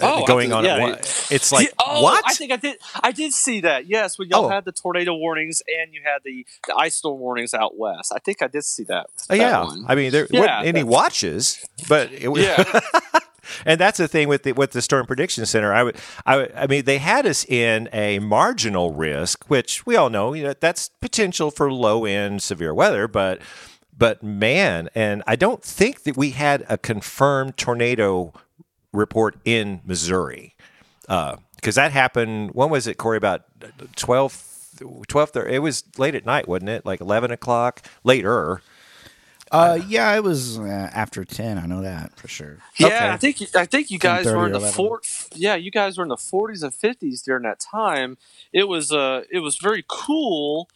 uh, 0.00 0.22
Oh, 0.22 0.26
going 0.26 0.52
on 0.52 0.64
yeah. 0.64 0.74
at 0.76 0.80
once. 0.80 1.30
It's 1.30 1.52
like 1.52 1.72
oh, 1.78 2.02
what? 2.02 2.22
I 2.26 2.34
think 2.34 2.52
I 2.52 2.56
did. 2.56 2.76
I 3.02 3.12
did 3.12 3.32
see 3.32 3.60
that. 3.60 3.86
Yes, 3.86 4.18
when 4.18 4.28
y'all 4.28 4.46
Oh. 4.46 4.48
had 4.48 4.64
the 4.64 4.72
tornado 4.72 5.14
warnings 5.14 5.62
and 5.80 5.92
you 5.94 6.00
had 6.04 6.18
the, 6.24 6.44
the 6.66 6.74
ice 6.76 6.96
storm 6.96 7.20
warnings 7.20 7.54
out 7.54 7.76
west. 7.78 8.12
I 8.14 8.18
think 8.18 8.42
I 8.42 8.48
did 8.48 8.64
see 8.64 8.84
that. 8.84 9.06
Oh, 9.08 9.24
that 9.28 9.36
yeah, 9.36 9.62
one. 9.64 9.84
I 9.88 9.94
mean 9.94 10.10
there 10.12 10.26
Yeah, 10.30 10.40
weren't 10.40 10.66
any 10.66 10.82
watches, 10.82 11.64
but 11.88 12.10
it 12.12 12.28
was, 12.28 12.42
yeah, 12.42 12.62
and 13.64 13.80
that's 13.80 13.98
the 13.98 14.08
thing 14.08 14.28
with 14.28 14.42
the 14.42 14.52
with 14.52 14.72
the 14.72 14.82
Storm 14.82 15.06
Prediction 15.06 15.46
Center. 15.46 15.72
I 15.72 15.82
would, 15.82 15.96
I, 16.26 16.48
I 16.54 16.66
mean, 16.66 16.84
they 16.84 16.98
had 16.98 17.26
us 17.26 17.44
in 17.44 17.88
a 17.92 18.18
marginal 18.18 18.92
risk, 18.92 19.44
which 19.48 19.86
we 19.86 19.96
all 19.96 20.10
know, 20.10 20.32
you 20.32 20.44
know, 20.44 20.54
that's 20.58 20.88
potential 21.00 21.50
for 21.50 21.72
low 21.72 22.04
end 22.04 22.42
severe 22.42 22.74
weather, 22.74 23.08
but. 23.08 23.40
But 23.96 24.24
man, 24.24 24.88
and 24.96 25.22
I 25.24 25.36
don't 25.36 25.62
think 25.62 26.02
that 26.02 26.16
we 26.16 26.30
had 26.30 26.66
a 26.68 26.76
confirmed 26.76 27.56
tornado 27.56 28.32
report 28.92 29.36
in 29.44 29.82
Missouri 29.84 30.54
uh, 31.08 31.36
because 31.56 31.74
that 31.76 31.92
happened. 31.92 32.50
When 32.52 32.70
was 32.70 32.86
it, 32.86 32.98
Corey? 32.98 33.16
About 33.16 33.44
12, 33.96 34.80
12 35.08 35.36
It 35.48 35.60
was 35.60 35.84
late 35.98 36.14
at 36.14 36.26
night, 36.26 36.48
wasn't 36.48 36.70
it? 36.70 36.84
Like 36.84 37.00
eleven 37.00 37.30
o'clock, 37.30 37.86
later. 38.02 38.60
Uh, 39.52 39.78
yeah, 39.86 40.14
it 40.16 40.24
was 40.24 40.58
uh, 40.58 40.62
after 40.92 41.24
ten. 41.24 41.58
I 41.58 41.66
know 41.66 41.82
that 41.82 42.16
for 42.18 42.28
sure. 42.28 42.58
yeah. 42.76 42.86
Okay. 42.86 43.08
I 43.10 43.16
think 43.16 43.56
I 43.56 43.66
think 43.66 43.90
you 43.90 43.98
guys 43.98 44.26
were 44.26 44.46
in 44.46 44.52
the 44.52 44.58
11. 44.58 44.74
four. 44.74 45.00
Yeah, 45.34 45.54
you 45.54 45.70
guys 45.70 45.96
were 45.96 46.02
in 46.02 46.08
the 46.08 46.16
forties 46.16 46.62
and 46.62 46.74
fifties 46.74 47.22
during 47.22 47.42
that 47.44 47.60
time. 47.60 48.16
It 48.52 48.64
was 48.68 48.90
uh, 48.92 49.22
it 49.30 49.40
was 49.40 49.56
very 49.58 49.84
cool. 49.88 50.68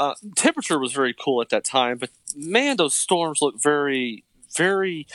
Uh, 0.00 0.14
temperature 0.34 0.78
was 0.78 0.92
very 0.92 1.14
cool 1.14 1.40
at 1.40 1.50
that 1.50 1.64
time, 1.64 1.98
but 1.98 2.10
man, 2.36 2.76
those 2.76 2.94
storms 2.94 3.40
look 3.40 3.62
very, 3.62 4.24
very 4.56 5.06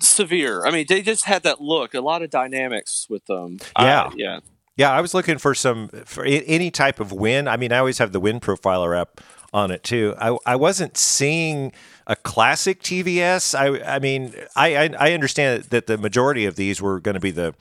severe. 0.00 0.64
I 0.64 0.70
mean, 0.70 0.86
they 0.88 1.02
just 1.02 1.24
had 1.24 1.42
that 1.42 1.60
look. 1.60 1.94
A 1.94 2.00
lot 2.00 2.22
of 2.22 2.30
dynamics 2.30 3.06
with 3.08 3.26
them. 3.26 3.58
Yeah. 3.78 4.04
I- 4.04 4.12
yeah. 4.16 4.40
Yeah, 4.76 4.90
I 4.90 5.00
was 5.02 5.14
looking 5.14 5.38
for 5.38 5.54
some 5.54 5.86
for 6.04 6.24
any 6.24 6.68
type 6.72 6.98
of 6.98 7.12
wind. 7.12 7.48
I 7.48 7.56
mean, 7.56 7.70
I 7.72 7.78
always 7.78 7.98
have 7.98 8.10
the 8.10 8.18
wind 8.18 8.42
profiler 8.42 8.98
up 8.98 9.20
on 9.52 9.70
it 9.70 9.84
too. 9.84 10.16
I 10.18 10.36
I 10.44 10.56
wasn't 10.56 10.96
seeing 10.96 11.70
a 12.06 12.16
classic 12.16 12.82
TVS. 12.82 13.54
I 13.58 13.96
I 13.96 13.98
mean, 13.98 14.34
I 14.56 14.76
I, 14.76 14.90
I 14.98 15.12
understand 15.12 15.64
that 15.64 15.86
the 15.86 15.98
majority 15.98 16.44
of 16.46 16.56
these 16.56 16.80
were 16.82 17.00
going 17.00 17.14
to 17.14 17.20
be 17.20 17.30
the 17.30 17.54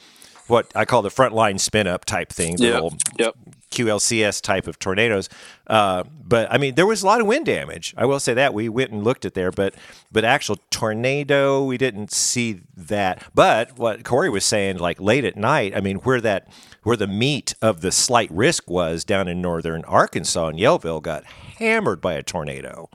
what 0.48 0.72
I 0.76 0.84
call 0.86 1.02
the 1.02 1.10
frontline 1.10 1.60
spin 1.60 1.88
up 1.88 2.04
type 2.06 2.30
thing, 2.32 2.58
the 2.58 2.66
Yep. 2.66 2.82
old 2.82 3.02
Yep. 3.18 3.36
QLCS 3.72 4.40
type 4.42 4.68
of 4.68 4.78
tornadoes. 4.78 5.30
Uh, 5.66 6.04
but 6.24 6.52
I 6.52 6.58
mean, 6.60 6.76
there 6.76 6.86
was 6.86 7.02
a 7.02 7.08
lot 7.08 7.22
of 7.22 7.28
wind 7.28 7.46
damage. 7.48 7.94
I 7.98 8.06
will 8.06 8.20
say 8.20 8.34
that 8.36 8.54
we 8.54 8.70
went 8.70 8.92
and 8.92 9.04
looked 9.04 9.26
at 9.26 9.34
there, 9.34 9.52
but 9.52 9.74
but 10.12 10.24
actual 10.24 10.58
tornado, 10.70 11.64
we 11.64 11.78
didn't 11.78 12.12
see 12.12 12.62
that. 12.76 13.24
But 13.34 13.80
what 13.80 14.04
Corey 14.04 14.30
was 14.30 14.46
saying, 14.46 14.78
like 14.78 15.00
late 15.02 15.26
at 15.26 15.38
night, 15.38 15.76
I 15.76 15.80
mean, 15.82 15.98
where 15.98 16.22
that 16.22 16.48
where 16.84 16.98
the 16.98 17.08
meat 17.08 17.56
of 17.62 17.82
the 17.82 17.92
slight 17.92 18.30
risk 18.32 18.70
was 18.70 19.04
down 19.06 19.28
in 19.28 19.42
northern 19.42 19.84
Arkansas 19.86 20.48
and 20.50 20.60
Yellville 20.60 21.02
got 21.02 21.24
hammered 21.58 22.02
by 22.02 22.14
a 22.14 22.22
tornado. 22.24 22.90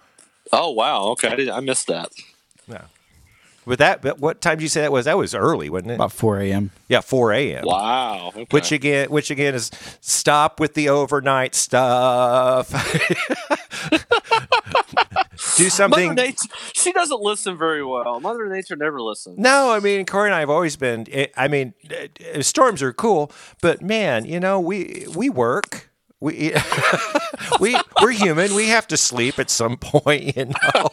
Oh 0.53 0.71
wow. 0.71 1.05
Okay, 1.09 1.29
I, 1.29 1.37
didn't, 1.37 1.55
I 1.55 1.61
missed 1.61 1.87
that. 1.89 2.11
Yeah. 2.67 2.85
But 3.67 3.79
that, 3.81 4.01
but 4.01 4.19
what 4.19 4.41
time 4.41 4.57
did 4.57 4.63
you 4.63 4.69
say 4.71 4.81
that 4.81 4.93
was? 4.93 5.05
That 5.05 5.19
was 5.19 5.35
early, 5.35 5.69
wasn't 5.69 5.91
it? 5.91 5.95
About 5.97 6.13
4 6.13 6.41
a.m. 6.41 6.71
yeah, 6.89 7.03
four 7.03 7.33
a.m. 7.35 7.65
Wow. 7.67 8.29
Okay. 8.29 8.47
Which 8.51 8.73
again, 8.73 9.11
which 9.11 9.31
again 9.31 9.55
is 9.55 9.71
stop 10.01 10.59
with 10.59 10.73
the 10.73 10.89
overnight 10.89 11.55
stuff. 11.55 12.71
Do 15.57 15.65
Mother 15.65 15.71
something. 15.71 16.15
Nature, 16.15 16.49
she 16.73 16.93
doesn't 16.93 17.21
listen 17.21 17.59
very 17.59 17.85
well. 17.85 18.21
Mother 18.21 18.47
Nature 18.49 18.77
never 18.77 19.01
listens. 19.01 19.39
No, 19.39 19.71
I 19.73 19.81
mean 19.81 20.07
Corey 20.07 20.29
and 20.29 20.35
I 20.35 20.41
have 20.41 20.51
always 20.51 20.77
been. 20.77 21.07
I 21.37 21.49
mean, 21.49 21.75
uh, 21.91 22.43
storms 22.43 22.83
are 22.83 22.93
cool, 22.93 23.31
but 23.61 23.83
man, 23.83 24.25
you 24.25 24.41
know, 24.41 24.59
we 24.61 25.07
we 25.15 25.29
work. 25.29 25.88
We 26.21 26.53
we 27.61 27.77
we're 28.03 28.11
human. 28.11 28.55
We 28.55 28.69
have 28.69 28.87
to 28.89 28.97
sleep 28.97 29.39
at 29.39 29.51
some 29.51 29.77
point, 29.77 30.37
you 30.37 30.47
know. 30.47 30.89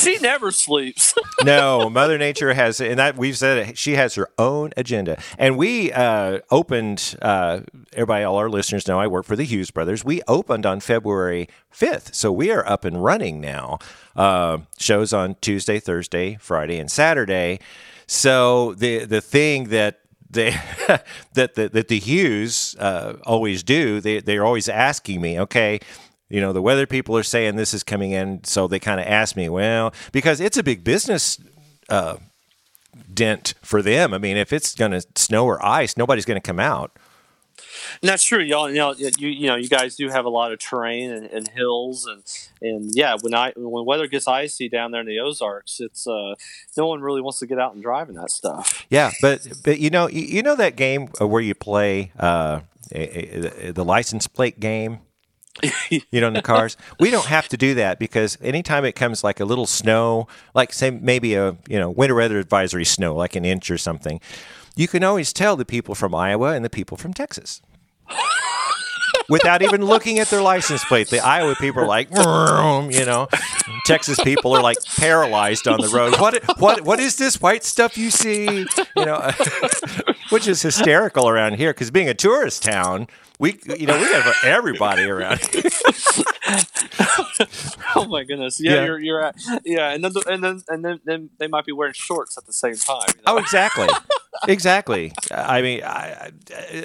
She 0.00 0.18
never 0.18 0.50
sleeps. 0.50 1.14
no, 1.44 1.90
Mother 1.90 2.16
Nature 2.16 2.54
has, 2.54 2.80
and 2.80 2.98
that 2.98 3.16
we've 3.18 3.36
said 3.36 3.68
it, 3.68 3.78
she 3.78 3.94
has 3.96 4.14
her 4.14 4.28
own 4.38 4.72
agenda. 4.76 5.20
And 5.38 5.58
we 5.58 5.92
uh, 5.92 6.40
opened, 6.50 7.16
uh, 7.20 7.60
everybody, 7.92 8.24
all 8.24 8.36
our 8.36 8.48
listeners 8.48 8.88
know 8.88 8.98
I 8.98 9.06
work 9.06 9.26
for 9.26 9.36
the 9.36 9.44
Hughes 9.44 9.70
Brothers. 9.70 10.02
We 10.02 10.22
opened 10.26 10.64
on 10.64 10.80
February 10.80 11.48
5th. 11.74 12.14
So 12.14 12.32
we 12.32 12.50
are 12.50 12.66
up 12.66 12.86
and 12.86 13.04
running 13.04 13.40
now. 13.40 13.78
Uh, 14.16 14.58
shows 14.78 15.12
on 15.12 15.36
Tuesday, 15.42 15.78
Thursday, 15.78 16.36
Friday, 16.40 16.78
and 16.78 16.90
Saturday. 16.90 17.60
So 18.06 18.74
the, 18.74 19.04
the 19.04 19.20
thing 19.20 19.68
that 19.68 19.99
they 20.30 20.50
that 21.34 21.54
the, 21.54 21.68
that 21.68 21.88
the 21.88 21.98
Hughes 21.98 22.76
uh, 22.78 23.14
always 23.24 23.62
do. 23.62 24.00
They 24.00 24.20
they're 24.20 24.44
always 24.44 24.68
asking 24.68 25.20
me, 25.20 25.38
okay, 25.40 25.80
you 26.28 26.40
know, 26.40 26.52
the 26.52 26.62
weather 26.62 26.86
people 26.86 27.16
are 27.16 27.22
saying 27.22 27.56
this 27.56 27.74
is 27.74 27.82
coming 27.82 28.12
in, 28.12 28.44
so 28.44 28.68
they 28.68 28.78
kind 28.78 29.00
of 29.00 29.06
ask 29.06 29.36
me, 29.36 29.48
well, 29.48 29.92
because 30.12 30.40
it's 30.40 30.56
a 30.56 30.62
big 30.62 30.84
business 30.84 31.38
uh, 31.88 32.16
dent 33.12 33.54
for 33.62 33.82
them. 33.82 34.14
I 34.14 34.18
mean, 34.18 34.36
if 34.36 34.52
it's 34.52 34.74
going 34.74 34.92
to 34.92 35.04
snow 35.16 35.44
or 35.44 35.64
ice, 35.64 35.96
nobody's 35.96 36.24
going 36.24 36.40
to 36.40 36.46
come 36.46 36.60
out. 36.60 36.96
And 38.02 38.08
that's 38.08 38.24
true. 38.24 38.40
Y'all, 38.40 38.68
you 38.68 38.76
know, 38.76 38.94
you 38.94 39.28
you 39.28 39.46
know, 39.46 39.56
you 39.56 39.68
guys 39.68 39.96
do 39.96 40.08
have 40.08 40.24
a 40.24 40.28
lot 40.28 40.52
of 40.52 40.58
terrain 40.58 41.10
and, 41.10 41.26
and 41.26 41.48
hills, 41.48 42.06
and 42.06 42.22
and 42.62 42.90
yeah, 42.94 43.16
when 43.20 43.34
I 43.34 43.52
when 43.56 43.84
weather 43.84 44.06
gets 44.06 44.26
icy 44.28 44.68
down 44.68 44.90
there 44.90 45.00
in 45.00 45.06
the 45.06 45.20
Ozarks, 45.20 45.80
it's 45.80 46.06
uh, 46.06 46.34
no 46.76 46.86
one 46.86 47.00
really 47.00 47.20
wants 47.20 47.38
to 47.40 47.46
get 47.46 47.58
out 47.58 47.74
and 47.74 47.82
drive 47.82 48.08
in 48.08 48.14
that 48.16 48.30
stuff. 48.30 48.86
Yeah, 48.90 49.10
but 49.20 49.46
but 49.64 49.78
you 49.78 49.90
know 49.90 50.08
you, 50.08 50.42
know 50.42 50.56
that 50.56 50.76
game 50.76 51.08
where 51.18 51.42
you 51.42 51.54
play 51.54 52.12
uh, 52.18 52.60
a, 52.92 53.68
a, 53.68 53.72
the 53.72 53.84
license 53.84 54.26
plate 54.26 54.60
game. 54.60 55.00
you 55.90 56.20
know, 56.20 56.28
in 56.28 56.32
the 56.32 56.40
cars, 56.40 56.76
we 57.00 57.10
don't 57.10 57.26
have 57.26 57.48
to 57.48 57.56
do 57.56 57.74
that 57.74 57.98
because 57.98 58.38
anytime 58.40 58.84
it 58.84 58.92
comes 58.92 59.22
like 59.22 59.40
a 59.40 59.44
little 59.44 59.66
snow, 59.66 60.26
like 60.54 60.72
say 60.72 60.90
maybe 60.90 61.34
a 61.34 61.56
you 61.68 61.78
know 61.78 61.90
winter 61.90 62.14
weather 62.14 62.38
advisory 62.38 62.84
snow, 62.84 63.14
like 63.14 63.36
an 63.36 63.44
inch 63.44 63.70
or 63.70 63.76
something, 63.76 64.20
you 64.76 64.88
can 64.88 65.04
always 65.04 65.32
tell 65.32 65.56
the 65.56 65.64
people 65.64 65.94
from 65.94 66.14
Iowa 66.14 66.52
and 66.52 66.64
the 66.64 66.70
people 66.70 66.96
from 66.96 67.12
Texas. 67.12 67.60
Without 69.30 69.62
even 69.62 69.84
looking 69.84 70.18
at 70.18 70.28
their 70.28 70.42
license 70.42 70.84
plate, 70.84 71.08
the 71.08 71.20
Iowa 71.20 71.54
people 71.54 71.82
are 71.82 71.86
like, 71.86 72.08
you 72.10 73.06
know, 73.06 73.28
Texas 73.86 74.18
people 74.20 74.52
are 74.54 74.62
like 74.62 74.76
paralyzed 74.96 75.66
on 75.68 75.80
the 75.80 75.88
road. 75.88 76.18
What, 76.20 76.42
what, 76.58 76.80
what 76.82 77.00
is 77.00 77.16
this 77.16 77.40
white 77.40 77.64
stuff 77.64 77.96
you 77.96 78.10
see? 78.10 78.66
You 78.96 79.04
know, 79.06 79.30
which 80.30 80.46
is 80.48 80.62
hysterical 80.62 81.28
around 81.28 81.54
here 81.54 81.72
because 81.72 81.90
being 81.90 82.08
a 82.08 82.14
tourist 82.14 82.62
town, 82.62 83.06
we, 83.38 83.58
you 83.78 83.86
know, 83.86 83.98
we 83.98 84.04
have 84.12 84.34
everybody 84.44 85.04
around 85.04 85.40
here. 85.46 85.62
oh 87.96 88.06
my 88.08 88.24
goodness! 88.24 88.60
Yeah, 88.60 88.74
Yeah. 88.74 88.84
you're 88.84 88.98
you're 88.98 89.24
at 89.24 89.36
yeah, 89.64 89.90
and 89.92 90.04
then 90.04 90.12
and 90.26 90.44
then 90.44 90.60
and 90.68 90.84
then, 90.84 91.00
then 91.04 91.30
they 91.38 91.46
might 91.46 91.64
be 91.64 91.72
wearing 91.72 91.94
shorts 91.94 92.36
at 92.36 92.46
the 92.46 92.52
same 92.52 92.74
time. 92.76 93.06
you 93.08 93.22
know? 93.26 93.34
Oh, 93.34 93.38
exactly, 93.38 93.86
exactly. 94.48 95.12
I 95.30 95.62
mean, 95.62 95.82
I, 95.82 95.88
I- 96.26 96.30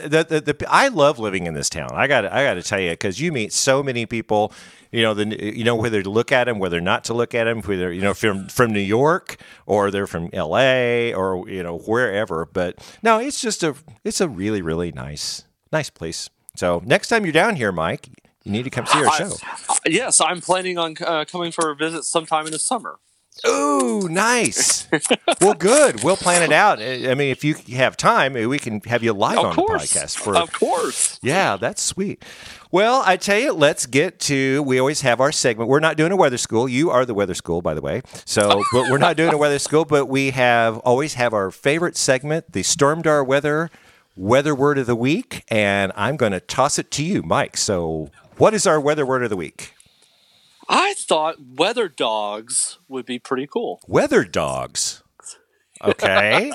the, 0.08 0.26
the, 0.28 0.54
the, 0.54 0.66
I 0.70 0.88
love 0.90 1.20
living 1.20 1.48
in 1.48 1.54
this 1.54 1.70
town. 1.70 1.90
I 1.94 2.08
got 2.08 2.26
I 2.26 2.44
got 2.44 2.56
to 2.56 2.64
tell 2.64 2.80
you 2.80 2.92
because 2.92 3.20
you 3.20 3.32
meet 3.32 3.54
so 3.54 3.82
many 3.84 4.06
people. 4.06 4.54
You 4.92 5.02
know, 5.02 5.14
the 5.14 5.26
you 5.58 5.64
know 5.64 5.76
whether 5.76 6.02
to 6.02 6.10
look 6.10 6.32
at 6.32 6.46
them, 6.46 6.60
whether 6.60 6.80
not 6.80 7.04
to 7.06 7.14
look 7.14 7.34
at 7.36 7.46
them, 7.46 7.62
whether 7.62 7.92
you 7.92 8.02
know 8.02 8.12
if 8.12 8.18
from 8.18 8.48
from 8.48 8.72
New 8.72 8.80
York 8.80 9.38
or 9.66 9.92
they're 9.92 10.08
from 10.08 10.30
L.A. 10.32 11.14
or 11.14 11.48
you 11.50 11.64
know 11.64 11.80
wherever. 11.80 12.46
But 12.46 12.80
no, 13.04 13.20
it's 13.20 13.42
just 13.42 13.64
a 13.64 13.76
it's 14.04 14.22
a 14.22 14.30
really 14.30 14.62
really 14.62 14.92
nice 14.92 15.44
nice 15.72 15.90
place. 15.90 16.30
So 16.56 16.82
next 16.86 17.10
time 17.10 17.26
you're 17.26 17.34
down 17.34 17.58
here, 17.58 17.74
Mike, 17.74 18.08
you 18.44 18.52
need 18.52 18.64
to 18.64 18.70
come 18.70 18.86
see 18.86 19.00
our 19.04 19.12
show. 19.18 19.36
uh, 19.70 19.76
yes, 19.86 20.22
I'm 20.22 20.40
planning 20.40 20.78
on 20.78 20.96
uh, 21.06 21.26
coming 21.26 21.52
for 21.52 21.72
a 21.72 21.76
visit 21.76 22.04
sometime 22.06 22.46
in 22.46 22.54
the 22.54 22.60
summer. 22.60 22.98
Ooh, 23.48 24.08
nice. 24.10 24.88
well, 25.42 25.54
good. 25.54 26.04
We'll 26.04 26.18
plan 26.18 26.42
it 26.44 26.52
out. 26.52 26.80
I 26.80 27.12
I 27.12 27.16
mean, 27.16 27.32
if 27.32 27.44
you 27.44 27.56
have 27.76 27.98
time, 27.98 28.36
eh, 28.36 28.46
we 28.46 28.58
can 28.60 28.80
have 28.82 29.04
you 29.04 29.14
live 29.14 29.38
Of 29.38 29.46
on 29.46 29.56
course, 29.56 29.92
the 29.94 30.00
podcast 30.00 30.18
for 30.18 30.36
of 30.38 30.52
course. 30.54 31.20
Yeah, 31.22 31.58
that's 31.58 31.82
sweet. 31.82 32.24
Well, 32.72 33.04
I 33.06 33.18
tell 33.18 33.38
you, 33.40 33.54
let's 33.54 33.86
get 33.86 34.20
to. 34.22 34.64
We 34.64 34.80
always 34.80 35.02
have 35.02 35.20
our 35.22 35.32
segment. 35.32 35.70
We're 35.70 35.80
not 35.80 35.98
doing 35.98 36.12
a 36.12 36.16
weather 36.16 36.38
school. 36.38 36.68
You 36.68 36.90
are 36.92 37.06
the 37.06 37.14
weather 37.14 37.34
school, 37.36 37.62
by 37.62 37.74
the 37.74 37.82
way. 37.82 38.02
So, 38.26 38.64
but 38.74 38.90
we're 38.90 38.98
not 38.98 39.18
doing 39.18 39.34
a 39.34 39.38
weather 39.38 39.60
school. 39.60 39.86
But 39.86 40.06
we 40.08 40.32
have 40.32 40.78
always 40.80 41.14
have 41.16 41.34
our 41.34 41.52
favorite 41.52 41.98
segment, 41.98 42.54
the 42.54 42.62
Stormdar 42.64 43.26
Weather 43.26 43.70
Weather 44.18 44.56
Word 44.56 44.78
of 44.78 44.88
the 44.88 44.96
Week, 44.96 45.44
and 45.50 45.92
I'm 45.96 46.16
going 46.16 46.32
to 46.32 46.40
toss 46.40 46.80
it 46.80 46.90
to 46.92 47.04
you, 47.04 47.22
Mike. 47.22 47.58
So, 47.58 48.10
what 48.38 48.54
is 48.54 48.66
our 48.66 48.80
weather 48.80 49.06
word 49.06 49.24
of 49.24 49.30
the 49.30 49.36
week? 49.38 49.74
I 50.68 50.94
thought 50.96 51.36
weather 51.56 51.88
dogs 51.88 52.80
would 52.88 53.06
be 53.06 53.20
pretty 53.20 53.48
cool. 53.48 53.80
Weather 53.88 54.24
dogs. 54.24 55.04
Okay. 55.84 56.52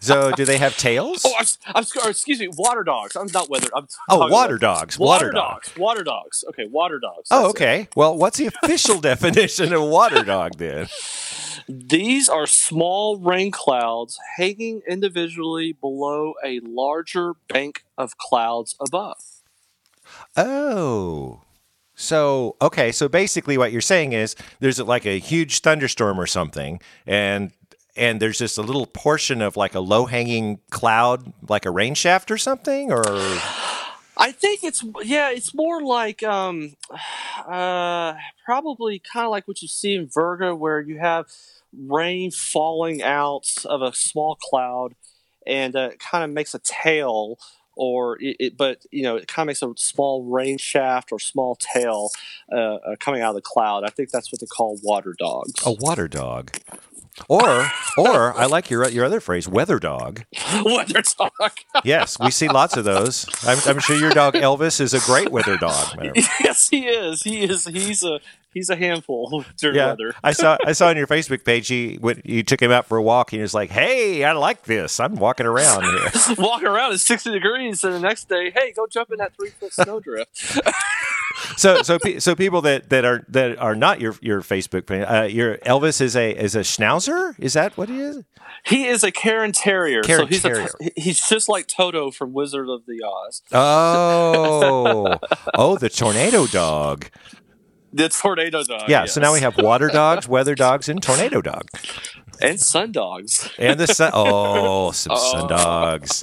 so, 0.00 0.30
do 0.32 0.44
they 0.44 0.56
have 0.56 0.76
tails? 0.78 1.22
Oh, 1.26 1.34
I'm, 1.38 1.46
I'm 1.74 1.82
excuse 2.08 2.38
me, 2.40 2.48
water 2.56 2.84
dogs. 2.84 3.16
I'm 3.16 3.26
not 3.34 3.50
weather. 3.50 3.68
I'm 3.74 3.86
Oh, 4.08 4.28
water 4.28 4.56
dogs. 4.56 4.98
Water, 4.98 5.26
Water 5.26 5.32
dogs. 5.32 5.66
dogs. 5.68 5.78
Water 5.78 6.04
dogs. 6.04 6.44
Okay, 6.50 6.66
water 6.66 6.98
dogs. 6.98 7.28
Oh, 7.30 7.48
That's 7.48 7.48
it. 7.48 7.62
okay. 7.62 7.88
Well, 7.96 8.16
what's 8.16 8.38
the 8.38 8.46
official 8.46 9.00
definition 9.12 9.72
of 9.72 9.82
water 9.82 10.22
dog 10.22 10.56
then? 10.58 10.86
These 11.68 12.28
are 12.28 12.46
small 12.46 13.18
rain 13.18 13.50
clouds 13.50 14.18
hanging 14.36 14.82
individually 14.88 15.72
below 15.72 16.34
a 16.44 16.60
larger 16.62 17.34
bank 17.48 17.84
of 17.98 18.16
clouds 18.16 18.76
above. 18.80 19.18
Oh. 20.36 21.42
So, 21.96 22.56
okay, 22.60 22.92
so 22.92 23.08
basically 23.08 23.56
what 23.58 23.72
you're 23.72 23.80
saying 23.80 24.12
is 24.12 24.36
there's 24.60 24.78
like 24.78 25.06
a 25.06 25.18
huge 25.18 25.60
thunderstorm 25.60 26.20
or 26.20 26.26
something 26.26 26.80
and 27.06 27.52
and 27.96 28.20
there's 28.20 28.38
just 28.38 28.58
a 28.58 28.62
little 28.62 28.84
portion 28.84 29.40
of 29.40 29.56
like 29.56 29.74
a 29.74 29.80
low-hanging 29.80 30.60
cloud 30.70 31.32
like 31.48 31.64
a 31.64 31.70
rain 31.70 31.94
shaft 31.94 32.30
or 32.30 32.36
something 32.36 32.92
or? 32.92 33.02
I 34.16 34.32
think 34.32 34.64
it's 34.64 34.82
yeah, 35.02 35.30
it's 35.30 35.54
more 35.54 35.82
like 35.82 36.22
um, 36.22 36.74
uh, 37.46 38.14
probably 38.44 38.98
kind 38.98 39.26
of 39.26 39.30
like 39.30 39.46
what 39.46 39.62
you 39.62 39.68
see 39.68 39.94
in 39.94 40.08
virga, 40.08 40.56
where 40.56 40.80
you 40.80 40.98
have 40.98 41.26
rain 41.76 42.30
falling 42.30 43.02
out 43.02 43.46
of 43.66 43.82
a 43.82 43.92
small 43.92 44.36
cloud, 44.36 44.94
and 45.46 45.76
uh, 45.76 45.90
it 45.92 45.98
kind 45.98 46.24
of 46.24 46.30
makes 46.30 46.54
a 46.54 46.60
tail, 46.60 47.38
or 47.76 48.20
it, 48.20 48.36
it 48.40 48.56
but 48.56 48.84
you 48.90 49.02
know 49.02 49.16
it 49.16 49.28
kind 49.28 49.44
of 49.44 49.48
makes 49.48 49.62
a 49.62 49.72
small 49.76 50.24
rain 50.24 50.58
shaft 50.58 51.12
or 51.12 51.20
small 51.20 51.56
tail 51.56 52.10
uh, 52.52 52.56
uh, 52.56 52.96
coming 52.98 53.22
out 53.22 53.30
of 53.30 53.36
the 53.36 53.42
cloud. 53.42 53.84
I 53.84 53.90
think 53.90 54.10
that's 54.10 54.32
what 54.32 54.40
they 54.40 54.46
call 54.46 54.78
water 54.82 55.14
dogs. 55.18 55.52
a 55.64 55.72
water 55.72 56.08
dog. 56.08 56.56
Or 57.28 57.70
or 57.96 58.36
I 58.36 58.46
like 58.46 58.68
your 58.70 58.88
your 58.88 59.04
other 59.04 59.20
phrase, 59.20 59.48
weather 59.48 59.78
dog. 59.78 60.24
weather 60.64 61.02
dog. 61.18 61.52
Yes, 61.84 62.18
we 62.18 62.30
see 62.30 62.48
lots 62.48 62.76
of 62.76 62.84
those. 62.84 63.26
I'm, 63.46 63.58
I'm 63.66 63.78
sure 63.80 63.96
your 63.96 64.10
dog 64.10 64.34
Elvis 64.34 64.80
is 64.80 64.94
a 64.94 65.00
great 65.00 65.30
weather 65.30 65.56
dog. 65.56 65.98
yes, 66.40 66.68
he 66.68 66.86
is. 66.86 67.22
He 67.22 67.42
is. 67.42 67.66
He's 67.66 68.02
a 68.02 68.20
he's 68.54 68.70
a 68.70 68.76
handful 68.76 69.44
during 69.58 69.76
Yeah, 69.76 69.88
weather. 69.88 70.14
I 70.24 70.32
saw 70.32 70.56
I 70.64 70.72
saw 70.72 70.88
on 70.88 70.96
your 70.96 71.06
Facebook 71.06 71.44
page 71.44 71.68
he 71.68 71.96
when 72.00 72.22
you 72.24 72.42
took 72.42 72.60
him 72.60 72.70
out 72.70 72.86
for 72.86 72.96
a 72.98 73.02
walk 73.02 73.32
and 73.32 73.38
he 73.38 73.42
was 73.42 73.54
like, 73.54 73.70
"Hey, 73.70 74.24
I 74.24 74.32
like 74.32 74.62
this. 74.64 74.98
I'm 75.00 75.16
walking 75.16 75.46
around 75.46 75.84
here." 75.84 76.34
walking 76.38 76.68
around 76.68 76.92
at 76.92 77.00
60 77.00 77.30
degrees 77.30 77.82
and 77.84 77.94
the 77.94 78.00
next 78.00 78.28
day 78.28 78.50
hey 78.50 78.72
go 78.72 78.86
jump 78.86 79.10
in 79.10 79.18
that 79.18 79.34
three 79.36 79.50
foot 79.50 79.72
snowdrift 79.72 80.58
so 81.56 81.82
so 81.82 81.98
so 82.18 82.34
people 82.34 82.62
that, 82.62 82.90
that 82.90 83.04
are 83.04 83.24
that 83.28 83.58
are 83.58 83.74
not 83.74 84.00
your 84.00 84.14
your 84.20 84.42
Facebook 84.42 84.90
uh, 84.90 85.24
your 85.24 85.58
Elvis 85.58 86.00
is 86.00 86.14
a 86.16 86.30
is 86.30 86.54
a 86.54 86.60
schnauzer. 86.60 87.34
Is 87.38 87.54
that 87.54 87.76
what 87.76 87.88
he 87.88 88.00
is? 88.00 88.22
he 88.64 88.86
is 88.86 89.02
a 89.04 89.10
Cairn 89.10 89.52
Terrier 89.52 90.02
Cairn 90.02 90.20
so 90.20 90.26
he's 90.26 90.42
Terrier. 90.42 90.68
A, 90.80 90.90
he's 90.96 91.20
just 91.28 91.48
like 91.48 91.66
Toto 91.66 92.10
from 92.10 92.32
Wizard 92.32 92.68
of 92.68 92.84
the 92.86 93.02
Oz 93.04 93.42
Oh, 93.52 95.18
oh, 95.54 95.76
the 95.78 95.88
tornado 95.88 96.46
dog. 96.46 97.06
the 97.92 98.08
tornado 98.08 98.62
dog 98.64 98.88
Yeah. 98.88 99.06
So 99.06 99.20
now 99.20 99.32
we 99.32 99.40
have 99.40 99.56
water 99.58 99.88
dogs, 99.88 100.28
weather 100.36 100.54
dogs, 100.54 100.88
and 100.88 101.02
tornado 101.02 101.40
dog, 101.42 101.68
and 102.40 102.60
sun 102.60 102.92
dogs 102.92 103.50
and 103.58 103.78
the 103.80 103.86
sun. 103.86 104.10
Oh, 104.14 104.90
some 104.92 105.12
Oh. 105.16 105.32
sun 105.32 105.48
dogs. 105.48 106.22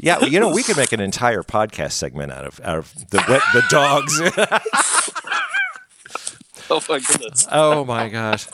Yeah, 0.00 0.18
well, 0.18 0.28
you 0.28 0.40
know 0.40 0.52
we 0.52 0.62
could 0.62 0.76
make 0.76 0.92
an 0.92 1.00
entire 1.00 1.42
podcast 1.42 1.92
segment 1.92 2.32
out 2.32 2.46
of 2.46 2.60
out 2.64 2.78
of 2.78 2.94
the 3.10 3.22
wet- 3.28 3.42
the 3.52 3.62
dogs. 3.68 4.20
oh 6.70 6.80
my 6.88 7.00
goodness. 7.00 7.46
Oh 7.50 7.84
my 7.84 8.08
gosh. 8.08 8.46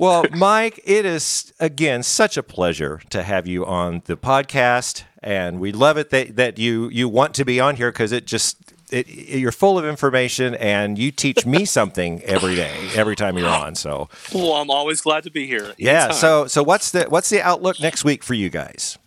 Well, 0.00 0.24
Mike, 0.32 0.80
it 0.84 1.04
is 1.04 1.52
again 1.60 2.02
such 2.02 2.36
a 2.36 2.42
pleasure 2.42 3.00
to 3.10 3.22
have 3.22 3.46
you 3.46 3.64
on 3.66 4.02
the 4.06 4.16
podcast, 4.16 5.04
and 5.22 5.60
we 5.60 5.72
love 5.72 5.96
it 5.96 6.10
that 6.10 6.36
that 6.36 6.58
you 6.58 6.88
you 6.90 7.08
want 7.08 7.34
to 7.34 7.44
be 7.44 7.60
on 7.60 7.76
here 7.76 7.90
because 7.90 8.12
it 8.12 8.26
just. 8.26 8.56
It, 8.92 9.08
you're 9.08 9.52
full 9.52 9.78
of 9.78 9.84
information 9.84 10.54
and 10.56 10.98
you 10.98 11.10
teach 11.10 11.46
me 11.46 11.64
something 11.78 12.22
every 12.22 12.54
day 12.54 12.74
every 12.94 13.16
time 13.16 13.38
you're 13.38 13.48
on 13.48 13.74
so 13.74 14.08
Well, 14.34 14.52
I'm 14.54 14.70
always 14.70 15.00
glad 15.00 15.22
to 15.24 15.30
be 15.30 15.46
here. 15.46 15.72
yeah 15.78 16.04
Anytime. 16.04 16.12
so 16.14 16.46
so 16.46 16.62
what's 16.62 16.90
the 16.90 17.04
what's 17.04 17.28
the 17.30 17.40
outlook 17.42 17.80
next 17.80 18.04
week 18.04 18.22
for 18.24 18.34
you 18.34 18.50
guys 18.50 18.98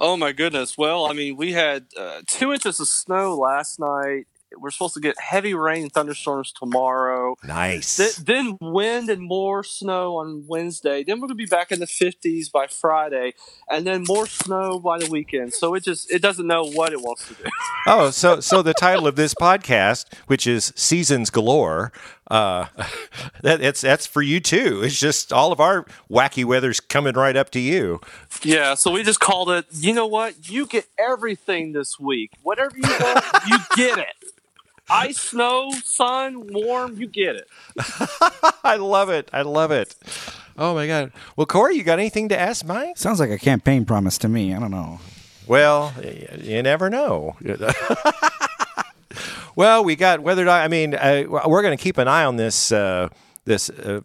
Oh 0.00 0.16
my 0.16 0.32
goodness. 0.32 0.76
Well, 0.76 1.06
I 1.06 1.12
mean, 1.12 1.36
we 1.36 1.52
had 1.52 1.86
uh, 1.96 2.22
two 2.26 2.52
inches 2.52 2.80
of 2.80 2.88
snow 2.88 3.36
last 3.36 3.78
night. 3.78 4.26
We're 4.60 4.70
supposed 4.70 4.94
to 4.94 5.00
get 5.00 5.18
heavy 5.20 5.54
rain 5.54 5.82
and 5.82 5.92
thunderstorms 5.92 6.52
tomorrow. 6.52 7.36
nice 7.46 7.96
Th- 7.96 8.16
then 8.16 8.56
wind 8.60 9.08
and 9.10 9.22
more 9.22 9.62
snow 9.64 10.16
on 10.16 10.44
Wednesday. 10.46 11.04
Then 11.04 11.20
we're 11.20 11.28
gonna 11.28 11.36
be 11.36 11.46
back 11.46 11.72
in 11.72 11.80
the 11.80 11.86
50s 11.86 12.50
by 12.52 12.66
Friday, 12.66 13.34
and 13.70 13.86
then 13.86 14.04
more 14.06 14.26
snow 14.26 14.78
by 14.78 14.98
the 14.98 15.08
weekend. 15.10 15.52
So 15.54 15.74
it 15.74 15.84
just 15.84 16.10
it 16.10 16.22
doesn't 16.22 16.46
know 16.46 16.64
what 16.64 16.92
it 16.92 17.00
wants 17.00 17.28
to 17.28 17.34
do. 17.34 17.44
Oh, 17.86 18.08
so 18.10 18.40
so 18.40 18.62
the 18.62 18.72
title 18.72 19.06
of 19.06 19.14
this 19.14 19.34
podcast, 19.34 20.06
which 20.26 20.46
is 20.46 20.72
Seasons 20.74 21.28
Galore, 21.28 21.92
uh, 22.30 22.66
that 23.42 23.60
it's 23.60 23.82
that's 23.82 24.06
for 24.06 24.22
you 24.22 24.40
too. 24.40 24.80
It's 24.82 24.98
just 24.98 25.34
all 25.34 25.52
of 25.52 25.60
our 25.60 25.84
wacky 26.10 26.46
weather's 26.46 26.80
coming 26.80 27.12
right 27.12 27.36
up 27.36 27.50
to 27.50 27.60
you. 27.60 28.00
yeah. 28.42 28.72
So 28.72 28.90
we 28.90 29.02
just 29.02 29.20
called 29.20 29.50
it. 29.50 29.66
You 29.72 29.92
know 29.92 30.06
what? 30.06 30.48
You 30.48 30.66
get 30.66 30.86
everything 30.98 31.72
this 31.72 32.00
week. 32.00 32.30
Whatever 32.42 32.72
you 32.74 32.88
want, 32.88 33.22
you 33.46 33.58
get 33.76 33.98
it. 33.98 34.06
Ice, 34.90 35.18
snow, 35.18 35.70
sun, 35.84 36.52
warm. 36.52 36.96
You 36.96 37.06
get 37.06 37.36
it. 37.36 37.48
I 38.64 38.76
love 38.76 39.08
it. 39.08 39.30
I 39.32 39.42
love 39.42 39.70
it. 39.70 39.94
Oh 40.58 40.74
my 40.74 40.86
god. 40.86 41.12
Well, 41.36 41.46
Corey, 41.46 41.76
you 41.76 41.82
got 41.82 41.98
anything 41.98 42.28
to 42.28 42.38
ask 42.38 42.64
Mike? 42.64 42.98
Sounds 42.98 43.18
like 43.18 43.30
a 43.30 43.38
campaign 43.38 43.84
promise 43.84 44.18
to 44.18 44.28
me. 44.28 44.54
I 44.54 44.60
don't 44.60 44.70
know. 44.70 45.00
Well, 45.46 45.92
you 46.38 46.62
never 46.62 46.90
know. 46.90 47.36
well, 49.56 49.84
we 49.84 49.96
got 49.96 50.20
weather. 50.20 50.48
I 50.48 50.68
mean, 50.68 50.94
uh, 50.94 51.24
we're 51.28 51.62
going 51.62 51.76
to 51.76 51.82
keep 51.82 51.98
an 51.98 52.08
eye 52.08 52.24
on 52.24 52.36
this 52.36 52.72
uh, 52.72 53.08
this 53.44 53.70
uh, 53.70 54.00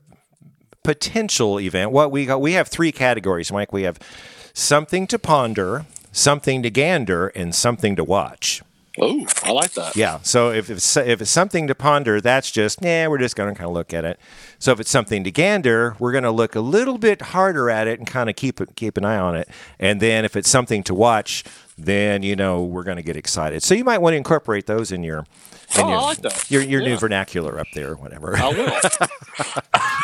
potential 0.84 1.60
event. 1.60 1.92
What 1.92 2.12
we 2.12 2.26
got? 2.26 2.42
We 2.42 2.54
have 2.54 2.68
three 2.68 2.92
categories, 2.92 3.52
Mike. 3.52 3.72
We 3.72 3.84
have 3.84 4.00
something 4.54 5.08
to 5.08 5.20
ponder, 5.20 5.86
something 6.12 6.64
to 6.64 6.70
gander, 6.70 7.28
and 7.28 7.54
something 7.54 7.96
to 7.96 8.04
watch. 8.04 8.62
Oh, 9.02 9.26
I 9.44 9.52
like 9.52 9.72
that. 9.72 9.96
Yeah. 9.96 10.20
So 10.24 10.52
if 10.52 10.70
it's 10.70 10.98
if 10.98 11.22
it's 11.22 11.32
something 11.32 11.68
to 11.68 11.76
ponder, 11.76 12.20
that's 12.20 12.52
just 12.52 12.80
yeah, 12.82 13.08
we're 13.08 13.18
just 13.18 13.36
going 13.36 13.54
to 13.54 13.58
kind 13.58 13.68
of 13.68 13.74
look 13.74 13.94
at 13.94 14.04
it. 14.04 14.20
So 14.60 14.72
if 14.72 14.80
it's 14.80 14.90
something 14.90 15.24
to 15.24 15.32
gander, 15.32 15.96
we're 16.00 16.12
going 16.12 16.26
to 16.26 16.32
look 16.32 16.56
a 16.56 16.60
little 16.60 16.98
bit 16.98 17.22
harder 17.22 17.70
at 17.70 17.88
it 17.88 18.00
and 18.00 18.08
kind 18.08 18.30
of 18.30 18.36
keep 18.36 18.60
keep 18.76 18.98
an 18.98 19.06
eye 19.06 19.18
on 19.18 19.36
it. 19.36 19.48
And 19.80 20.02
then 20.02 20.26
if 20.26 20.36
it's 20.36 20.50
something 20.50 20.84
to 20.84 20.94
watch, 20.94 21.44
then 21.78 22.24
you 22.24 22.36
know 22.36 22.64
we're 22.64 22.84
going 22.84 22.98
to 22.98 23.04
get 23.04 23.16
excited. 23.16 23.64
So 23.64 23.74
you 23.74 23.84
might 23.84 24.00
want 24.00 24.14
to 24.14 24.18
incorporate 24.18 24.66
those 24.66 24.92
in 24.92 25.04
your 25.04 25.26
Oh, 25.78 25.84
I 25.84 25.90
your, 25.92 26.02
like 26.02 26.18
that. 26.22 26.52
your 26.52 26.62
your 26.62 26.82
new 26.82 26.98
vernacular 26.98 27.60
up 27.60 27.68
there, 27.74 27.96
whatever. 27.96 28.36
I 28.38 28.50
will. 28.50 28.80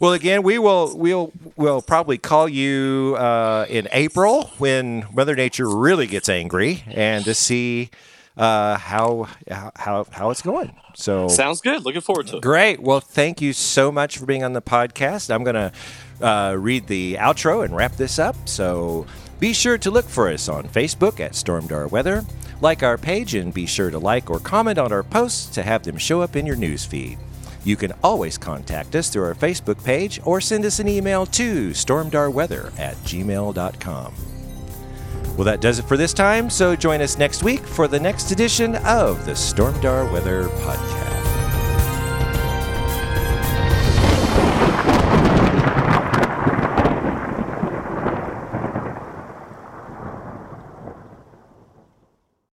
Well, 0.00 0.12
again, 0.12 0.42
we 0.44 0.58
will 0.58 0.96
we'll 0.96 1.32
we'll 1.56 1.82
probably 1.82 2.18
call 2.18 2.48
you 2.48 3.16
uh, 3.18 3.66
in 3.68 3.88
April 3.90 4.50
when 4.58 5.06
Mother 5.12 5.34
Nature 5.34 5.68
really 5.68 6.06
gets 6.06 6.28
angry, 6.28 6.84
and 6.86 7.24
to 7.24 7.34
see 7.34 7.90
uh, 8.36 8.76
how 8.78 9.28
how 9.74 10.06
how 10.10 10.30
it's 10.30 10.42
going. 10.42 10.76
So 10.94 11.26
Sounds 11.28 11.60
good. 11.60 11.84
Looking 11.84 12.00
forward 12.02 12.28
to 12.28 12.36
it. 12.36 12.42
great. 12.42 12.80
Well, 12.80 13.00
thank 13.00 13.40
you 13.40 13.52
so 13.52 13.90
much 13.90 14.18
for 14.18 14.26
being 14.26 14.44
on 14.44 14.52
the 14.52 14.62
podcast. 14.62 15.34
I'm 15.34 15.42
gonna 15.42 15.72
uh, 16.20 16.54
read 16.56 16.86
the 16.86 17.14
outro 17.14 17.64
and 17.64 17.74
wrap 17.74 17.96
this 17.96 18.18
up. 18.20 18.36
So 18.48 19.06
be 19.40 19.52
sure 19.52 19.78
to 19.78 19.90
look 19.90 20.06
for 20.06 20.28
us 20.28 20.48
on 20.48 20.68
Facebook 20.68 21.18
at 21.18 21.32
Stormdar 21.32 21.90
Weather. 21.90 22.24
Like 22.60 22.82
our 22.82 22.98
page 22.98 23.34
and 23.34 23.54
be 23.54 23.66
sure 23.66 23.90
to 23.90 23.98
like 23.98 24.30
or 24.30 24.40
comment 24.40 24.78
on 24.78 24.92
our 24.92 25.02
posts 25.02 25.46
to 25.54 25.62
have 25.62 25.84
them 25.84 25.96
show 25.96 26.20
up 26.20 26.36
in 26.36 26.46
your 26.46 26.56
news 26.56 26.84
feed. 26.84 27.18
You 27.64 27.76
can 27.76 27.92
always 28.02 28.38
contact 28.38 28.96
us 28.96 29.08
through 29.08 29.24
our 29.24 29.34
Facebook 29.34 29.82
page 29.84 30.20
or 30.24 30.40
send 30.40 30.64
us 30.64 30.80
an 30.80 30.88
email 30.88 31.26
to 31.26 31.70
stormdarweather 31.70 32.78
at 32.78 32.96
gmail.com. 32.98 34.14
Well, 35.36 35.44
that 35.44 35.60
does 35.60 35.78
it 35.78 35.84
for 35.84 35.96
this 35.96 36.12
time, 36.12 36.50
so 36.50 36.74
join 36.74 37.00
us 37.00 37.16
next 37.16 37.44
week 37.44 37.60
for 37.60 37.86
the 37.86 38.00
next 38.00 38.32
edition 38.32 38.74
of 38.76 39.24
the 39.24 39.32
Stormdar 39.32 40.10
Weather 40.12 40.48
Podcast. 40.48 41.27